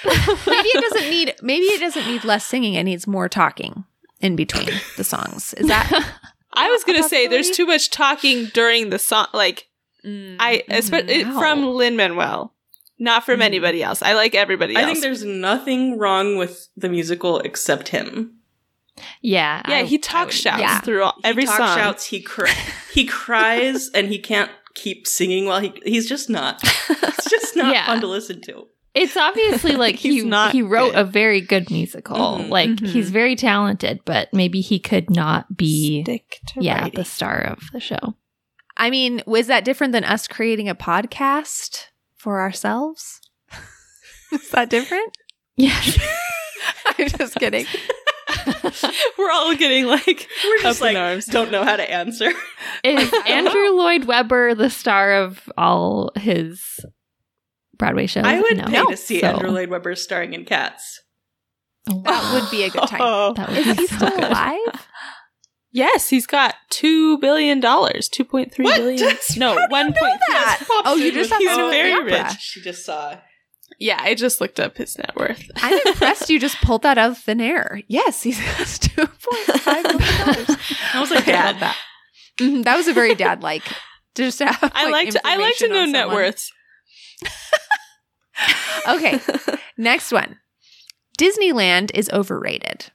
maybe 0.04 0.68
it 0.68 0.90
doesn't 0.90 1.10
need. 1.10 1.34
Maybe 1.42 1.64
it 1.66 1.80
doesn't 1.80 2.06
need 2.06 2.24
less 2.24 2.44
singing. 2.46 2.74
It 2.74 2.84
needs 2.84 3.06
more 3.06 3.28
talking 3.28 3.84
in 4.20 4.36
between 4.36 4.70
the 4.96 5.04
songs. 5.04 5.52
Is 5.54 5.66
that? 5.68 5.90
I 6.54 6.68
was 6.70 6.82
gonna 6.84 7.02
say 7.08 7.26
there's 7.28 7.50
too 7.50 7.66
much 7.66 7.90
talking 7.90 8.46
during 8.54 8.90
the 8.90 8.98
song. 8.98 9.26
Like 9.34 9.68
mm, 10.04 10.36
I, 10.40 10.62
espe- 10.70 11.08
mm, 11.08 11.34
Wow. 11.34 11.38
from 11.38 11.66
Lin 11.66 11.96
Manuel, 11.96 12.54
not 13.00 13.24
from 13.26 13.40
Mhm. 13.40 13.44
anybody 13.44 13.82
else. 13.82 14.02
I 14.02 14.12
like 14.14 14.34
everybody 14.36 14.76
else. 14.76 14.84
I 14.84 14.86
think 14.86 15.00
there's 15.02 15.24
nothing 15.24 15.98
wrong 15.98 16.36
with 16.36 16.68
the 16.76 16.88
musical 16.88 17.38
except 17.40 17.88
him. 17.88 18.34
Yeah, 19.22 19.62
yeah, 19.68 19.76
I- 19.78 19.84
he 19.84 19.98
talks 19.98 20.36
would- 20.36 20.42
shouts 20.42 20.60
yeah. 20.60 20.80
through 20.80 21.04
all, 21.04 21.14
every 21.24 21.42
he 21.44 21.46
talk 21.46 21.56
song. 21.56 21.76
shouts. 21.78 22.04
He 22.06 22.20
cr- 22.20 22.46
he 22.92 23.04
cries 23.20 23.88
and 23.94 24.08
he 24.08 24.18
can't 24.18 24.50
keep 24.74 25.06
singing 25.06 25.46
while 25.46 25.60
he 25.60 25.72
he's 25.84 26.08
just 26.08 26.28
not. 26.30 26.60
It's 26.62 27.28
just 27.30 27.56
not 27.56 27.74
Yeah. 27.74 27.86
fun 27.86 28.00
to 28.02 28.06
listen 28.06 28.40
to. 28.42 28.66
It's 28.94 29.16
obviously 29.16 29.76
like 29.76 29.94
He's 29.96 30.22
he 30.24 30.28
not 30.28 30.52
he 30.52 30.62
wrote 30.62 30.92
good. 30.92 30.98
a 31.00 31.04
very 31.04 31.40
good 31.40 31.70
musical. 31.70 32.16
Mhm. 32.16 32.48
Like 32.50 32.68
Mhm. 32.70 32.88
he's 32.88 33.10
very 33.10 33.36
talented, 33.36 34.00
but 34.04 34.28
maybe 34.34 34.60
he 34.60 34.78
could 34.78 35.08
not 35.10 35.56
be 35.56 36.02
Stick 36.02 36.40
to 36.48 36.62
yeah 36.62 36.82
writing. 36.82 36.98
the 36.98 37.04
star 37.04 37.40
of 37.40 37.60
the 37.72 37.80
show. 37.80 38.16
I 38.76 38.90
mean, 38.90 39.22
was 39.26 39.46
that 39.46 39.64
different 39.64 39.92
than 39.92 40.04
us 40.04 40.26
creating 40.28 40.68
a 40.68 40.74
podcast 40.74 41.84
for 42.20 42.40
ourselves? 42.40 43.20
Is 44.32 44.50
that 44.50 44.68
different? 44.70 45.16
Yeah, 45.56 45.80
I'm 46.98 47.08
just 47.08 47.34
kidding. 47.36 47.66
We're 49.18 49.30
all 49.30 49.54
getting 49.56 49.86
like 49.86 50.28
We're 50.44 50.58
just 50.62 50.80
Up 50.82 50.88
in 50.88 50.94
like 50.94 51.02
arms. 51.02 51.26
don't 51.26 51.50
know 51.50 51.64
how 51.64 51.76
to 51.76 51.90
answer. 51.90 52.30
is 52.84 53.12
Andrew 53.26 53.70
Lloyd 53.70 54.04
Webber 54.04 54.54
the 54.54 54.70
star 54.70 55.14
of 55.22 55.50
all 55.58 56.12
his 56.16 56.62
Broadway 57.76 58.06
shows? 58.06 58.24
I 58.24 58.40
would 58.40 58.56
No. 58.58 58.64
pay 58.66 58.84
to 58.90 58.96
see 58.96 59.20
So- 59.20 59.26
Andrew 59.28 59.50
Lloyd 59.50 59.70
Webber 59.70 59.94
starring 59.96 60.32
in 60.34 60.44
Cats. 60.44 61.00
Oh, 61.88 62.02
That 62.04 62.34
would 62.34 62.50
be 62.50 62.62
a 62.64 62.70
good 62.70 62.86
time. 62.86 63.00
Oh. 63.02 63.32
That 63.34 63.48
would 63.48 63.58
Is 63.58 63.76
be 63.76 63.82
he 63.82 63.86
so 63.88 63.96
still 63.96 64.10
good. 64.10 64.24
alive? 64.24 64.86
Yes, 65.72 66.08
he's 66.08 66.26
got 66.26 66.56
two 66.68 67.18
billion 67.18 67.60
dollars, 67.60 68.08
two 68.08 68.24
point 68.24 68.52
three 68.52 68.64
What? 68.64 68.76
billion. 68.76 69.16
No, 69.36 69.54
How 69.54 69.66
do 69.68 69.76
you 69.76 69.84
know 69.84 69.92
point 70.00 70.20
that? 70.28 70.64
Oh, 70.84 70.96
you 70.96 71.12
just 71.12 71.30
have 71.30 71.38
he's 71.38 71.50
to 71.50 71.56
know 71.56 71.70
very 71.70 71.94
the 71.94 72.04
rich. 72.04 72.40
She 72.40 72.60
just 72.60 72.84
saw. 72.84 73.18
Yeah, 73.78 73.98
I 74.00 74.14
just 74.14 74.40
looked 74.40 74.58
up 74.60 74.76
his 74.76 74.98
net 74.98 75.14
worth. 75.16 75.48
I'm 75.56 75.78
impressed 75.86 76.28
you 76.28 76.38
just 76.40 76.56
pulled 76.60 76.82
that 76.82 76.98
out 76.98 77.12
of 77.12 77.18
thin 77.18 77.40
air. 77.40 77.80
Yes, 77.88 78.22
he 78.22 78.32
has 78.32 78.78
two 78.78 79.06
point 79.06 79.60
five 79.60 79.84
million 79.84 79.98
dollars. 80.26 80.56
I 80.92 81.00
was 81.00 81.10
like, 81.10 81.20
Okay, 81.22 81.32
Dad. 81.32 81.50
love 81.52 81.60
that. 81.60 81.76
Mhm, 82.38 82.64
that 82.64 82.76
was 82.76 82.88
a 82.88 82.92
very 82.92 83.14
dad 83.14 83.42
like. 83.42 83.62
Just 84.16 84.38
to 84.38 84.46
have, 84.46 84.72
I 84.74 84.90
like 84.90 85.10
to 85.10 85.20
I 85.24 85.36
like 85.36 85.56
to 85.58 85.68
know 85.68 85.84
net 85.86 86.08
worths. 86.08 86.50
Okay, 88.88 89.20
next 89.76 90.10
one. 90.10 90.38
Disneyland 91.18 91.90
is 91.94 92.08
overrated. 92.10 92.86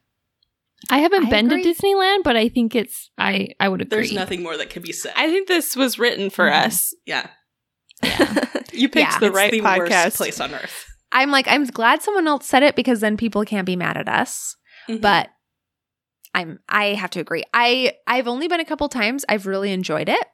I 0.89 0.99
haven't 0.99 1.27
I 1.27 1.29
been 1.29 1.45
agree. 1.51 1.63
to 1.63 1.73
Disneyland, 1.73 2.23
but 2.23 2.35
I 2.35 2.49
think 2.49 2.75
it's 2.75 3.09
I 3.17 3.49
I 3.59 3.69
would 3.69 3.81
agree. 3.81 3.97
There's 3.97 4.11
nothing 4.13 4.43
more 4.43 4.55
that 4.57 4.69
can 4.69 4.81
be 4.83 4.91
said. 4.91 5.13
I 5.15 5.29
think 5.31 5.47
this 5.47 5.75
was 5.75 5.97
written 5.99 6.29
for 6.29 6.45
Mhm. 6.49 6.65
us. 6.65 6.93
yeah, 7.05 7.27
You 8.73 8.89
picked 8.89 8.95
Yeah. 9.13 9.19
the 9.19 9.27
It's 9.27 9.35
right 9.35 9.51
the 9.51 9.61
podcast. 9.61 10.05
worst 10.05 10.17
place 10.17 10.39
on 10.39 10.53
earth. 10.53 10.85
I'm 11.11 11.31
like, 11.31 11.47
I'm 11.47 11.65
glad 11.65 12.01
someone 12.01 12.27
else 12.27 12.45
said 12.45 12.61
it 12.63 12.75
because 12.75 12.99
then 12.99 13.15
people 13.17 13.45
can't 13.45 13.65
be 13.65 13.75
mad 13.77 13.95
at 13.97 14.09
us. 14.09 14.57
Mhm. 14.89 15.01
But 15.01 15.29
I'm 16.33 16.59
I 16.67 16.87
have 16.95 17.09
to 17.11 17.19
agree. 17.21 17.43
I 17.53 17.93
I've 18.05 18.27
only 18.27 18.47
been 18.47 18.59
a 18.59 18.65
couple 18.65 18.89
times. 18.89 19.23
I've 19.29 19.45
really 19.47 19.71
enjoyed 19.71 20.09
it. 20.09 20.25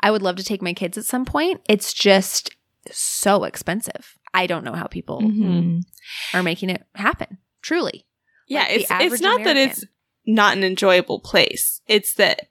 I 0.00 0.10
would 0.10 0.22
love 0.22 0.36
to 0.36 0.44
take 0.44 0.60
my 0.62 0.74
kids 0.74 0.98
at 0.98 1.04
some 1.06 1.24
point. 1.24 1.60
It's 1.68 1.92
just 1.92 2.50
so 2.90 3.44
expensive. 3.44 4.14
I 4.34 4.46
don't 4.46 4.64
know 4.64 4.74
how 4.74 4.86
people 4.86 5.20
Mhm. 5.22 5.82
are 6.34 6.42
making 6.42 6.70
it 6.70 6.84
happen. 6.94 7.38
Truly. 7.62 8.04
Yeah, 8.48 8.60
Like 8.60 8.68
the 8.68 8.74
it's 8.74 8.82
it's 8.84 8.90
average 8.90 9.20
not 9.20 9.44
that 9.44 9.56
it's 9.56 9.84
not 10.26 10.56
an 10.56 10.64
enjoyable 10.64 11.20
place. 11.20 11.80
It's 11.86 12.14
that 12.14 12.48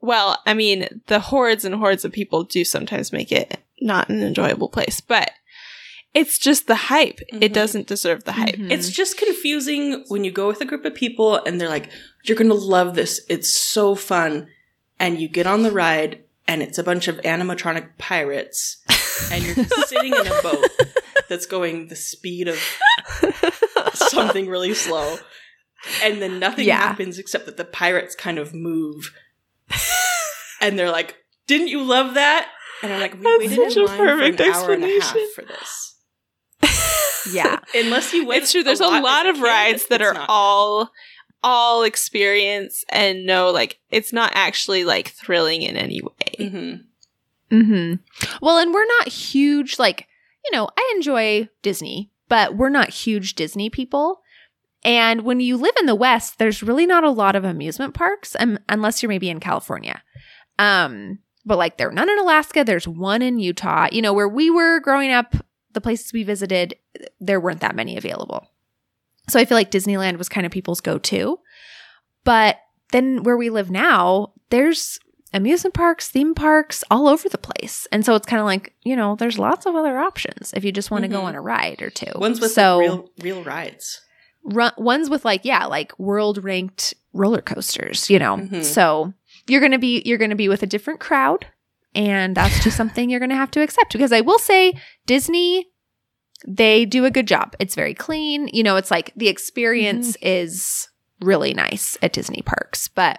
well, 0.00 0.38
I 0.46 0.54
mean, 0.54 1.02
the 1.08 1.18
hordes 1.20 1.64
and 1.64 1.74
hordes 1.74 2.04
of 2.04 2.12
people 2.12 2.44
do 2.44 2.64
sometimes 2.64 3.12
make 3.12 3.32
it 3.32 3.58
not 3.80 4.08
an 4.08 4.22
enjoyable 4.22 4.68
place, 4.68 5.00
but 5.00 5.30
it's 6.14 6.38
just 6.38 6.66
the 6.66 6.74
hype. 6.76 7.20
Mhm. 7.32 7.42
It 7.42 7.52
doesn't 7.52 7.86
deserve 7.88 8.24
the 8.24 8.32
hype. 8.32 8.54
Mhm. 8.56 8.70
It's 8.70 8.90
just 8.90 9.16
confusing 9.18 10.04
when 10.08 10.22
you 10.24 10.30
go 10.30 10.46
with 10.46 10.60
a 10.60 10.64
group 10.64 10.84
of 10.84 10.94
people 10.94 11.36
and 11.44 11.60
they're 11.60 11.68
like, 11.68 11.90
you're 12.24 12.36
going 12.36 12.48
to 12.48 12.54
love 12.54 12.94
this. 12.94 13.20
It's 13.28 13.52
so 13.52 13.94
fun. 13.94 14.48
And 14.98 15.20
you 15.20 15.28
get 15.28 15.46
on 15.46 15.62
the 15.62 15.70
ride 15.72 16.22
and 16.48 16.62
it's 16.62 16.78
a 16.78 16.82
bunch 16.84 17.08
of 17.08 17.16
animatronic 17.18 17.98
pirates 17.98 18.78
and 19.30 19.44
you're 19.44 19.64
sitting 19.86 20.14
in 20.14 20.26
a 20.26 20.42
boat 20.42 20.64
that's 21.28 21.46
going 21.46 21.88
the 21.88 21.96
speed 21.96 22.48
of 22.48 22.58
something 24.10 24.48
really 24.48 24.74
slow. 24.74 25.16
And 26.02 26.20
then 26.22 26.38
nothing 26.38 26.66
Yeah. 26.66 26.78
happens 26.78 27.18
except 27.18 27.46
that 27.46 27.56
the 27.56 27.64
pirates 27.64 28.14
kind 28.14 28.38
of 28.38 28.54
move. 28.54 29.12
and 30.60 30.78
they're 30.78 30.90
like, 30.90 31.16
didn't 31.46 31.68
you 31.68 31.82
love 31.82 32.14
that? 32.14 32.48
And 32.82 32.92
I'm 32.92 33.00
like, 33.00 33.14
we 33.14 33.20
That's 33.22 33.38
waited 33.58 33.72
such 33.72 33.76
in 33.76 33.82
a 33.82 33.86
line 33.86 33.96
for 33.96 34.04
an 34.08 34.18
perfect 34.36 34.40
hour 34.40 34.72
and 34.72 34.84
a 34.84 34.86
half 34.86 34.96
explanation. 35.16 35.30
for 35.34 35.42
this. 35.42 35.92
Yeah. 37.32 37.58
Unless 37.74 38.12
you 38.12 38.24
went 38.24 38.44
it's 38.44 38.52
true. 38.52 38.62
There's 38.62 38.78
a 38.78 38.86
lot, 38.86 39.26
as 39.26 39.36
of 39.36 39.42
rides 39.42 39.88
that 39.88 40.00
are 40.00 40.14
not. 40.14 40.26
all 40.28 40.92
all 41.42 41.82
experience 41.82 42.84
and 42.88 43.26
no, 43.26 43.50
like, 43.50 43.78
it's 43.90 44.12
not 44.12 44.30
actually 44.34 44.84
like 44.84 45.08
thrilling 45.08 45.62
in 45.62 45.76
any 45.76 46.00
way. 46.02 46.36
Mm-hmm. 46.46 47.56
Mm-hmm. 47.56 48.36
Well, 48.44 48.58
and 48.58 48.72
we're 48.72 48.86
not 48.98 49.08
huge, 49.08 49.78
like, 49.78 50.06
you 50.44 50.56
know, 50.56 50.68
I 50.76 50.92
enjoy 50.96 51.48
Disney, 51.62 52.10
but 52.28 52.56
we're 52.56 52.68
not 52.68 52.90
huge 52.90 53.34
Disney 53.34 53.70
people. 53.70 54.20
And 54.84 55.22
when 55.22 55.40
you 55.40 55.56
live 55.56 55.74
in 55.80 55.86
the 55.86 55.94
West, 55.94 56.38
there's 56.38 56.62
really 56.62 56.86
not 56.86 57.04
a 57.04 57.10
lot 57.10 57.34
of 57.34 57.44
amusement 57.44 57.94
parks 57.94 58.36
um, 58.38 58.58
unless 58.68 59.02
you're 59.02 59.08
maybe 59.08 59.30
in 59.30 59.40
California. 59.40 60.02
Um, 60.58 61.18
but 61.44 61.58
like 61.58 61.76
there 61.76 61.88
are 61.88 61.92
none 61.92 62.10
in 62.10 62.18
Alaska, 62.18 62.64
there's 62.64 62.88
one 62.88 63.22
in 63.22 63.38
Utah. 63.38 63.88
You 63.90 64.02
know, 64.02 64.12
where 64.12 64.28
we 64.28 64.50
were 64.50 64.80
growing 64.80 65.12
up, 65.12 65.34
the 65.72 65.80
places 65.80 66.12
we 66.12 66.22
visited, 66.22 66.76
there 67.20 67.40
weren't 67.40 67.60
that 67.60 67.76
many 67.76 67.96
available. 67.96 68.46
So 69.28 69.40
I 69.40 69.44
feel 69.44 69.56
like 69.56 69.70
Disneyland 69.70 70.18
was 70.18 70.28
kind 70.28 70.46
of 70.46 70.52
people's 70.52 70.80
go-to. 70.80 71.38
But 72.24 72.58
then 72.92 73.22
where 73.24 73.36
we 73.36 73.50
live 73.50 73.70
now, 73.70 74.32
there's 74.50 74.98
amusement 75.36 75.74
parks, 75.74 76.08
theme 76.08 76.34
parks 76.34 76.82
all 76.90 77.06
over 77.06 77.28
the 77.28 77.38
place. 77.38 77.86
And 77.92 78.04
so 78.04 78.14
it's 78.14 78.26
kind 78.26 78.40
of 78.40 78.46
like, 78.46 78.74
you 78.82 78.96
know, 78.96 79.14
there's 79.16 79.38
lots 79.38 79.66
of 79.66 79.74
other 79.74 79.98
options 79.98 80.52
if 80.56 80.64
you 80.64 80.72
just 80.72 80.90
want 80.90 81.02
to 81.02 81.08
go 81.08 81.20
Mhm. 81.20 81.24
on 81.24 81.34
a 81.34 81.40
ride 81.40 81.82
or 81.82 81.90
two. 81.90 82.10
Ones 82.16 82.40
with 82.40 82.52
so 82.52 82.78
like, 82.78 82.88
real 82.88 83.10
real 83.22 83.42
rides. 83.44 84.00
run, 84.44 84.72
ones 84.78 85.10
with 85.10 85.24
like 85.24 85.44
yeah 85.44 85.64
like 85.66 85.96
world 85.98 86.42
ranked 86.44 86.94
roller 87.12 87.40
coasters 87.42 88.08
you 88.08 88.18
know 88.18 88.36
Mhm. 88.36 88.62
so 88.64 89.12
you're 89.48 89.60
gonna 89.60 89.78
be 89.78 90.02
you're 90.04 90.18
gonna 90.18 90.36
be 90.36 90.48
with 90.48 90.62
a 90.62 90.66
different 90.66 91.00
crowd 91.00 91.46
and 91.96 92.36
that's 92.36 92.62
just 92.62 92.76
something 92.76 93.10
you're 93.10 93.18
gonna 93.20 93.34
have 93.34 93.50
to 93.50 93.60
accept 93.62 93.92
because 93.92 94.12
i 94.12 94.20
will 94.20 94.38
say 94.38 94.72
disney 95.06 95.66
they 96.46 96.84
do 96.84 97.04
a 97.04 97.10
good 97.10 97.26
job 97.26 97.56
it's 97.58 97.74
very 97.74 97.94
clean 97.94 98.48
you 98.52 98.62
know 98.62 98.76
it's 98.76 98.90
like 98.90 99.12
the 99.16 99.26
experience 99.28 100.16
is 100.22 100.88
really 101.20 101.52
nice 101.54 101.96
at 102.02 102.12
disney 102.12 102.42
parks 102.44 102.86
but 102.88 103.18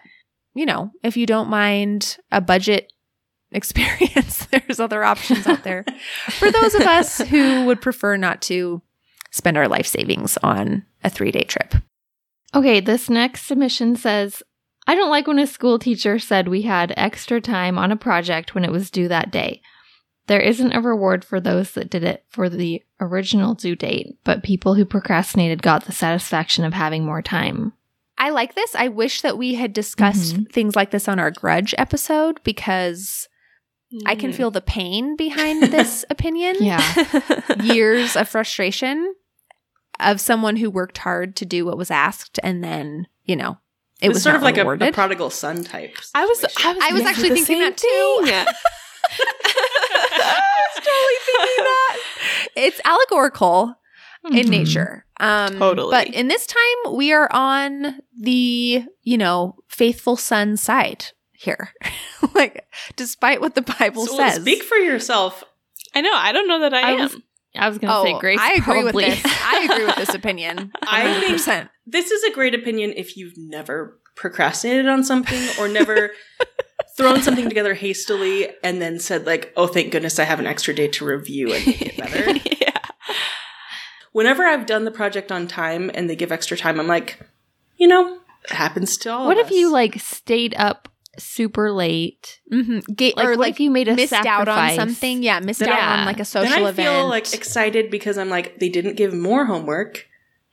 you 0.58 0.66
know 0.66 0.92
if 1.04 1.16
you 1.16 1.26
don't 1.26 1.50
mind 1.50 2.18
a 2.32 2.42
budget 2.42 2.92
experience 3.52 4.46
there's 4.52 4.80
other 4.80 5.04
options 5.06 5.48
out 5.48 5.64
there 5.64 5.86
for 6.32 6.52
those 6.52 6.76
of 6.76 6.82
us 6.82 7.18
who 7.30 7.66
would 7.66 7.82
prefer 7.82 8.18
not 8.18 8.42
to 8.42 8.82
spend 9.32 9.58
our 9.58 9.68
life 9.68 9.88
savings 9.88 10.38
on 10.44 10.86
a 11.04 11.10
three 11.10 11.32
day 11.32 11.44
trip. 11.44 11.76
Okay, 12.54 12.80
this 12.80 13.10
next 13.10 13.44
submission 13.44 13.96
says 13.96 14.44
I 14.86 14.96
don't 14.96 15.10
like 15.10 15.28
when 15.28 15.40
a 15.40 15.48
school 15.48 15.80
teacher 15.80 16.18
said 16.18 16.48
we 16.48 16.64
had 16.64 16.94
extra 16.98 17.42
time 17.42 17.78
on 17.78 17.92
a 17.92 17.98
project 17.98 18.56
when 18.56 18.64
it 18.64 18.72
was 18.72 18.90
due 18.90 19.08
that 19.10 19.32
day. 19.32 19.62
There 20.28 20.40
isn't 20.40 20.74
a 20.74 20.82
reward 20.82 21.24
for 21.24 21.40
those 21.40 21.72
that 21.72 21.90
did 21.90 22.04
it 22.04 22.26
for 22.30 22.50
the 22.50 22.84
original 23.00 23.54
due 23.54 23.76
date, 23.76 24.18
but 24.24 24.44
people 24.44 24.76
who 24.76 24.86
procrastinated 24.86 25.62
got 25.62 25.86
the 25.86 25.94
satisfaction 25.94 26.66
of 26.66 26.74
having 26.74 27.06
more 27.06 27.22
time. 27.22 27.74
I 28.18 28.30
like 28.32 28.56
this. 28.56 28.76
I 28.76 28.88
wish 28.88 29.22
that 29.22 29.38
we 29.38 29.56
had 29.56 29.74
discussed 29.74 30.36
Mhm. 30.36 30.52
things 30.52 30.76
like 30.76 30.92
this 30.92 31.08
on 31.08 31.20
our 31.20 31.32
grudge 31.32 31.74
episode 31.78 32.40
because 32.44 33.28
I 34.06 34.16
can 34.16 34.34
feel 34.34 34.52
the 34.52 34.60
pain 34.62 35.16
behind 35.16 35.64
this 35.64 36.04
opinion. 36.10 36.56
Yeah. 36.60 36.82
Years 37.64 38.16
of 38.16 38.28
frustration 38.28 39.14
of 40.00 40.20
someone 40.20 40.58
who 40.58 40.70
worked 40.70 40.98
hard 41.00 41.36
to 41.38 41.46
do 41.46 41.66
what 41.66 41.78
was 41.78 41.90
asked 41.92 42.40
and 42.44 42.64
then, 42.64 43.08
you 43.24 43.36
know, 43.36 43.58
it 44.02 44.08
It's 44.08 44.16
was 44.16 44.24
sort 44.24 44.34
not 44.34 44.38
of 44.38 44.44
like 44.44 44.58
a, 44.58 44.86
a 44.90 44.92
prodigal 44.92 45.30
son 45.30 45.64
type. 45.64 45.98
I 46.14 46.26
was. 46.26 46.44
I 46.64 46.74
was, 46.74 46.84
I 46.84 46.94
was 46.94 47.02
actually 47.04 47.30
the 47.30 47.36
thinking 47.36 47.56
same 47.56 47.60
that 47.62 47.78
too. 47.78 48.20
thing. 48.26 48.34
I 49.18 50.40
was 50.76 50.84
totally 50.84 51.20
thinking 51.26 51.64
that. 51.64 51.98
It's 52.56 52.82
allegorical 52.86 53.76
in 54.26 54.32
Mhm. 54.46 54.50
nature. 54.50 55.06
Um, 55.20 55.58
Totally. 55.58 55.92
But 55.92 56.08
in 56.14 56.28
this 56.28 56.46
time, 56.46 56.96
we 56.96 57.12
are 57.14 57.28
on 57.32 58.00
the, 58.20 58.84
you 59.04 59.18
know, 59.18 59.56
faithful 59.68 60.16
son 60.18 60.58
side 60.58 61.08
here. 61.32 61.70
like, 62.36 62.66
despite 62.96 63.42
what 63.42 63.56
the 63.56 63.62
Bible 63.62 64.06
So, 64.06 64.18
says. 64.18 64.42
Speak 64.42 64.64
for 64.64 64.78
yourself. 64.78 65.44
I 65.96 66.02
know. 66.02 66.12
I 66.14 66.32
don't 66.32 66.48
know 66.48 66.60
that 66.62 66.74
I, 66.74 66.82
I 66.82 66.92
am. 66.92 67.00
was- 67.02 67.18
I 67.56 67.68
was 67.70 67.80
going 67.80 67.90
to 67.90 67.98
oh, 67.98 68.04
say 68.04 68.20
Grace. 68.20 68.38
I 68.40 68.52
agree 68.54 68.62
probably. 68.84 69.06
with 69.06 69.24
this. 69.24 69.34
I 69.44 69.68
agree 69.72 69.86
with 69.88 69.96
this 69.96 70.14
opinion. 70.14 70.72
I 70.84 71.20
think- 71.22 71.40
100%. 71.42 71.70
This 71.88 72.12
is 72.12 72.24
a 72.24 72.32
great 72.32 72.54
opinion 72.54 72.94
if 72.96 73.18
you've 73.18 73.34
never 73.36 74.00
procrastinated 74.16 74.88
on 74.88 75.04
something 75.04 75.42
or 75.60 75.68
never 75.68 76.12
thrown 76.98 77.22
something 77.24 77.48
together 77.50 77.74
hastily 77.74 78.50
and 78.64 78.80
then 78.82 79.00
said 79.00 79.26
like, 79.26 79.54
"Oh, 79.56 79.66
thank 79.68 79.92
goodness 79.92 80.20
I 80.20 80.24
have 80.26 80.40
an 80.40 80.46
extra 80.48 80.74
day 80.76 80.88
to 80.90 81.06
review 81.06 81.54
and 81.54 81.66
make 81.66 81.82
it 81.82 81.98
better." 81.98 82.34
yeah. 84.18 84.24
Whenever 84.32 84.44
I've 84.44 84.66
done 84.66 84.86
the 84.86 84.92
project 84.92 85.32
on 85.32 85.48
time 85.48 85.92
and 85.94 86.10
they 86.10 86.16
give 86.16 86.32
extra 86.32 86.58
time, 86.58 86.80
I'm 86.80 86.88
like, 86.88 87.20
you 87.78 87.88
know, 87.88 88.20
it 88.46 88.52
happens 88.52 88.98
to 88.98 89.12
all. 89.12 89.28
what 89.28 89.38
of 89.40 89.48
if 89.48 89.52
you 89.52 89.72
like 89.72 90.00
stayed 90.00 90.56
up 90.58 90.90
super 91.20 91.72
late? 91.72 92.40
Mm-hmm. 92.52 92.80
Ga- 92.94 93.14
Like, 93.18 93.26
or 93.26 93.30
what 93.32 93.40
like 93.40 93.54
if 93.54 93.60
you 93.60 93.70
made 93.72 93.88
a 93.88 93.96
missed 93.96 94.14
out 94.14 94.48
on 94.48 94.76
something. 94.76 95.24
Yeah, 95.24 95.40
missed 95.40 95.60
Then 95.60 95.70
out 95.70 95.80
I- 95.80 96.00
on 96.00 96.06
like 96.06 96.20
a 96.20 96.26
social 96.26 96.50
then 96.50 96.64
I 96.66 96.70
event. 96.70 96.88
feel 96.90 97.08
like 97.08 97.34
excited 97.34 97.90
because 97.92 98.18
I'm 98.18 98.30
like, 98.30 98.60
they 98.60 98.70
didn't 98.70 98.96
give 98.96 99.14
more 99.14 99.46
homework, 99.46 100.06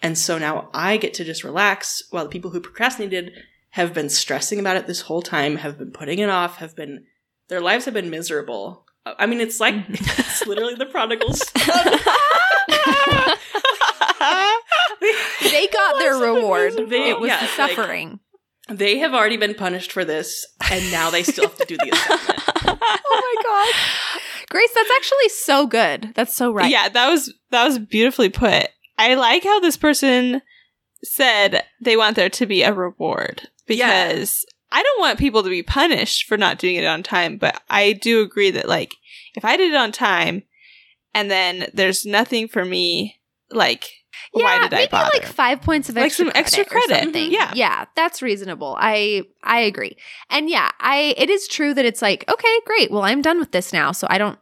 and 0.02 0.16
so 0.18 0.38
now 0.38 0.68
I 0.74 0.96
get 0.96 1.14
to 1.14 1.24
just 1.24 1.44
relax 1.44 2.02
while 2.10 2.24
the 2.24 2.30
people 2.30 2.50
who 2.50 2.60
procrastinated 2.60 3.32
have 3.70 3.92
been 3.92 4.08
stressing 4.08 4.60
about 4.60 4.76
it 4.76 4.86
this 4.86 5.00
whole 5.02 5.20
time, 5.22 5.56
have 5.56 5.78
been 5.78 5.90
putting 5.90 6.18
it 6.20 6.28
off, 6.30 6.56
have 6.56 6.76
been 6.76 7.04
their 7.48 7.60
lives 7.60 7.84
have 7.86 7.94
been 7.94 8.10
miserable. 8.10 8.86
I 9.06 9.26
mean, 9.26 9.40
it's 9.40 9.60
like 9.60 9.74
it's 9.88 10.46
literally 10.46 10.74
the 10.76 10.86
prodigals. 10.86 11.42
they 15.42 15.66
got 15.68 15.98
their 15.98 16.16
reward. 16.16 16.74
They- 16.88 17.10
it 17.10 17.20
was 17.20 17.28
yeah, 17.28 17.40
the 17.40 17.62
like- 17.62 17.70
suffering. 17.76 18.20
they 18.68 18.98
have 18.98 19.14
already 19.14 19.36
been 19.36 19.54
punished 19.54 19.92
for 19.92 20.04
this, 20.04 20.46
and 20.70 20.90
now 20.90 21.10
they 21.10 21.22
still 21.22 21.48
have 21.48 21.56
to 21.58 21.64
do 21.66 21.76
the 21.76 21.90
assignment. 21.92 22.78
oh 22.80 23.34
my 23.36 23.42
god. 23.42 23.74
Grace, 24.50 24.70
that's 24.74 24.90
actually 24.96 25.28
so 25.30 25.66
good. 25.66 26.12
That's 26.14 26.34
so 26.34 26.52
right. 26.52 26.70
Yeah, 26.70 26.88
that 26.88 27.08
was 27.10 27.34
that 27.50 27.64
was 27.66 27.78
beautifully 27.78 28.28
put. 28.28 28.68
I 28.98 29.14
like 29.14 29.42
how 29.44 29.60
this 29.60 29.76
person 29.76 30.40
said 31.02 31.64
they 31.80 31.96
want 31.96 32.16
there 32.16 32.30
to 32.30 32.46
be 32.46 32.62
a 32.62 32.72
reward 32.72 33.48
Yeah. 33.68 34.08
because 34.08 34.46
I 34.72 34.82
don't 34.82 35.00
want 35.00 35.18
people 35.18 35.42
to 35.42 35.50
be 35.50 35.62
punished 35.62 36.26
for 36.26 36.36
not 36.38 36.58
doing 36.58 36.76
it 36.76 36.84
on 36.86 37.02
time, 37.02 37.36
but 37.36 37.60
I 37.68 37.92
do 37.92 38.22
agree 38.22 38.50
that 38.52 38.68
like 38.68 38.92
if 39.36 39.44
I 39.44 39.56
did 39.56 39.72
it 39.72 39.76
on 39.76 39.92
time 39.92 40.44
and 41.14 41.30
then 41.30 41.68
there's 41.72 42.04
nothing 42.04 42.48
for 42.48 42.64
me, 42.64 43.20
like 43.50 43.88
why 44.32 44.58
did 44.58 44.74
I 44.74 44.78
maybe 44.78 44.90
bother? 44.90 45.10
like 45.14 45.26
five 45.26 45.60
points 45.62 45.88
of 45.88 45.94
Like 45.96 46.06
extra 46.06 46.24
some 46.24 46.32
credit 46.32 46.40
extra 46.46 46.64
credit. 46.64 46.98
something. 47.04 47.30
Yeah. 47.32 47.52
yeah, 47.54 47.84
that's 47.96 48.20
reasonable. 48.22 48.76
I 48.78 49.22
I 49.42 49.60
agree, 49.60 49.96
and 50.30 50.48
yeah, 50.50 50.70
I 50.80 51.14
it 51.16 51.30
is 51.30 51.46
true 51.48 51.72
that 51.74 51.84
it's 51.84 52.02
like 52.02 52.24
okay, 52.28 52.60
great. 52.66 52.90
Well, 52.90 53.02
I'm 53.02 53.22
done 53.22 53.38
with 53.38 53.52
this 53.52 53.72
now, 53.72 53.92
so 53.92 54.06
I 54.10 54.18
don't. 54.18 54.38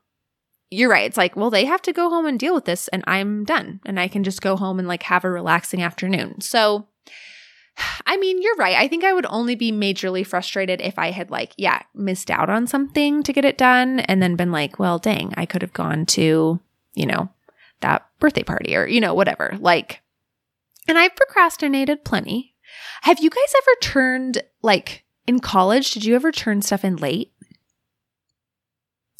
You're 0.70 0.88
right. 0.90 1.04
It's 1.06 1.18
like 1.18 1.36
well, 1.36 1.50
they 1.50 1.66
have 1.66 1.82
to 1.82 1.92
go 1.92 2.08
home 2.08 2.24
and 2.26 2.38
deal 2.38 2.54
with 2.54 2.64
this, 2.64 2.88
and 2.88 3.04
I'm 3.06 3.44
done, 3.44 3.80
and 3.84 4.00
I 4.00 4.08
can 4.08 4.24
just 4.24 4.40
go 4.40 4.56
home 4.56 4.78
and 4.78 4.88
like 4.88 5.02
have 5.04 5.24
a 5.24 5.30
relaxing 5.30 5.82
afternoon. 5.82 6.40
So. 6.40 6.88
I 8.06 8.16
mean, 8.16 8.42
you're 8.42 8.56
right. 8.56 8.76
I 8.76 8.88
think 8.88 9.04
I 9.04 9.12
would 9.12 9.26
only 9.26 9.54
be 9.54 9.72
majorly 9.72 10.26
frustrated 10.26 10.80
if 10.80 10.98
I 10.98 11.10
had 11.10 11.30
like, 11.30 11.52
yeah, 11.56 11.82
missed 11.94 12.30
out 12.30 12.50
on 12.50 12.66
something 12.66 13.22
to 13.22 13.32
get 13.32 13.44
it 13.44 13.58
done 13.58 14.00
and 14.00 14.22
then 14.22 14.36
been 14.36 14.52
like, 14.52 14.78
well, 14.78 14.98
dang, 14.98 15.32
I 15.36 15.46
could 15.46 15.62
have 15.62 15.72
gone 15.72 16.06
to, 16.06 16.60
you 16.94 17.06
know, 17.06 17.30
that 17.80 18.06
birthday 18.18 18.42
party 18.42 18.76
or, 18.76 18.86
you 18.86 19.00
know, 19.00 19.14
whatever. 19.14 19.56
Like, 19.58 20.02
and 20.88 20.98
I've 20.98 21.16
procrastinated 21.16 22.04
plenty. 22.04 22.54
Have 23.02 23.20
you 23.20 23.30
guys 23.30 23.54
ever 23.56 23.76
turned, 23.80 24.42
like, 24.62 25.04
in 25.26 25.40
college, 25.40 25.92
did 25.92 26.04
you 26.04 26.14
ever 26.14 26.32
turn 26.32 26.62
stuff 26.62 26.84
in 26.84 26.96
late? 26.96 27.32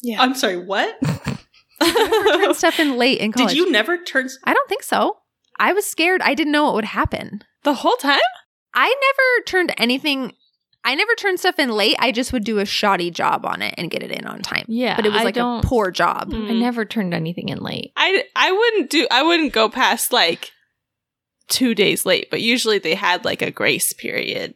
yeah. 0.01 0.21
I'm 0.21 0.35
sorry, 0.35 0.57
what? 0.57 0.97
Turn 1.81 2.53
stuff 2.53 2.79
in 2.79 2.97
late 2.97 3.19
in 3.19 3.31
college? 3.31 3.49
Did 3.49 3.57
you 3.57 3.71
never 3.71 3.97
turn? 3.97 4.29
I 4.43 4.53
don't 4.53 4.69
think 4.69 4.83
so. 4.83 5.17
I 5.59 5.73
was 5.73 5.85
scared. 5.85 6.21
I 6.21 6.33
didn't 6.33 6.51
know 6.51 6.65
what 6.65 6.75
would 6.75 6.85
happen. 6.85 7.43
the 7.63 7.73
whole 7.73 7.95
time? 7.97 8.19
I 8.73 8.87
never 8.87 9.45
turned 9.45 9.73
anything. 9.77 10.33
I 10.85 10.95
never 10.95 11.13
turned 11.15 11.39
stuff 11.39 11.59
in 11.59 11.69
late. 11.71 11.95
I 11.99 12.11
just 12.11 12.33
would 12.33 12.43
do 12.43 12.59
a 12.59 12.65
shoddy 12.65 13.09
job 13.09 13.45
on 13.45 13.61
it 13.61 13.73
and 13.77 13.89
get 13.89 14.03
it 14.03 14.11
in 14.11 14.25
on 14.25 14.41
time. 14.41 14.65
Yeah, 14.67 14.95
but 14.95 15.05
it 15.05 15.11
was 15.13 15.21
I 15.21 15.23
like 15.23 15.37
a 15.37 15.61
poor 15.63 15.91
job. 15.91 16.31
Mm. 16.31 16.49
I 16.49 16.53
never 16.53 16.83
turned 16.83 17.13
anything 17.13 17.49
in 17.49 17.59
late. 17.59 17.93
I 17.95 18.25
I 18.35 18.51
wouldn't 18.51 18.89
do 18.89 19.07
I 19.09 19.23
wouldn't 19.23 19.53
go 19.53 19.69
past 19.69 20.11
like 20.11 20.51
2 21.49 21.75
days 21.75 22.05
late, 22.05 22.29
but 22.29 22.41
usually 22.41 22.79
they 22.79 22.95
had 22.95 23.23
like 23.25 23.41
a 23.41 23.51
grace 23.51 23.93
period. 23.93 24.55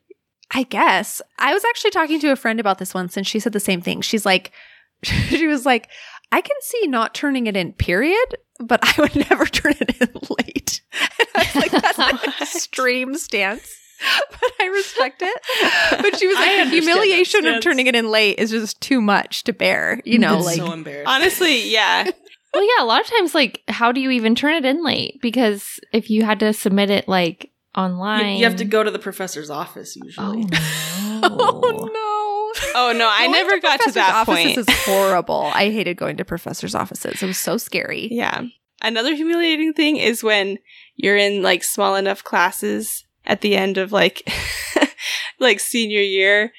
I 0.52 0.64
guess. 0.64 1.22
I 1.38 1.54
was 1.54 1.64
actually 1.66 1.92
talking 1.92 2.20
to 2.22 2.32
a 2.32 2.36
friend 2.38 2.60
about 2.60 2.78
this 2.78 2.94
once 2.94 3.18
and 3.18 3.28
she 3.28 3.40
said 3.40 3.54
the 3.54 3.60
same 3.60 3.82
thing. 3.82 4.02
She's 4.02 4.26
like, 4.26 4.52
she 5.04 5.48
was 5.48 5.66
like, 5.66 5.90
I 6.32 6.42
can 6.42 6.56
see 6.62 6.88
not 6.88 7.14
turning 7.14 7.48
it 7.48 7.56
in, 7.56 7.74
period, 7.74 8.36
but 8.60 8.80
I 8.84 9.02
would 9.02 9.16
never 9.30 9.46
turn 9.46 9.76
it 9.80 10.02
in 10.02 10.10
late. 10.40 10.82
And 11.20 11.28
I 11.36 11.40
was 11.40 11.56
like, 11.56 11.72
that's 11.72 12.00
an 12.00 12.16
What? 12.18 12.42
extreme 12.42 13.16
stance. 13.16 13.70
But 14.30 14.52
I 14.60 14.66
respect 14.68 15.22
it. 15.24 16.02
But 16.02 16.18
she 16.18 16.28
was 16.28 16.36
like, 16.38 16.46
the 16.46 16.52
understand 16.62 16.72
that 16.72 16.74
humiliation 16.74 17.46
of 17.48 17.62
turning 17.62 17.88
it 17.88 17.96
in 17.96 18.10
late 18.10 18.40
is 18.40 18.52
just 18.52 18.80
too 18.82 19.02
much 19.02 19.44
to 19.46 19.54
bear. 19.54 20.02
You 20.06 20.20
know, 20.20 20.38
It's 20.38 20.46
like, 20.46 20.58
so 20.58 20.72
embarrassing. 20.72 21.08
Honestly, 21.08 21.70
yeah. 21.72 22.10
Well, 22.54 22.64
yeah, 22.64 22.84
a 22.84 22.88
lot 22.88 23.02
of 23.02 23.08
times, 23.08 23.36
like, 23.36 23.62
how 23.68 23.92
do 23.92 24.00
you 24.00 24.10
even 24.10 24.34
turn 24.34 24.54
it 24.56 24.66
in 24.66 24.84
late? 24.84 25.20
Because 25.22 25.80
if 25.92 26.10
you 26.10 26.24
had 26.24 26.40
to 26.40 26.54
submit 26.54 26.90
it 26.90 27.08
like 27.08 27.52
online. 27.76 28.38
you 28.38 28.46
have 28.46 28.56
to 28.56 28.66
go 28.66 28.84
to 28.84 28.90
the 28.90 28.98
professor's 28.98 29.50
office 29.50 29.96
usually. 29.96 30.26
Oh, 30.26 30.48
no. 30.50 31.20
Oh, 31.24 31.90
no. 31.94 32.72
Oh 32.74 32.94
no, 32.94 33.08
I 33.08 33.24
Going 33.26 33.32
never 33.34 33.60
got 33.60 33.74
to 33.74 33.84
professors' 33.84 33.94
that 33.96 34.14
offices 34.16 34.56
point. 34.56 34.70
is 34.70 34.86
horrible. 34.86 35.52
I 35.54 35.70
hated 35.70 35.98
going 35.98 36.18
to 36.18 36.26
professors' 36.26 36.74
offices. 36.74 37.22
It 37.22 37.26
was 37.28 37.38
so 37.38 37.58
scary. 37.58 38.08
Yeah. 38.12 38.44
Another 38.82 39.14
humiliating 39.14 39.74
thing 39.74 39.98
is 39.98 40.24
when 40.24 40.58
you're 40.96 41.18
in 41.18 41.42
like 41.44 41.64
small 41.64 41.96
enough 41.96 42.24
classes 42.24 43.04
at 43.28 43.42
the 43.42 43.56
end 43.56 43.78
of 43.78 43.92
like 43.92 44.28
like 45.40 45.60
senior 45.60 46.02
year 46.02 46.52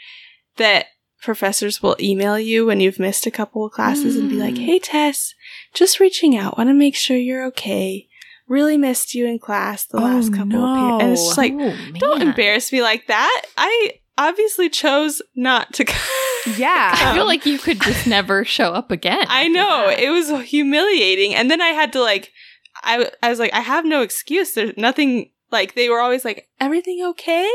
that 0.57 0.87
professors 1.21 1.83
will 1.83 1.97
email 1.99 2.39
you 2.39 2.65
when 2.67 2.79
you've 2.81 3.01
missed 3.01 3.27
a 3.27 3.31
couple 3.31 3.65
of 3.67 3.73
classes 3.73 4.15
and 4.17 4.31
be 4.31 4.37
like, 4.37 4.55
Mm. 4.55 4.65
"Hey 4.65 4.79
Tess, 4.79 5.35
just 5.75 5.99
reaching 5.99 6.37
out. 6.37 6.57
Want 6.57 6.71
to 6.71 6.75
make 6.75 6.95
sure 6.95 7.17
you're 7.17 7.45
okay. 7.47 8.07
Really 8.47 8.77
missed 8.79 9.15
you 9.15 9.27
in 9.27 9.39
class 9.41 9.85
the 9.85 9.99
Oh, 9.99 10.03
last 10.03 10.33
couple 10.33 10.65
of 10.65 10.77
periods." 10.79 11.03
And 11.03 11.13
it's 11.13 11.25
just 11.25 11.39
like, 11.39 11.55
Oh, 11.59 11.77
"Don't 11.99 12.23
embarrass 12.23 12.73
me 12.73 12.83
like 12.83 13.09
that." 13.09 13.43
I 13.57 13.95
obviously 14.17 14.69
chose 14.69 15.21
not 15.35 15.73
to 15.75 15.85
come. 15.85 15.99
Yeah. 16.57 16.95
I 16.95 17.15
feel 17.15 17.27
like 17.27 17.45
you 17.47 17.59
could 17.59 17.81
just 17.83 18.07
never 18.07 18.45
show 18.45 18.73
up 18.73 18.91
again. 18.93 19.27
I 19.29 19.49
know 19.49 19.89
it 19.91 20.09
was 20.09 20.31
humiliating, 20.49 21.35
and 21.35 21.51
then 21.51 21.61
I 21.61 21.69
had 21.71 21.93
to 21.95 22.01
like, 22.01 22.31
I 22.83 23.11
I 23.23 23.29
was 23.29 23.39
like, 23.41 23.53
I 23.53 23.61
have 23.61 23.85
no 23.85 24.03
excuse. 24.03 24.53
There's 24.55 24.73
nothing 24.77 25.31
like 25.51 25.75
they 25.75 25.89
were 25.89 26.01
always 26.01 26.25
like, 26.25 26.49
everything 26.61 27.03
okay, 27.11 27.51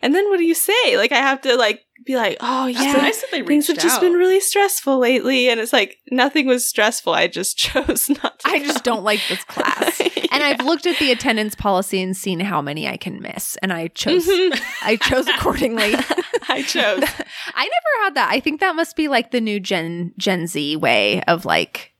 and 0.00 0.14
then 0.14 0.28
what 0.30 0.38
do 0.38 0.44
you 0.44 0.54
say? 0.54 0.96
Like 0.96 1.12
I 1.12 1.16
have 1.18 1.40
to 1.42 1.56
like 1.56 1.80
be 2.04 2.16
like, 2.16 2.36
oh 2.40 2.66
It's 2.66 2.80
yeah, 2.80 2.92
nice 2.94 3.20
that 3.20 3.30
they 3.30 3.42
things 3.44 3.68
have 3.68 3.78
just 3.78 3.96
out. 3.96 4.00
been 4.00 4.14
really 4.14 4.40
stressful 4.40 4.98
lately, 4.98 5.48
and 5.48 5.60
it's 5.60 5.72
like 5.72 5.98
nothing 6.10 6.46
was 6.46 6.66
stressful. 6.68 7.12
I 7.12 7.28
just 7.28 7.56
chose 7.58 8.08
not 8.08 8.40
to. 8.40 8.48
I 8.48 8.58
just 8.58 8.84
don't 8.84 9.04
like 9.04 9.20
this 9.28 9.44
class. 9.44 10.00
And 10.32 10.42
I've 10.42 10.64
looked 10.64 10.86
at 10.86 10.98
the 10.98 11.12
attendance 11.12 11.54
policy 11.54 12.00
and 12.00 12.16
seen 12.16 12.40
how 12.40 12.62
many 12.62 12.88
I 12.88 12.96
can 12.96 13.20
miss, 13.20 13.58
and 13.58 13.70
I 13.70 13.88
chose. 13.88 14.26
Mhm. 14.26 14.58
I 14.82 14.96
chose 14.96 15.28
accordingly. 15.28 15.94
I 16.48 16.62
chose. 16.62 17.02
I 17.54 17.64
never 17.64 18.04
had 18.04 18.14
that. 18.14 18.28
I 18.30 18.40
think 18.40 18.60
that 18.60 18.74
must 18.74 18.96
be 18.96 19.08
like 19.08 19.30
the 19.30 19.42
new 19.42 19.60
Gen 19.60 20.14
Gen 20.16 20.46
Z 20.46 20.76
way 20.76 21.22
of 21.24 21.44
like 21.44 21.92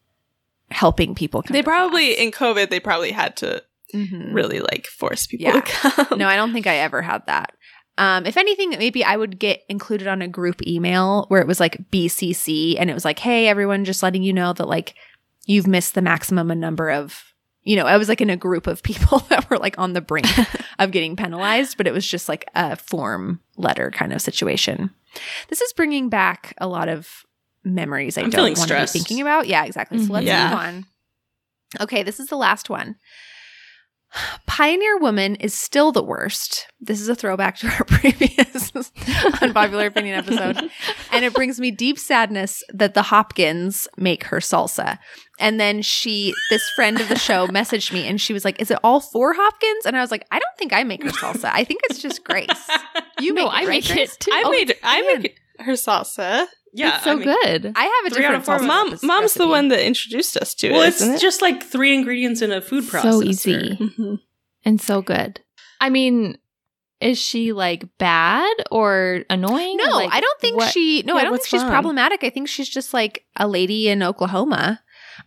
helping 0.70 1.14
people. 1.14 1.42
Come 1.42 1.52
They 1.52 1.62
probably 1.62 2.14
class. 2.14 2.24
in 2.24 2.30
COVID 2.30 2.70
they 2.70 2.80
probably 2.80 3.12
had 3.12 3.36
to 3.36 3.62
Mhm. 3.94 4.32
really 4.34 4.60
like 4.60 4.86
force 4.86 5.26
people 5.26 5.46
Yeah. 5.46 5.60
to 5.60 5.62
come. 5.62 6.18
No, 6.18 6.26
I 6.28 6.36
don't 6.36 6.52
think 6.52 6.66
I 6.66 6.76
ever 6.76 7.02
had 7.02 7.26
that. 7.26 7.52
Um, 7.98 8.24
if 8.24 8.36
anything, 8.38 8.70
maybe 8.70 9.04
I 9.04 9.16
would 9.16 9.38
get 9.38 9.60
included 9.68 10.08
on 10.08 10.22
a 10.22 10.28
group 10.28 10.66
email 10.66 11.26
where 11.28 11.40
it 11.42 11.46
was 11.46 11.60
like 11.60 11.90
BCC 11.90 12.76
and 12.78 12.88
it 12.88 12.94
was 12.94 13.04
like, 13.04 13.18
hey, 13.18 13.48
everyone, 13.48 13.84
just 13.84 14.02
letting 14.02 14.22
you 14.22 14.32
know 14.32 14.52
that 14.54 14.66
like 14.66 14.94
you've 15.46 15.66
missed 15.66 15.94
the 15.94 16.00
maximum 16.02 16.48
number 16.58 16.90
of, 16.90 17.22
you 17.64 17.76
know, 17.76 17.84
I 17.84 17.98
was 17.98 18.08
like 18.08 18.22
in 18.22 18.30
a 18.30 18.36
group 18.36 18.66
of 18.66 18.82
people 18.82 19.18
that 19.28 19.48
were 19.50 19.58
like 19.58 19.78
on 19.78 19.92
the 19.92 20.00
brink 20.00 20.26
of 20.78 20.90
getting 20.90 21.16
penalized, 21.16 21.76
but 21.76 21.86
it 21.86 21.92
was 21.92 22.06
just 22.06 22.28
like 22.30 22.46
a 22.54 22.76
form 22.76 23.40
letter 23.58 23.90
kind 23.90 24.12
of 24.14 24.22
situation. 24.22 24.90
This 25.48 25.60
is 25.60 25.72
bringing 25.74 26.08
back 26.08 26.54
a 26.58 26.66
lot 26.66 26.88
of 26.88 27.24
memories 27.64 28.16
I 28.16 28.22
I'm 28.22 28.30
don't 28.30 28.56
want 28.58 28.70
to 28.70 28.80
be 28.80 28.86
thinking 28.86 29.20
about. 29.20 29.46
Yeah, 29.46 29.64
exactly. 29.66 29.98
So 30.04 30.12
let's 30.14 30.26
Yeah. 30.26 30.48
move 30.48 30.58
on. 30.58 30.86
Okay, 31.82 32.02
this 32.02 32.18
is 32.20 32.28
the 32.28 32.36
last 32.36 32.70
one. 32.70 32.96
Pioneer 34.46 34.98
Woman 34.98 35.36
is 35.36 35.54
still 35.54 35.92
the 35.92 36.02
worst. 36.02 36.66
This 36.80 37.00
is 37.00 37.08
a 37.08 37.14
throwback 37.14 37.56
to 37.58 37.68
our 37.68 37.84
previous 37.86 38.72
unpopular 39.42 39.86
opinion 39.86 40.18
episode. 40.18 40.70
And 41.12 41.24
it 41.24 41.32
brings 41.34 41.58
me 41.58 41.70
deep 41.70 41.98
sadness 41.98 42.62
that 42.72 42.94
the 42.94 43.02
Hopkins 43.02 43.88
make 43.96 44.24
her 44.24 44.38
salsa. 44.38 44.98
And 45.38 45.58
then 45.58 45.82
she, 45.82 46.34
this 46.50 46.68
friend 46.76 47.00
of 47.00 47.08
the 47.08 47.18
show, 47.18 47.46
messaged 47.48 47.92
me 47.92 48.06
and 48.06 48.20
she 48.20 48.32
was 48.32 48.44
like, 48.44 48.60
Is 48.60 48.70
it 48.70 48.78
all 48.84 49.00
for 49.00 49.32
Hopkins? 49.34 49.86
And 49.86 49.96
I 49.96 50.00
was 50.00 50.10
like, 50.10 50.26
I 50.30 50.38
don't 50.38 50.56
think 50.58 50.72
I 50.72 50.84
make 50.84 51.02
her 51.02 51.10
salsa. 51.10 51.50
I 51.52 51.64
think 51.64 51.80
it's 51.84 52.00
just 52.00 52.24
Grace. 52.24 52.48
You 53.20 53.34
No, 53.34 53.44
make 53.44 53.52
I 53.52 53.58
right, 53.60 53.68
make 53.68 53.86
Grace? 53.86 54.14
it 54.14 54.20
too. 54.20 54.30
I 54.32 54.42
Oh, 54.46 54.50
made 54.50 54.74
I 54.82 55.02
make 55.18 55.38
her 55.60 55.72
salsa. 55.72 56.46
Yeah, 56.72 56.96
it's 56.96 57.04
so 57.04 57.12
I 57.12 57.14
mean- 57.16 57.24
good. 57.24 57.72
I 57.76 57.82
have 57.84 58.12
a 58.12 58.14
Three 58.14 58.24
out 58.24 58.30
different 58.32 58.36
of 58.36 58.44
four 58.46 58.58
salsa 58.58 58.66
Mom, 58.66 58.90
recipe. 58.90 59.06
mom's 59.06 59.34
the 59.34 59.46
one 59.48 59.68
that 59.68 59.86
introduced 59.86 60.36
us 60.36 60.54
to 60.56 60.70
Well, 60.70 60.76
it. 60.76 60.78
Well, 60.80 60.88
it's 60.88 61.00
isn't 61.00 61.14
it? 61.14 61.20
just 61.20 61.42
like 61.42 61.62
three 61.62 61.94
ingredients 61.94 62.42
in 62.42 62.52
a 62.52 62.60
food 62.60 62.84
processor. 62.84 63.02
So 63.12 63.22
easy. 63.22 63.76
Mhm. 63.80 64.18
and 64.64 64.80
so 64.80 65.02
good. 65.02 65.40
I 65.80 65.90
mean, 65.90 66.38
is 67.00 67.18
she 67.18 67.52
like 67.52 67.84
bad 67.98 68.54
or 68.70 69.24
annoying? 69.28 69.76
No, 69.76 69.90
Like, 69.90 70.12
I 70.12 70.20
don't 70.20 70.40
think 70.40 70.56
what- 70.58 70.72
she. 70.72 71.02
No, 71.02 71.14
yeah, 71.14 71.20
I 71.20 71.24
don't 71.24 71.32
think 71.34 71.46
she's 71.48 71.62
wrong? 71.62 71.70
problematic. 71.70 72.22
I 72.22 72.30
think 72.30 72.48
she's 72.48 72.68
just 72.68 72.94
like 72.94 73.24
a 73.36 73.48
lady 73.48 73.88
in 73.88 74.02
Oklahoma. 74.02 74.80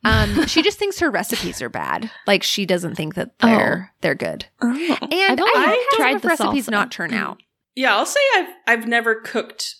Um, 0.06 0.46
she 0.48 0.62
just 0.62 0.80
thinks 0.80 1.00
her 1.00 1.12
recipes 1.12 1.62
are 1.62 1.70
bad. 1.70 2.10
Like 2.26 2.44
she 2.44 2.66
doesn't 2.66 2.96
think 2.96 3.16
that 3.16 3.38
they're 3.40 3.92
they're 4.02 4.16
good. 4.16 4.46
Oh. 4.62 4.70
And 4.72 5.40
I've 5.42 5.48
I 5.56 5.68
have 5.68 5.98
tried 5.98 6.12
tried 6.12 6.22
the 6.22 6.28
recipes 6.30 6.68
salsa. 6.68 6.72
not 6.72 6.92
turn 6.92 7.14
out. 7.14 7.42
Yeah, 7.76 7.96
I'll 7.98 8.06
say 8.06 8.22
I've 8.36 8.48
I've 8.68 8.88
never 8.88 9.16
cooked 9.16 9.76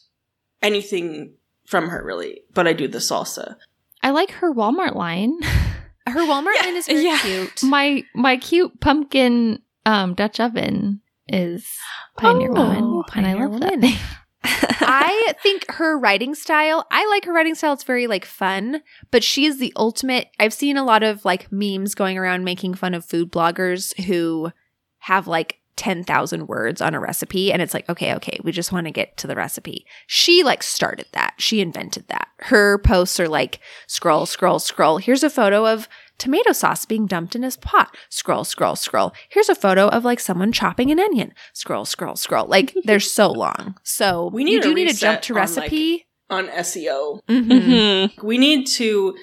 anything 0.62 1.34
from 1.66 1.90
her 1.90 2.04
really, 2.04 2.42
but 2.54 2.68
I 2.68 2.74
do 2.74 2.88
the 2.88 3.00
salsa. 3.00 3.56
I 4.04 4.12
like 4.12 4.32
her 4.32 4.54
Walmart 4.54 4.96
line. 4.96 5.38
Her 6.08 6.20
Walmart 6.20 6.54
Yeah, 6.58 6.66
line 6.68 6.76
is 6.76 6.86
very 6.86 7.04
yeah. 7.04 7.18
cute. 7.20 7.64
my 7.64 8.04
my 8.14 8.38
cute 8.38 8.80
pumpkin 8.80 9.60
um 9.88 10.14
Dutch 10.14 10.40
oven 10.40 11.02
is 11.28 11.68
Pioneer 12.16 12.52
Oh, 12.52 12.54
Woman, 12.54 13.04
and 13.16 13.26
I 13.26 13.34
Pioneer 13.34 13.50
love 13.50 13.60
Woman. 13.60 13.80
that. 13.82 14.00
I 14.82 15.34
think 15.42 15.66
her 15.72 15.98
writing 15.98 16.36
style, 16.36 16.86
I 16.92 17.08
like 17.10 17.26
her 17.26 17.34
writing 17.34 17.56
style. 17.56 17.74
It's 17.74 17.84
very 17.84 18.06
like 18.06 18.24
fun, 18.26 18.84
but 19.10 19.24
she 19.24 19.46
is 19.46 19.58
the 19.58 19.74
ultimate. 19.76 20.28
I've 20.40 20.54
seen 20.54 20.78
a 20.78 20.84
lot 20.86 21.02
of 21.02 21.26
like 21.26 21.52
memes 21.52 21.96
going 21.96 22.20
around 22.20 22.44
making 22.44 22.76
fun 22.76 22.94
of 22.94 23.04
food 23.04 23.32
bloggers 23.32 24.00
who 24.06 24.52
have 25.00 25.26
like 25.28 25.60
10,000 25.78 26.48
words 26.48 26.80
on 26.82 26.94
a 26.96 27.00
recipe. 27.00 27.52
And 27.52 27.62
it's 27.62 27.74
like, 27.74 27.88
okay, 27.90 28.14
okay, 28.16 28.40
we 28.44 28.52
just 28.52 28.72
want 28.72 28.88
to 28.88 28.92
get 28.92 29.18
to 29.18 29.28
the 29.28 29.36
recipe. 29.36 29.86
She 30.08 30.44
like 30.44 30.64
started 30.64 31.06
that. 31.12 31.34
She 31.38 31.60
invented 31.62 32.08
that. 32.08 32.30
Her 32.40 32.78
posts 32.78 33.20
are 33.20 33.28
like 33.28 33.60
scroll, 33.88 34.26
scroll, 34.26 34.60
scroll. 34.60 34.98
Here's 34.98 35.24
a 35.24 35.30
photo 35.30 35.66
of 35.72 35.90
tomato 36.18 36.54
sauce 36.54 36.86
being 36.86 37.06
dumped 37.08 37.36
in 37.36 37.44
his 37.44 37.58
pot. 37.58 37.94
Scroll, 38.10 38.46
scroll, 38.46 38.76
scroll. 38.78 39.12
Here's 39.30 39.50
a 39.50 39.56
photo 39.56 39.88
of 39.90 40.06
like 40.06 40.20
someone 40.22 40.52
chopping 40.54 40.92
an 40.92 41.00
onion. 41.00 41.34
Scroll, 41.54 41.84
scroll, 41.86 42.16
scroll. 42.16 42.46
Like 42.48 42.74
they're 42.86 43.00
so 43.02 43.30
long. 43.32 43.76
So 43.84 44.30
We 44.34 44.44
need 44.46 44.54
you 44.54 44.62
do 44.62 44.74
need 44.74 44.90
to 44.90 44.96
jump 44.96 45.22
to 45.24 45.34
on, 45.34 45.40
like, 45.40 45.50
recipe. 45.60 46.08
on 46.30 46.48
SEO. 46.48 47.20
Mhm. 47.28 47.48
Mhm. 47.50 48.12
We 48.24 48.38
need 48.38 48.66
to 48.78 49.16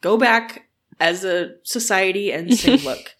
go 0.00 0.16
back 0.16 0.66
as 0.98 1.24
a 1.24 1.52
society 1.62 2.32
and 2.32 2.52
say, 2.52 2.76
look, 2.84 3.14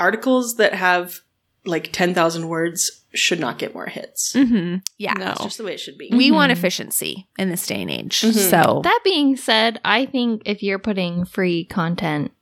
articles 0.00 0.56
that 0.56 0.74
have 0.74 1.20
like 1.64 1.92
10,000 1.92 2.48
words 2.48 3.02
should 3.14 3.38
not 3.38 3.58
get 3.58 3.74
more 3.74 3.86
hits. 3.86 4.32
Mhm. 4.34 4.82
Yeah. 4.98 5.12
No. 5.14 5.26
That's 5.26 5.42
just 5.44 5.58
the 5.58 5.64
way 5.64 5.74
it 5.74 5.80
should 5.80 5.98
be. 5.98 6.08
We 6.12 6.30
want 6.30 6.50
Mhm. 6.50 6.56
efficiency 6.56 7.28
in 7.38 7.50
this 7.50 7.66
day 7.66 7.82
and 7.82 7.90
age. 7.90 8.20
Mhm. 8.20 8.32
So 8.50 8.80
That 8.84 9.00
being 9.04 9.36
said, 9.36 9.80
I 9.84 10.06
think 10.06 10.42
if 10.46 10.62
you're 10.62 10.78
putting 10.78 11.24
free 11.24 11.64
content 11.64 12.32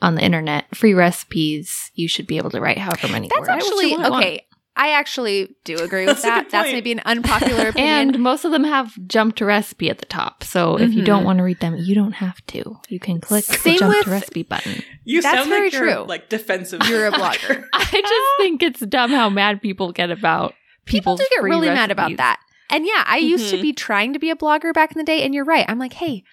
on 0.00 0.14
the 0.14 0.22
internet, 0.22 0.74
free 0.74 0.94
recipes, 0.94 1.90
you 1.94 2.08
should 2.08 2.26
be 2.26 2.36
able 2.38 2.50
to 2.50 2.60
write 2.60 2.78
however 2.78 3.08
many 3.08 3.28
that's 3.28 3.48
words. 3.48 3.64
actually 3.64 3.94
okay. 3.96 4.46
I 4.76 4.90
actually 4.90 5.54
do 5.64 5.76
agree 5.78 6.04
with 6.06 6.20
that. 6.22 6.50
That's 6.50 6.72
maybe 6.72 6.90
an 6.90 7.00
unpopular 7.04 7.68
opinion. 7.68 8.08
And 8.14 8.18
most 8.18 8.44
of 8.44 8.50
them 8.50 8.64
have 8.64 8.92
jump 9.06 9.36
to 9.36 9.44
recipe 9.44 9.88
at 9.88 9.98
the 9.98 10.06
top. 10.06 10.42
So 10.42 10.76
if 10.80 10.92
you 10.92 11.04
don't 11.04 11.22
want 11.24 11.38
to 11.38 11.44
read 11.44 11.60
them, 11.60 11.76
you 11.78 11.94
don't 11.94 12.12
have 12.12 12.44
to. 12.48 12.76
You 12.88 12.98
can 12.98 13.20
click 13.20 13.44
Same 13.44 13.74
the 13.74 13.78
jump 13.78 13.94
with- 13.94 14.04
to 14.06 14.10
recipe 14.10 14.42
button. 14.42 14.82
You 15.04 15.22
That's 15.22 15.36
sound 15.38 15.48
very 15.50 15.66
like 15.66 15.72
you're 15.74 15.94
true. 15.94 16.04
like 16.08 16.28
defensive. 16.28 16.80
You're 16.88 17.06
a 17.06 17.12
blogger. 17.12 17.64
I 17.72 17.84
just 17.84 18.30
think 18.38 18.62
it's 18.64 18.80
dumb 18.80 19.10
how 19.10 19.28
mad 19.30 19.62
people 19.62 19.92
get 19.92 20.10
about 20.10 20.54
People 20.86 21.16
people's 21.16 21.20
do 21.20 21.26
get 21.30 21.40
free 21.40 21.50
really 21.50 21.68
mad 21.68 21.90
about 21.90 22.16
that. 22.16 22.40
And 22.70 22.84
yeah, 22.84 23.04
I 23.06 23.18
used 23.18 23.50
to 23.50 23.58
Mhm. 23.58 23.62
be 23.62 23.72
trying 23.74 24.12
to 24.14 24.18
be 24.18 24.30
a 24.30 24.36
blogger 24.36 24.74
back 24.74 24.90
in 24.92 24.98
the 24.98 25.04
day. 25.04 25.22
And 25.22 25.34
you're 25.34 25.44
right. 25.44 25.64
I'm 25.68 25.78
like, 25.78 25.92
hey, 25.92 26.24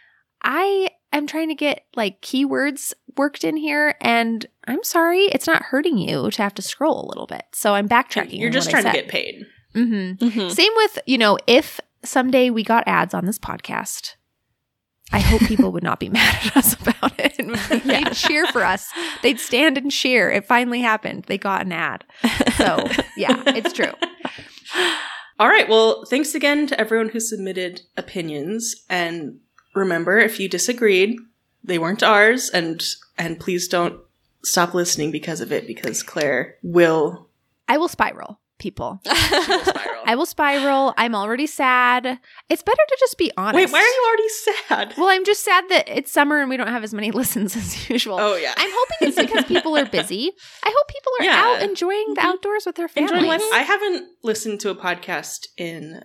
I 0.42 0.90
am 1.18 1.28
trying 1.28 1.50
to 1.50 1.56
get 1.56 1.86
like 1.96 2.22
keywords 2.22 2.94
worked 3.18 3.44
in 3.44 3.58
here. 3.58 3.96
And 4.02 4.46
I'm 4.66 4.84
sorry, 4.84 5.24
it's 5.26 5.48
not 5.48 5.64
hurting 5.64 5.98
you 5.98 6.30
to 6.32 6.42
have 6.42 6.54
to 6.56 6.62
scroll 6.62 7.06
a 7.06 7.08
little 7.08 7.28
bit. 7.28 7.46
So 7.54 7.76
I'm 7.76 7.90
backtracking. 7.90 8.40
You're 8.40 8.50
just 8.50 8.70
trying 8.70 8.86
to 8.86 8.92
get 8.92 9.08
paid. 9.08 9.46
Mm-hmm. 9.76 10.26
Mm-hmm. 10.26 10.50
Same 10.50 10.72
with, 10.76 11.00
you 11.06 11.18
know, 11.18 11.38
if 11.48 11.80
someday 12.04 12.50
we 12.50 12.64
got 12.64 12.84
ads 12.88 13.14
on 13.14 13.26
this 13.26 13.40
podcast, 13.40 14.16
I 15.14 15.20
hope 15.20 15.42
people 15.42 15.72
would 15.72 15.84
not 15.84 16.00
be 16.00 16.10
mad 16.10 16.38
at 16.46 16.58
us 16.58 16.74
about 16.74 17.14
it. 17.20 17.38
They'd 17.86 18.14
cheer 18.14 18.48
for 18.48 18.64
us. 18.64 18.90
They'd 19.24 19.40
stand 19.40 19.78
and 19.78 19.92
cheer. 19.92 20.30
It 20.30 20.46
finally 20.46 20.82
happened. 20.82 21.26
They 21.26 21.38
got 21.38 21.66
an 21.66 21.72
ad. 21.72 22.06
So, 22.56 22.88
yeah, 23.18 23.44
it's 23.48 23.74
true. 23.74 23.92
All 25.40 25.48
right. 25.48 25.68
Well, 25.68 26.06
thanks 26.06 26.36
again 26.36 26.68
to 26.68 26.80
everyone 26.80 27.10
who 27.10 27.20
submitted 27.20 27.82
opinions. 27.98 28.76
And 28.90 29.40
remember, 29.74 30.20
if 30.20 30.40
you 30.40 30.48
disagreed, 30.50 31.18
they 31.64 31.78
weren't 31.78 32.04
ours. 32.04 32.50
And 32.50 32.84
and 33.18 33.40
please 33.40 33.68
don't 33.68 34.00
stop 34.44 34.74
listening 34.74 35.12
because 35.12 35.42
of 35.42 35.52
it, 35.52 35.68
because 35.68 36.04
Claire 36.04 36.56
will 36.64 37.28
I 37.68 37.78
will 37.78 37.88
spiral, 37.88 38.40
people. 38.60 39.00
spiral. 39.06 40.02
I 40.06 40.14
I 40.14 40.16
will 40.16 40.26
spiral. 40.26 40.94
I'm 40.98 41.16
already 41.16 41.48
sad. 41.48 42.20
It's 42.50 42.64
better 42.64 42.82
to 42.90 42.98
just 43.00 43.18
be 43.18 43.32
honest. 43.38 43.56
Wait, 43.56 43.72
why 43.72 43.80
are 43.80 43.82
you 43.82 44.06
already 44.08 44.30
sad? 44.90 44.94
Well, 44.98 45.08
I'm 45.08 45.24
just 45.24 45.42
sad 45.46 45.64
that 45.70 45.88
it's 45.88 46.12
summer 46.12 46.42
and 46.42 46.50
we 46.50 46.58
don't 46.58 46.68
have 46.68 46.84
as 46.84 46.94
many 46.94 47.12
listens 47.22 47.56
as 47.56 47.90
usual. 47.90 48.18
Oh 48.20 48.36
yeah. 48.36 48.54
I'm 48.58 48.70
hoping 48.74 49.08
it's 49.08 49.16
because 49.18 49.46
people 49.46 49.78
are 49.78 49.86
busy. 49.86 50.32
I 50.64 50.74
hope 50.76 50.88
people 50.90 51.12
are 51.22 51.24
Yeah. 51.26 51.44
out 51.46 51.62
enjoying 51.62 52.14
the 52.16 52.22
Mhm. 52.22 52.26
outdoors 52.26 52.66
with 52.66 52.76
their 52.76 52.88
families. 52.90 53.12
Enjoying 53.12 53.30
life. 53.30 53.42
I 53.54 53.60
haven't 53.62 54.08
listened 54.24 54.60
to 54.62 54.70
a 54.70 54.76
podcast 54.76 55.48
in 55.56 56.04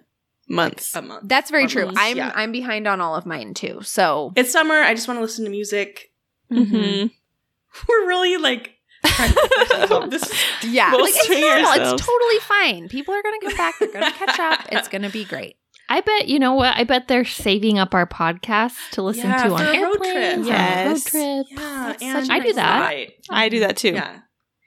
Months. 0.49 0.94
a 0.94 1.03
month. 1.03 1.22
That's 1.28 1.51
very 1.51 1.64
Or 1.64 1.68
true. 1.68 1.84
months, 1.86 2.01
I'm 2.01 2.16
yeah. 2.16 2.32
I'm 2.34 2.53
behind 2.53 2.86
on 2.86 3.01
all 3.01 3.14
of 3.16 3.26
mine 3.26 3.55
too. 3.55 3.80
So 3.82 4.32
It's 4.36 4.53
summer. 4.53 4.74
I 4.76 4.94
just 4.94 5.09
want 5.09 5.18
to 5.18 5.22
listen 5.22 5.44
to 5.44 5.51
music. 5.51 6.12
Mm-hmm. 6.53 7.07
We're 7.88 8.07
really 8.07 8.36
like 8.36 8.74
trying 9.05 9.32
to 9.32 9.49
pick 9.59 9.70
ourselves. 9.80 10.11
This 10.11 10.44
yeah, 10.64 10.92
like 10.92 11.12
it's 11.14 11.28
normal. 11.28 11.66
ourselves. 11.68 12.01
It's 12.01 12.07
totally 12.07 12.38
fine. 12.40 12.88
People 12.88 13.14
are 13.14 13.22
gonna 13.22 13.40
come 13.42 13.57
back. 13.57 13.74
They're 13.78 13.88
gonna 13.92 14.12
catch 14.12 14.38
up. 14.38 14.66
It's 14.72 14.88
gonna 14.88 15.11
be 15.11 15.24
great. 15.24 15.57
I 15.88 16.01
bet 16.01 16.26
you 16.28 16.38
know 16.40 16.55
what? 16.55 16.74
I 16.76 16.82
bet 16.84 17.07
they're 17.09 17.24
saving 17.24 17.78
up 17.78 17.94
our 17.94 18.07
podcasts 18.07 18.90
to 18.92 19.03
listen 19.03 19.28
Yeah, 19.30 19.44
to 19.44 19.51
on 19.53 19.59
for 19.59 19.64
a 19.64 19.66
road 19.82 19.92
airplanes, 20.03 20.03
trip. 20.03 20.36
on 20.36 20.38
road 20.38 20.47
Yes. 20.49 21.05
trips. 21.05 21.51
yeah, 21.53 21.94
and 22.01 22.32
I 22.32 22.38
do 22.40 22.53
that. 22.55 22.80
Right. 22.80 23.12
I 23.30 23.49
do 23.49 23.61
that 23.61 23.76
too. 23.76 23.90
Yeah, 23.90 24.18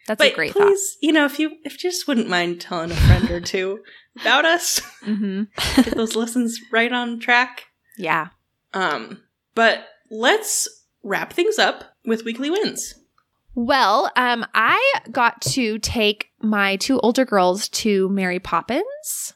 That's 0.09 0.17
but 0.17 0.31
a 0.31 0.35
great 0.35 0.53
please, 0.53 0.97
you 1.01 1.11
know, 1.11 1.25
if 1.25 1.37
you 1.37 1.51
if 1.63 1.73
you 1.73 1.91
just 1.91 2.07
wouldn't 2.07 2.27
mind 2.27 2.59
telling 2.59 2.89
a 2.89 2.95
friend 2.95 3.29
or 3.29 3.39
two 3.39 3.83
about 4.19 4.43
us, 4.43 4.79
thought. 4.79 5.05
hmm 5.05 5.43
get 5.75 5.95
those 5.95 6.15
lessons 6.15 6.59
right 6.71 6.91
on 6.91 7.19
track. 7.19 7.67
Yeah. 7.95 8.29
Um, 8.73 9.21
but 9.53 9.85
let's 10.09 10.67
wrap 11.03 11.31
things 11.31 11.59
up 11.59 11.95
with 12.05 12.25
weekly 12.25 12.49
wins. 12.49 12.95
Well, 13.53 14.11
um, 14.15 14.47
I 14.55 14.81
got 15.11 15.41
to 15.41 15.77
take 15.77 16.29
my 16.41 16.77
two 16.77 16.99
older 17.01 17.23
girls 17.23 17.69
to 17.69 18.09
Mary 18.09 18.39
Poppins 18.39 19.33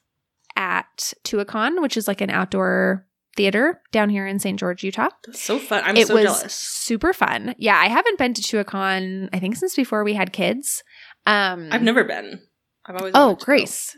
at 0.56 1.14
Tuacahn, 1.24 1.84
which 1.84 1.98
is 1.98 2.08
like 2.08 2.22
an 2.22 2.32
outdoor 2.32 3.06
theater 3.36 3.82
down 3.92 4.10
here 4.10 4.28
in 4.28 4.40
St. 4.40 4.60
George, 4.60 4.84
Utah. 4.84 5.10
That's 5.26 5.42
so 5.42 5.60
fun. 5.60 5.84
I'm 5.86 5.98
it 5.98 6.08
so 6.08 6.14
was 6.16 6.24
jealous. 6.24 6.54
super 6.54 7.14
fun. 7.14 7.56
Yeah, 7.58 7.76
I 7.78 7.88
haven't 7.88 8.18
been 8.18 8.34
to 8.34 8.42
Tuacahn, 8.42 9.30
I 9.34 9.40
think, 9.40 9.56
since 9.56 9.76
before 9.76 10.04
we 10.04 10.14
had 10.14 10.34
kids. 10.34 10.84
Um, 11.26 11.70
I've 11.72 11.82
never 11.84 12.04
been. 12.04 12.42
I've 12.86 12.96
always 12.98 13.14
Oh, 13.16 13.36
go. 13.36 13.46
Grace. 13.46 13.98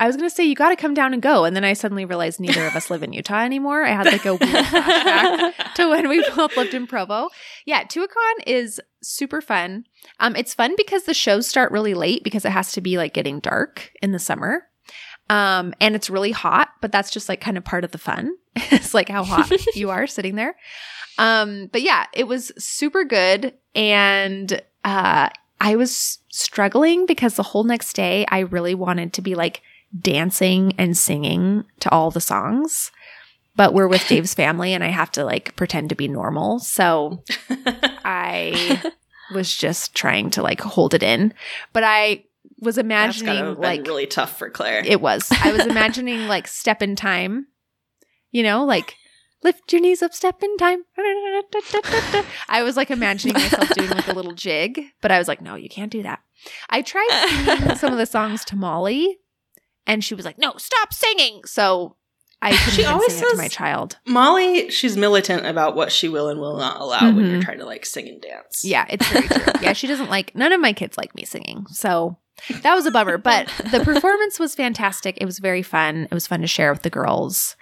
I 0.00 0.06
was 0.06 0.16
going 0.16 0.28
to 0.28 0.34
say, 0.34 0.42
you 0.44 0.56
got 0.56 0.70
to 0.70 0.76
come 0.76 0.94
down 0.94 1.12
and 1.12 1.22
go. 1.22 1.44
And 1.44 1.54
then 1.54 1.62
I 1.64 1.74
suddenly 1.74 2.04
realized 2.04 2.40
neither 2.40 2.66
of 2.66 2.74
us 2.74 2.90
live 2.90 3.04
in 3.04 3.12
Utah 3.12 3.40
anymore. 3.44 3.84
I 3.84 3.90
had 3.90 4.06
like 4.06 4.24
a 4.24 4.34
weird 4.34 4.64
flashback 4.66 5.52
to 5.74 5.90
when 5.90 6.08
we 6.08 6.24
both 6.34 6.56
lived 6.56 6.74
in 6.74 6.88
Provo. 6.88 7.28
Yeah, 7.66 7.84
Tuacahn 7.84 8.34
is 8.46 8.80
super 9.02 9.40
fun. 9.40 9.84
Um, 10.18 10.34
it's 10.34 10.54
fun 10.54 10.74
because 10.76 11.04
the 11.04 11.14
shows 11.14 11.46
start 11.46 11.70
really 11.70 11.94
late 11.94 12.24
because 12.24 12.44
it 12.44 12.50
has 12.50 12.72
to 12.72 12.80
be 12.80 12.96
like 12.96 13.14
getting 13.14 13.38
dark 13.38 13.92
in 14.02 14.10
the 14.10 14.18
summer. 14.18 14.64
Um, 15.30 15.74
and 15.80 15.94
it's 15.94 16.10
really 16.10 16.32
hot, 16.32 16.70
but 16.80 16.92
that's 16.92 17.10
just 17.10 17.28
like 17.28 17.40
kind 17.40 17.56
of 17.56 17.64
part 17.64 17.84
of 17.84 17.92
the 17.92 17.98
fun. 17.98 18.36
it's 18.56 18.92
like 18.94 19.08
how 19.08 19.24
hot 19.24 19.50
you 19.74 19.90
are 19.90 20.06
sitting 20.06 20.36
there. 20.36 20.56
Um, 21.18 21.68
but 21.72 21.82
yeah, 21.82 22.06
it 22.12 22.26
was 22.26 22.52
super 22.58 23.04
good. 23.04 23.54
And 23.74 24.60
uh 24.84 25.28
I 25.60 25.76
was 25.76 26.18
struggling 26.28 27.06
because 27.06 27.36
the 27.36 27.44
whole 27.44 27.62
next 27.62 27.92
day 27.94 28.26
I 28.28 28.40
really 28.40 28.74
wanted 28.74 29.12
to 29.12 29.22
be 29.22 29.36
like 29.36 29.62
dancing 29.98 30.74
and 30.76 30.98
singing 30.98 31.64
to 31.80 31.90
all 31.90 32.10
the 32.10 32.20
songs. 32.20 32.90
But 33.54 33.72
we're 33.72 33.86
with 33.86 34.06
Dave's 34.08 34.34
family 34.34 34.74
and 34.74 34.82
I 34.82 34.88
have 34.88 35.12
to 35.12 35.24
like 35.24 35.54
pretend 35.54 35.90
to 35.90 35.94
be 35.94 36.08
normal. 36.08 36.58
So 36.58 37.22
I 38.04 38.82
was 39.32 39.54
just 39.54 39.94
trying 39.94 40.30
to 40.30 40.42
like 40.42 40.60
hold 40.60 40.94
it 40.94 41.02
in. 41.02 41.32
But 41.72 41.84
I 41.84 42.24
was 42.62 42.78
imagining 42.78 43.56
like 43.56 43.86
really 43.86 44.06
tough 44.06 44.38
for 44.38 44.48
Claire. 44.48 44.82
it 44.86 45.00
was. 45.00 45.28
I 45.30 45.52
was 45.52 45.66
imagining 45.66 46.26
like 46.28 46.46
step 46.48 46.80
in 46.82 46.96
time, 46.96 47.48
you 48.30 48.42
know, 48.42 48.64
like 48.64 48.94
lift 49.42 49.72
your 49.72 49.82
knees 49.82 50.00
up, 50.02 50.14
step 50.14 50.42
in 50.42 50.56
time. 50.56 50.84
I 52.48 52.62
was 52.62 52.76
like 52.76 52.90
imagining 52.90 53.34
myself 53.34 53.68
doing 53.70 53.90
like 53.90 54.08
a 54.08 54.12
little 54.12 54.32
jig, 54.32 54.80
but 55.00 55.10
I 55.10 55.18
was 55.18 55.28
like, 55.28 55.40
no, 55.40 55.54
you 55.56 55.68
can't 55.68 55.90
do 55.90 56.02
that. 56.02 56.20
I 56.70 56.82
tried 56.82 57.08
singing 57.46 57.76
some 57.76 57.92
of 57.92 57.98
the 57.98 58.06
songs 58.06 58.44
to 58.46 58.56
Molly, 58.56 59.18
and 59.86 60.04
she 60.04 60.14
was 60.14 60.24
like, 60.24 60.38
no, 60.38 60.54
stop 60.56 60.92
singing. 60.92 61.42
So 61.44 61.96
I 62.40 62.52
She 62.54 62.84
always 62.84 63.12
sing 63.16 63.28
says- 63.30 63.38
my 63.38 63.48
child. 63.48 63.98
Molly, 64.06 64.70
she's 64.70 64.96
militant 64.96 65.46
about 65.46 65.74
what 65.76 65.92
she 65.92 66.08
will 66.08 66.28
and 66.28 66.40
will 66.40 66.56
not 66.56 66.80
allow 66.80 67.00
when 67.12 67.26
you're 67.30 67.38
Mhm. 67.40 67.44
trying 67.44 67.58
to 67.58 67.64
like 67.66 67.86
sing 67.86 68.08
and 68.08 68.20
dance. 68.20 68.62
Yeah, 68.64 68.86
it's 68.88 69.06
very 69.08 69.28
true. 69.28 69.52
Yeah, 69.62 69.72
she 69.72 69.86
doesn't 69.86 70.10
like 70.10 70.34
none 70.34 70.52
of 70.52 70.60
my 70.60 70.72
kids 70.72 70.96
like 70.96 71.14
me 71.14 71.24
singing. 71.24 71.66
So 71.70 72.18
that 72.62 72.74
was 72.74 72.86
a 72.86 72.90
bummer. 72.90 73.18
But 73.18 73.46
the 73.70 73.80
performance 73.80 74.38
was 74.38 74.54
fantastic. 74.54 75.18
It 75.20 75.26
was 75.26 75.38
very 75.38 75.62
fun. 75.62 76.04
It 76.10 76.14
was 76.14 76.26
fun 76.26 76.40
to 76.40 76.46
share 76.46 76.72
with 76.72 76.82
the 76.82 76.90
girls. 76.90 77.56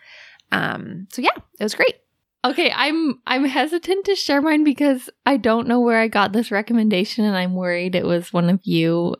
Um, 0.52 1.06
so 1.12 1.22
yeah, 1.22 1.36
it 1.58 1.62
was 1.62 1.74
great. 1.74 1.96
Okay, 2.44 2.72
I'm 2.74 3.20
I'm 3.26 3.44
hesitant 3.44 4.06
to 4.06 4.16
share 4.16 4.40
mine 4.40 4.64
because 4.64 5.10
I 5.26 5.36
don't 5.36 5.68
know 5.68 5.80
where 5.80 6.00
I 6.00 6.08
got 6.08 6.32
this 6.32 6.50
recommendation, 6.50 7.24
and 7.24 7.36
I'm 7.36 7.54
worried 7.54 7.94
it 7.94 8.06
was 8.06 8.32
one 8.32 8.48
of 8.48 8.60
you 8.64 9.16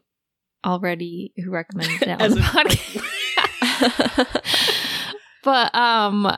already 0.65 1.33
who 1.37 1.51
recommended 1.51 2.03
it 2.03 2.09
on 2.09 2.21
As 2.23 2.35
the 2.35 2.41
a- 2.41 2.43
podcast. 2.43 3.07
but 5.45 5.75
um, 5.75 6.35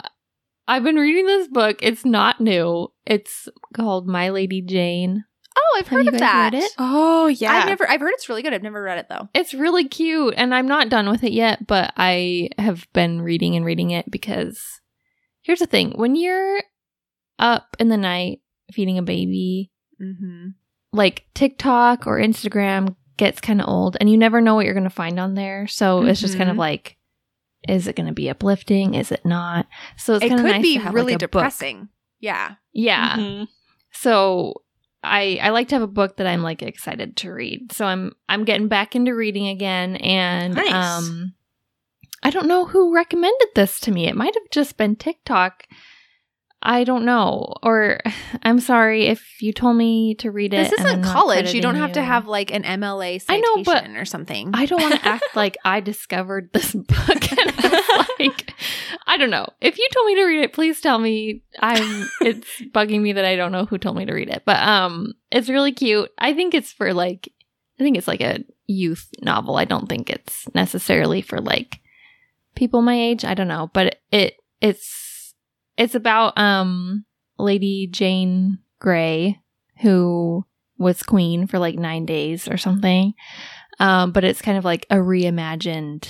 I've 0.67 0.83
been 0.83 0.97
reading 0.97 1.27
this 1.27 1.49
book. 1.49 1.79
It's 1.83 2.05
not 2.05 2.41
new. 2.41 2.89
It's 3.07 3.49
called 3.75 4.09
My 4.09 4.31
Lady 4.31 4.61
Jane. 4.61 5.25
Oh, 5.57 5.77
I've 5.79 5.89
heard 5.89 6.05
you 6.07 6.13
of 6.13 6.19
that. 6.19 6.53
read 6.53 6.63
it? 6.63 6.73
Oh 6.79 7.27
yeah. 7.27 7.53
I've 7.53 7.67
never 7.67 7.89
I've 7.89 8.01
heard 8.01 8.13
it's 8.15 8.29
really 8.29 8.43
good. 8.43 8.53
I've 8.55 8.63
never 8.63 8.83
read 8.83 8.99
it 8.99 9.07
though. 9.09 9.29
It's 9.35 9.55
really 9.55 9.87
cute, 9.89 10.35
and 10.37 10.55
I'm 10.55 10.67
not 10.67 10.89
done 10.89 11.09
with 11.11 11.25
it 11.25 11.33
yet, 11.33 11.67
but 11.67 11.93
I 11.97 12.51
have 12.59 12.87
been 12.93 13.21
reading 13.23 13.57
and 13.57 13.65
reading 13.65 13.91
it 13.91 14.11
because 14.11 14.81
here's 15.43 15.59
the 15.61 15.67
thing 15.67 15.93
when 15.97 16.15
you're 16.17 16.63
up 17.39 17.77
in 17.79 17.89
the 17.89 17.97
night 17.97 18.41
feeding 18.73 18.99
a 18.99 19.03
baby, 19.03 19.71
Mm-hmm. 20.01 20.49
like 20.93 21.27
TikTok 21.35 22.07
or 22.07 22.19
Instagram 22.19 22.97
gets 23.17 23.41
kind 23.41 23.61
of 23.61 23.69
old, 23.69 23.97
and 24.01 24.11
you 24.11 24.17
never 24.17 24.41
know 24.41 24.55
what 24.55 24.65
you're 24.65 24.75
going 24.75 24.83
to 24.85 24.91
find 24.91 25.21
on 25.21 25.35
there. 25.35 25.67
So 25.69 26.05
it's 26.05 26.21
just 26.21 26.37
kind 26.39 26.51
of 26.51 26.57
Mhm. 26.57 26.61
like, 26.61 26.97
is 27.69 27.87
it 27.87 27.95
going 27.95 28.09
to 28.09 28.13
be 28.13 28.29
uplifting? 28.31 28.95
Is 28.95 29.13
it 29.13 29.25
not? 29.25 29.67
So 29.97 30.15
it's 30.15 30.25
It 30.25 30.31
could 30.31 30.43
nice 30.43 30.63
be 30.63 30.75
to 30.75 30.81
have, 30.81 30.95
really 30.95 31.13
like, 31.13 31.23
a 31.23 31.29
book. 31.29 31.41
depressing. 31.43 31.89
Yeah. 32.19 32.55
Yeah. 32.73 33.17
Mhm. 33.17 33.49
So 33.93 34.63
I 35.03 35.39
I 35.43 35.51
like 35.51 35.69
to 35.69 35.75
have 35.75 35.83
a 35.83 35.87
book 35.89 36.17
that 36.17 36.27
I'm 36.27 36.43
like 36.43 36.63
excited 36.63 37.17
to 37.19 37.33
read. 37.33 37.73
So 37.73 37.85
I'm 37.85 38.13
I'm 38.29 38.45
getting 38.45 38.69
back 38.69 38.95
into 38.95 39.15
reading 39.15 39.49
again 39.49 39.97
and 39.97 40.55
Nice. 40.55 40.73
um 40.73 41.35
I 42.23 42.31
don't 42.31 42.47
know 42.47 42.67
who 42.67 42.95
recommended 42.95 43.49
this 43.57 43.81
to 43.81 43.91
me. 43.91 44.07
It 44.07 44.15
might 44.17 44.35
have 44.35 44.51
just 44.53 44.77
been 44.77 44.95
TikTok. 44.95 45.67
I 46.63 46.85
don't 46.85 47.05
know. 47.05 47.55
Or 47.63 47.99
I'm 48.43 48.61
sorry 48.61 49.07
if 49.07 49.43
you 49.43 49.53
told 49.53 49.77
me 49.77 50.15
to 50.17 50.31
read 50.31 50.55
it. 50.55 50.71
This 50.71 50.81
isn't 50.81 51.03
college. 51.03 51.53
You 51.53 51.61
don't 51.61 51.77
have 51.77 51.93
to 51.93 52.03
have 52.03 52.27
like 52.27 52.53
an 52.53 52.63
MLA 52.63 53.15
I 53.15 53.19
citation 53.19 53.43
know, 53.57 53.63
but 53.65 53.89
or 53.91 54.05
something. 54.05 54.51
I 54.55 54.67
don't 54.67 54.81
want 54.81 54.95
to 54.95 55.07
act 55.07 55.25
like 55.35 55.57
I 55.65 55.81
discovered 55.81 56.51
this 56.53 56.73
book. 56.75 57.33
And 57.33 57.75
like, 58.19 58.55
I 59.07 59.17
don't 59.17 59.31
know. 59.31 59.47
If 59.61 59.77
you 59.79 59.89
told 59.93 60.07
me 60.07 60.15
to 60.17 60.25
read 60.25 60.45
it, 60.45 60.53
please 60.53 60.81
tell 60.81 60.99
me. 60.99 61.43
I'm. 61.59 62.09
It's 62.21 62.49
bugging 62.73 63.03
me 63.03 63.15
that 63.15 63.25
I 63.25 63.37
don't 63.37 63.53
know 63.53 63.65
who 63.65 63.79
told 63.79 63.97
me 63.97 64.05
to 64.07 64.13
read 64.13 64.29
it, 64.29 64.43
but 64.45 64.57
um, 64.63 65.15
it's 65.31 65.49
really 65.49 65.73
cute. 65.73 66.11
I 66.19 66.33
think 66.33 66.55
it's 66.55 66.73
for 66.73 66.95
like, 66.95 67.33
I 67.81 67.83
think 67.83 67.97
it's 67.97 68.09
like 68.09 68.21
a 68.21 68.45
youth 68.67 69.09
novel. 69.21 69.57
I 69.57 69.65
don't 69.65 69.89
think 69.89 70.09
it's 70.09 70.47
necessarily 70.55 71.21
for 71.21 71.41
like 71.41 71.81
people 72.55 72.83
my 72.83 72.95
age. 72.95 73.25
I 73.25 73.35
don't 73.35 73.49
know, 73.49 73.71
but 73.73 73.97
it 74.13 74.37
it's 74.61 75.02
it's 75.77 75.95
about 75.95 76.37
um 76.39 77.05
Lady 77.39 77.89
Jane 77.91 78.59
Grey 78.81 79.41
who 79.81 80.45
was 80.79 81.03
queen 81.03 81.47
for 81.47 81.59
like 81.59 81.77
nine 81.77 82.07
days 82.07 82.49
or 82.49 82.57
something. 82.57 83.15
Um, 83.79 84.13
but 84.13 84.25
it's 84.25 84.43
kind 84.43 84.59
of 84.59 84.65
like 84.65 84.87
a 84.91 84.97
reimagined 84.97 86.09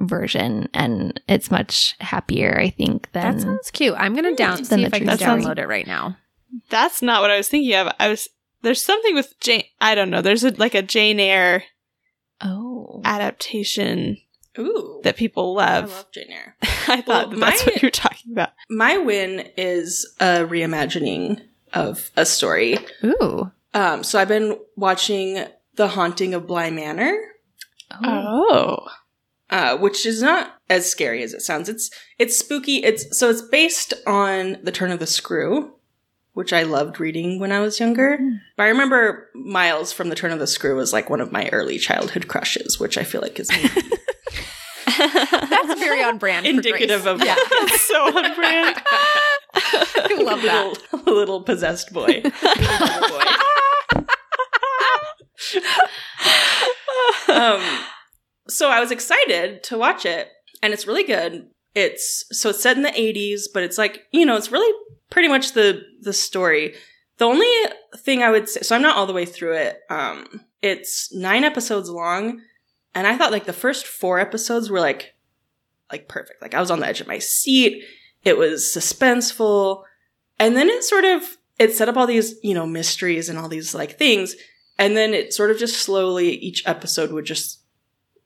version, 0.00 0.68
and 0.74 1.20
it's 1.28 1.50
much 1.50 1.94
happier, 2.00 2.58
I 2.58 2.70
think, 2.70 3.10
than 3.12 3.36
that 3.36 3.42
sounds 3.42 3.70
cute. 3.70 3.94
I'm 3.96 4.14
gonna 4.14 4.34
down 4.34 4.62
Than 4.62 4.80
see 4.80 4.84
if 4.84 4.94
I 4.94 4.98
can 4.98 5.08
truth 5.08 5.20
story. 5.20 5.42
download 5.42 5.58
it 5.58 5.68
right 5.68 5.86
now. 5.86 6.16
That's 6.68 7.02
not 7.02 7.22
what 7.22 7.30
I 7.30 7.36
was 7.36 7.48
thinking 7.48 7.74
of. 7.74 7.92
I 7.98 8.08
was 8.08 8.28
there's 8.62 8.82
something 8.82 9.14
with 9.14 9.38
Jane. 9.40 9.64
I 9.80 9.94
don't 9.94 10.10
know. 10.10 10.22
There's 10.22 10.44
a, 10.44 10.50
like 10.50 10.74
a 10.74 10.82
Jane 10.82 11.20
Eyre 11.20 11.64
oh. 12.40 13.00
adaptation 13.04 14.16
Ooh. 14.58 15.00
that 15.04 15.16
people 15.16 15.54
love. 15.54 15.84
I 15.90 15.94
love. 15.96 16.06
Jane 16.12 16.30
Eyre. 16.30 16.56
I 16.88 17.00
thought 17.00 17.06
Well, 17.06 17.28
that 17.30 17.40
that's 17.40 17.66
my- 17.66 17.72
what 17.72 17.82
you're 17.82 17.90
talking 17.90 18.32
about. 18.32 18.50
My 18.68 18.98
win 18.98 19.48
is 19.56 20.14
a 20.20 20.44
reimagining 20.44 21.40
of 21.72 22.10
a 22.16 22.26
story. 22.26 22.78
Ooh. 23.04 23.50
Um, 23.74 24.04
so 24.04 24.18
I've 24.18 24.28
been 24.28 24.58
watching 24.76 25.44
The 25.76 25.88
Haunting 25.88 26.34
of 26.34 26.46
Bly 26.46 26.70
Manor, 26.70 27.18
Oh. 27.90 27.98
Oh. 28.50 28.88
uh, 29.50 29.76
which 29.78 30.04
is 30.06 30.22
not 30.22 30.54
as 30.70 30.90
scary 30.90 31.22
as 31.22 31.32
it 31.34 31.40
sounds. 31.42 31.68
It's 31.68 31.90
it's 32.18 32.38
spooky. 32.38 32.82
It's 32.84 33.18
so 33.18 33.28
it's 33.30 33.42
based 33.42 33.94
on 34.06 34.58
The 34.62 34.72
Turn 34.72 34.90
of 34.90 34.98
the 34.98 35.06
Screw, 35.06 35.74
which 36.34 36.52
I 36.52 36.62
loved 36.62 37.00
reading 37.00 37.38
when 37.38 37.52
I 37.52 37.60
was 37.60 37.78
younger. 37.80 38.18
But 38.56 38.64
I 38.64 38.68
remember 38.68 39.28
Miles 39.34 39.92
from 39.92 40.08
The 40.08 40.14
Turn 40.14 40.30
of 40.32 40.38
the 40.38 40.46
Screw 40.46 40.76
was 40.76 40.92
like 40.92 41.10
one 41.10 41.20
of 41.20 41.32
my 41.32 41.48
early 41.50 41.78
childhood 41.78 42.28
crushes, 42.28 42.78
which 42.80 42.96
I 42.98 43.04
feel 43.04 43.20
like 43.20 43.38
is 43.40 43.50
very 46.02 46.12
on 46.12 46.18
brand. 46.18 46.44
for 46.46 46.50
Indicative 46.50 47.02
Grace. 47.02 47.06
of 47.06 47.24
yeah. 47.24 47.36
It's 47.50 47.82
so 47.82 48.04
on 48.06 48.34
brand. 48.34 48.82
I 49.54 50.22
love 50.22 50.42
that. 50.42 50.78
little, 50.92 51.02
little 51.14 51.42
possessed 51.42 51.92
boy. 51.92 52.22
Boy. 52.22 52.32
um, 57.28 57.60
so 58.48 58.68
I 58.70 58.80
was 58.80 58.90
excited 58.90 59.62
to 59.64 59.78
watch 59.78 60.04
it, 60.06 60.28
and 60.62 60.72
it's 60.72 60.86
really 60.86 61.04
good. 61.04 61.48
It's 61.74 62.24
so 62.30 62.50
it's 62.50 62.62
set 62.62 62.76
in 62.76 62.82
the 62.82 62.90
'80s, 62.90 63.42
but 63.52 63.62
it's 63.62 63.78
like 63.78 64.02
you 64.12 64.26
know, 64.26 64.36
it's 64.36 64.52
really 64.52 64.72
pretty 65.10 65.28
much 65.28 65.52
the 65.52 65.82
the 66.00 66.12
story. 66.12 66.74
The 67.18 67.26
only 67.26 67.50
thing 67.98 68.22
I 68.22 68.30
would 68.30 68.48
say, 68.48 68.62
so 68.62 68.74
I'm 68.74 68.82
not 68.82 68.96
all 68.96 69.06
the 69.06 69.12
way 69.12 69.24
through 69.24 69.54
it. 69.54 69.78
Um, 69.90 70.44
it's 70.60 71.12
nine 71.14 71.44
episodes 71.44 71.88
long, 71.88 72.40
and 72.94 73.06
I 73.06 73.16
thought 73.16 73.32
like 73.32 73.44
the 73.44 73.52
first 73.52 73.86
four 73.86 74.18
episodes 74.18 74.70
were 74.70 74.80
like, 74.80 75.14
like 75.92 76.08
perfect. 76.08 76.42
Like 76.42 76.54
I 76.54 76.60
was 76.60 76.70
on 76.70 76.80
the 76.80 76.86
edge 76.86 77.00
of 77.00 77.06
my 77.06 77.18
seat. 77.18 77.84
It 78.24 78.36
was 78.38 78.62
suspenseful, 78.64 79.82
and 80.38 80.56
then 80.56 80.68
it 80.68 80.82
sort 80.84 81.04
of 81.04 81.22
it 81.58 81.74
set 81.74 81.88
up 81.88 81.96
all 81.96 82.06
these 82.06 82.34
you 82.42 82.54
know 82.54 82.66
mysteries 82.66 83.28
and 83.28 83.38
all 83.38 83.48
these 83.48 83.74
like 83.74 83.98
things, 83.98 84.34
and 84.78 84.96
then 84.96 85.12
it 85.14 85.32
sort 85.34 85.50
of 85.50 85.58
just 85.58 85.80
slowly 85.82 86.30
each 86.36 86.62
episode 86.66 87.12
would 87.12 87.24
just 87.26 87.60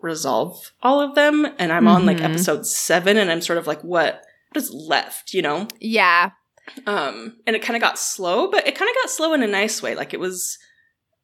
resolve 0.01 0.73
all 0.83 1.01
of 1.01 1.15
them. 1.15 1.47
And 1.59 1.73
I'm 1.73 1.89
on 1.89 2.07
like 2.07 2.19
Mhm. 2.19 2.25
episode 2.25 2.67
seven, 2.67 3.17
and 3.17 3.31
I'm 3.31 3.41
sort 3.41 3.59
of 3.59 3.67
like, 3.67 3.83
what 3.83 4.23
what 4.53 4.63
is 4.63 4.71
left? 4.73 5.35
You 5.35 5.43
know. 5.43 5.69
Yeah. 5.81 6.31
Um, 6.87 7.37
and 7.47 7.55
it 7.55 7.63
kind 7.63 7.77
of 7.77 7.81
got 7.81 7.99
slow, 7.99 8.51
but 8.51 8.67
it 8.67 8.75
kind 8.75 8.89
of 8.89 8.95
got 9.03 9.11
slow 9.11 9.33
in 9.35 9.43
a 9.43 9.47
nice 9.47 9.83
way. 9.83 9.95
Like 9.95 10.13
it 10.13 10.19
was, 10.21 10.59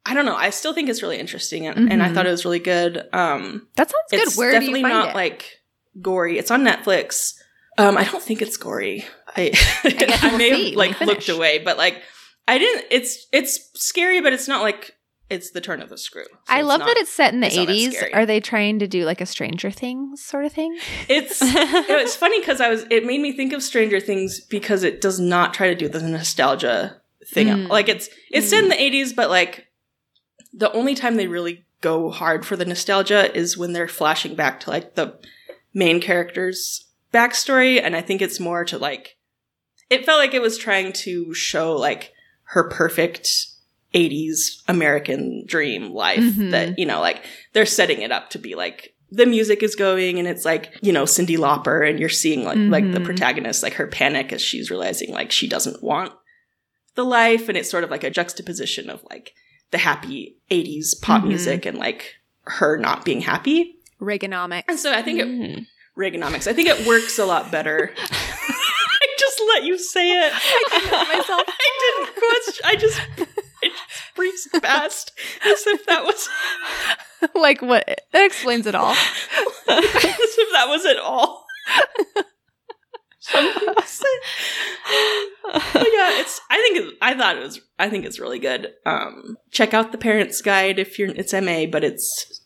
I 0.07 0.15
don't 0.15 0.25
know. 0.25 0.37
I 0.37 0.51
still 0.51 0.73
think 0.73 0.89
it's 0.89 1.03
really 1.03 1.19
interesting, 1.19 1.67
and, 1.67 1.91
and 1.93 2.01
I 2.03 2.13
thought 2.13 2.27
it 2.27 2.31
was 2.31 2.45
really 2.45 2.59
good. 2.61 3.09
Um, 3.13 3.67
That 3.77 3.91
sounds 3.91 4.25
good. 4.25 4.39
Where 4.39 4.51
do 4.51 4.55
you 4.57 4.61
definitely 4.73 4.83
find 4.83 4.95
not 4.95 5.09
it? 5.11 5.15
like 5.17 5.59
gory. 6.01 6.39
It's 6.39 6.51
on 6.51 6.65
Netflix. 6.65 7.35
Um, 7.79 7.97
I 7.97 8.05
don't 8.05 8.23
think 8.23 8.43
it's 8.43 8.57
gory. 8.57 9.05
I 9.37 9.53
I, 9.85 10.19
we'll 10.29 10.39
may 10.39 10.51
see 10.51 10.69
have 10.71 10.77
like 10.77 11.01
looked 11.01 11.29
away, 11.29 11.59
but 11.59 11.79
like 11.79 12.03
I 12.47 12.59
didn't. 12.59 12.87
It's 12.91 13.27
it's 13.33 13.71
scary, 13.75 14.21
but 14.21 14.33
it's 14.33 14.49
not 14.49 14.63
like 14.63 14.97
it's 15.31 15.51
the 15.51 15.61
turn 15.61 15.81
of 15.81 15.89
the 15.89 15.97
screw. 15.97 16.25
So 16.25 16.31
I 16.49 16.61
love 16.61 16.81
not- 16.81 16.89
that 16.89 16.99
it's 16.99 17.13
set 17.13 17.33
in 17.33 17.41
the 17.41 17.47
it's 17.47 17.57
80s. 17.57 18.15
Are 18.15 18.27
they 18.27 18.41
trying 18.41 18.79
to 18.81 18.87
do 18.87 19.05
like 19.05 19.21
a 19.21 19.27
Stranger 19.27 19.71
Things 19.71 20.23
sort 20.23 20.45
of 20.45 20.53
thing? 20.53 20.77
It's 21.09 21.39
it 21.43 22.03
was 22.03 22.15
funny 22.15 22.41
because 22.41 22.61
I 22.61 22.69
was 22.69 22.85
it 22.91 23.07
made 23.07 23.21
me 23.21 23.33
think 23.33 23.53
of 23.53 23.63
Stranger 23.63 24.01
Things 24.01 24.41
because 24.41 24.83
it 24.83 25.01
does 25.01 25.19
not 25.19 25.55
try 25.55 25.69
to 25.69 25.75
do 25.75 25.89
the 25.89 26.03
nostalgia 26.03 27.01
thing. 27.27 27.49
Mm. 27.49 27.69
Like 27.69 27.89
it's 27.89 28.09
it's 28.31 28.51
set 28.51 28.63
in 28.63 28.69
the 28.69 28.81
eighties, 28.81 29.13
but 29.13 29.31
like 29.31 29.69
the 30.53 30.71
only 30.73 30.95
time 30.95 31.17
they 31.17 31.27
really 31.27 31.65
go 31.81 32.11
hard 32.11 32.45
for 32.45 32.57
the 32.57 32.65
nostalgia 32.65 33.35
is 33.37 33.57
when 33.57 33.73
they're 33.73 33.89
flashing 33.89 34.35
back 34.35 34.61
to 34.61 34.71
like 34.71 34.95
the 34.95 35.19
main 35.75 36.01
character's 36.01 36.87
backstory, 37.13 37.81
and 37.83 37.95
I 37.97 38.01
think 38.01 38.23
it's 38.23 38.41
more 38.41 38.65
to 38.67 38.79
like 38.79 39.17
it 39.91 40.07
felt 40.07 40.19
like 40.19 40.33
it 40.35 40.41
was 40.43 40.57
trying 40.57 40.93
to 40.93 41.35
show 41.35 41.75
like 41.77 42.13
her 42.45 42.69
perfect 42.71 43.29
80s 43.95 44.63
American 44.69 45.45
dream 45.47 45.93
life 45.93 46.21
Mhm. 46.21 46.51
that, 46.51 46.79
you 46.79 46.87
know, 46.87 47.01
like 47.01 47.23
they're 47.53 47.67
setting 47.67 48.01
it 48.01 48.11
up 48.11 48.31
to 48.31 48.39
be 48.39 48.55
like 48.55 48.95
the 49.11 49.27
music 49.27 49.63
is 49.63 49.77
going 49.77 50.19
and 50.19 50.27
it's 50.27 50.47
like, 50.47 50.75
you 50.81 50.91
know, 50.93 51.05
Cyndi 51.05 51.37
Lauper 51.37 51.87
and 51.87 52.01
you're 52.01 52.09
seeing 52.09 52.45
like 52.45 52.57
like 52.57 52.91
the 52.93 53.01
Mhm. 53.01 53.05
protagonist, 53.05 53.63
like 53.63 53.75
her 53.75 53.87
panic 53.87 54.33
as 54.33 54.41
she's 54.41 54.71
realizing 54.71 55.13
like 55.13 55.31
she 55.31 55.47
doesn't 55.47 55.83
want 55.83 56.13
the 56.95 57.05
life 57.05 57.49
and 57.49 57.59
it's 57.59 57.71
sort 57.71 57.85
of 57.85 57.91
like 57.91 58.05
a 58.05 58.11
juxtaposition 58.11 58.89
of 58.89 59.05
like 59.11 59.35
the 59.71 59.79
happy 59.79 60.37
80s 60.51 60.95
pop 60.95 61.23
Mhm. 61.23 61.29
music 61.29 61.67
and 61.67 61.77
like 61.79 62.15
her 62.45 62.79
not 62.79 63.05
being 63.05 63.21
happy. 63.21 63.77
Reaganomics. 64.03 64.65
And 64.69 64.79
so 64.79 64.93
I 64.93 65.01
think 65.03 65.21
it 65.21 65.27
Mm. 65.29 65.67
Reaganomics. 65.97 66.47
I 66.47 66.53
think 66.55 66.69
it 66.69 66.87
works 66.87 67.19
a 67.19 67.25
lot 67.27 67.51
better. 67.53 67.93
I 67.99 69.07
just 69.19 69.43
let 69.49 69.63
you 69.65 69.79
say 69.79 70.11
it. 70.11 70.33
I 70.35 70.65
couldn't 70.71 70.89
help 70.89 71.09
myself. 71.09 71.43
I 71.49 71.97
didn't 72.07 72.17
question. 72.17 72.65
I 72.65 72.77
just 72.77 73.01
it 73.63 73.73
just 73.73 74.15
breezed 74.17 74.49
past 74.63 75.13
as 75.45 75.67
if 75.67 75.87
that 75.87 76.03
was 76.05 76.29
like 77.35 77.61
what? 77.63 77.87
That 78.13 78.25
explains 78.27 78.67
it 78.67 78.75
all. 78.75 78.93
as 78.93 78.97
if 79.69 80.53
that 80.53 80.67
was 80.69 80.85
at 80.87 80.99
all. 80.99 81.45
Something 83.21 83.75
to 83.75 83.83
say. 83.87 84.07
But 85.53 85.87
yeah, 85.93 86.19
it's. 86.21 86.41
I 86.51 86.57
think 86.57 86.77
it, 86.79 86.95
I 87.01 87.15
thought 87.15 87.37
it 87.37 87.43
was. 87.43 87.61
I 87.79 87.89
think 87.89 88.05
it's 88.05 88.19
really 88.19 88.41
good. 88.41 88.73
Um, 88.85 89.37
check 89.53 89.75
out 89.75 89.93
the 89.93 89.99
Parents 89.99 90.41
Guide 90.43 90.79
if 90.81 90.99
you're. 90.99 91.11
It's 91.11 91.33
MA, 91.33 91.67
but 91.67 91.85
it's 91.85 92.42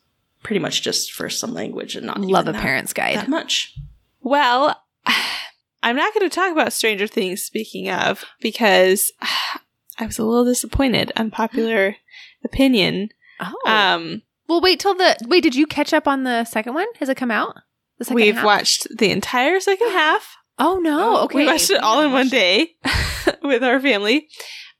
pretty 0.46 0.60
much 0.60 0.80
just 0.80 1.12
for 1.12 1.28
some 1.28 1.52
language 1.52 1.96
and 1.96 2.06
not 2.06 2.20
Love 2.20 2.46
a 2.46 2.52
that- 2.52 2.62
parent's 2.62 2.92
guide. 2.92 3.16
that 3.16 3.28
much. 3.28 3.74
Well, 4.20 4.80
I'm 5.82 5.96
not 5.96 6.14
going 6.14 6.28
to 6.28 6.32
talk 6.34 6.52
about 6.52 6.72
Stranger 6.72 7.08
Things, 7.08 7.42
speaking 7.42 7.90
of, 7.90 8.24
because 8.40 9.12
I 9.98 10.06
was 10.06 10.18
a 10.20 10.24
little 10.24 10.44
disappointed. 10.44 11.10
Unpopular 11.16 11.96
opinion. 12.44 13.08
Oh. 13.40 13.54
Um, 13.70 14.22
well, 14.48 14.60
wait 14.60 14.78
till 14.78 14.94
the 14.94 15.16
wait. 15.26 15.42
Did 15.42 15.56
you 15.56 15.66
catch 15.66 15.92
up 15.92 16.06
on 16.06 16.22
the 16.22 16.44
second 16.44 16.74
one? 16.74 16.86
Has 17.00 17.08
it 17.08 17.16
come 17.16 17.32
out? 17.32 17.56
The 17.98 18.04
second 18.04 18.14
we've 18.16 18.34
half? 18.36 18.44
watched 18.44 18.86
the 18.96 19.10
entire 19.10 19.58
second 19.58 19.90
half. 19.90 20.36
Oh 20.60 20.78
no! 20.78 21.16
Oh, 21.18 21.24
okay, 21.24 21.38
we 21.38 21.46
watched 21.46 21.70
it 21.70 21.82
all 21.82 22.02
in 22.02 22.12
one 22.12 22.28
day 22.28 22.76
with 23.42 23.64
our 23.64 23.80
family. 23.80 24.28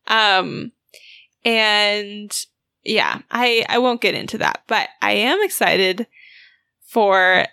Um, 0.07 0.71
and 1.45 2.31
yeah, 2.87 3.20
I 3.30 3.64
I 3.68 3.78
won't 3.78 4.01
get 4.01 4.14
into 4.14 4.39
that, 4.39 4.62
but 4.66 4.89
I 5.03 5.12
am 5.12 5.43
excited 5.43 6.07
for 6.87 7.47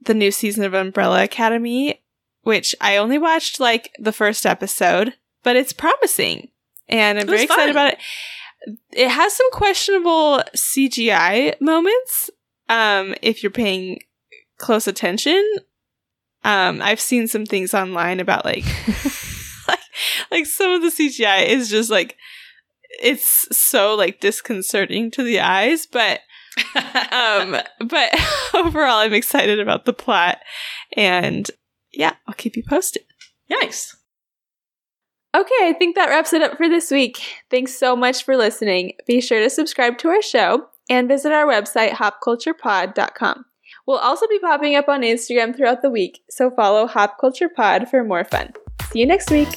the 0.00 0.14
new 0.14 0.30
season 0.30 0.64
of 0.64 0.74
Umbrella 0.74 1.24
Academy, 1.24 2.02
which 2.42 2.74
I 2.80 2.96
only 2.96 3.18
watched 3.18 3.60
like 3.60 3.94
the 3.98 4.12
first 4.12 4.46
episode, 4.46 5.14
but 5.42 5.56
it's 5.56 5.72
promising, 5.72 6.48
and 6.88 7.18
I'm 7.18 7.26
very 7.26 7.44
excited 7.44 7.74
fun. 7.74 7.86
about 7.86 7.92
it. 7.94 7.98
It 8.92 9.08
has 9.08 9.34
some 9.34 9.50
questionable 9.52 10.42
CGI 10.54 11.60
moments. 11.60 12.30
Um, 12.68 13.14
if 13.22 13.42
you're 13.42 13.50
paying 13.50 14.00
close 14.58 14.86
attention, 14.86 15.42
um, 16.44 16.82
I've 16.82 17.00
seen 17.00 17.28
some 17.28 17.46
things 17.46 17.72
online 17.72 18.20
about 18.20 18.44
like, 18.44 18.64
like, 19.68 19.78
like 20.30 20.46
some 20.46 20.72
of 20.72 20.82
the 20.82 20.88
CGI 20.88 21.46
is 21.46 21.70
just 21.70 21.90
like, 21.90 22.16
it's 23.02 23.46
so 23.56 23.94
like 23.94 24.20
disconcerting 24.20 25.10
to 25.12 25.22
the 25.22 25.40
eyes, 25.40 25.86
but 25.86 26.20
um, 27.12 27.56
but 27.86 28.10
overall, 28.54 28.98
I'm 28.98 29.12
excited 29.12 29.60
about 29.60 29.84
the 29.84 29.92
plot, 29.92 30.38
and 30.96 31.50
yeah, 31.92 32.14
I'll 32.26 32.34
keep 32.34 32.56
you 32.56 32.62
posted. 32.68 33.02
nice. 33.48 33.94
Okay, 35.36 35.54
I 35.60 35.74
think 35.74 35.94
that 35.94 36.08
wraps 36.08 36.32
it 36.32 36.40
up 36.40 36.56
for 36.56 36.70
this 36.70 36.90
week. 36.90 37.20
Thanks 37.50 37.78
so 37.78 37.94
much 37.94 38.24
for 38.24 38.36
listening. 38.36 38.94
Be 39.06 39.20
sure 39.20 39.40
to 39.40 39.50
subscribe 39.50 39.98
to 39.98 40.08
our 40.08 40.22
show 40.22 40.68
and 40.88 41.06
visit 41.06 41.32
our 41.32 41.46
website, 41.46 41.90
hopculturepod.com. 41.90 43.44
We'll 43.86 43.98
also 43.98 44.26
be 44.26 44.38
popping 44.38 44.74
up 44.74 44.88
on 44.88 45.02
Instagram 45.02 45.54
throughout 45.54 45.82
the 45.82 45.90
week, 45.90 46.22
so 46.30 46.50
follow 46.50 46.86
Hop 46.86 47.18
Culture 47.20 47.48
Pod 47.48 47.88
for 47.90 48.02
more 48.04 48.24
fun. 48.24 48.52
See 48.90 49.00
you 49.00 49.06
next 49.06 49.30
week. 49.30 49.48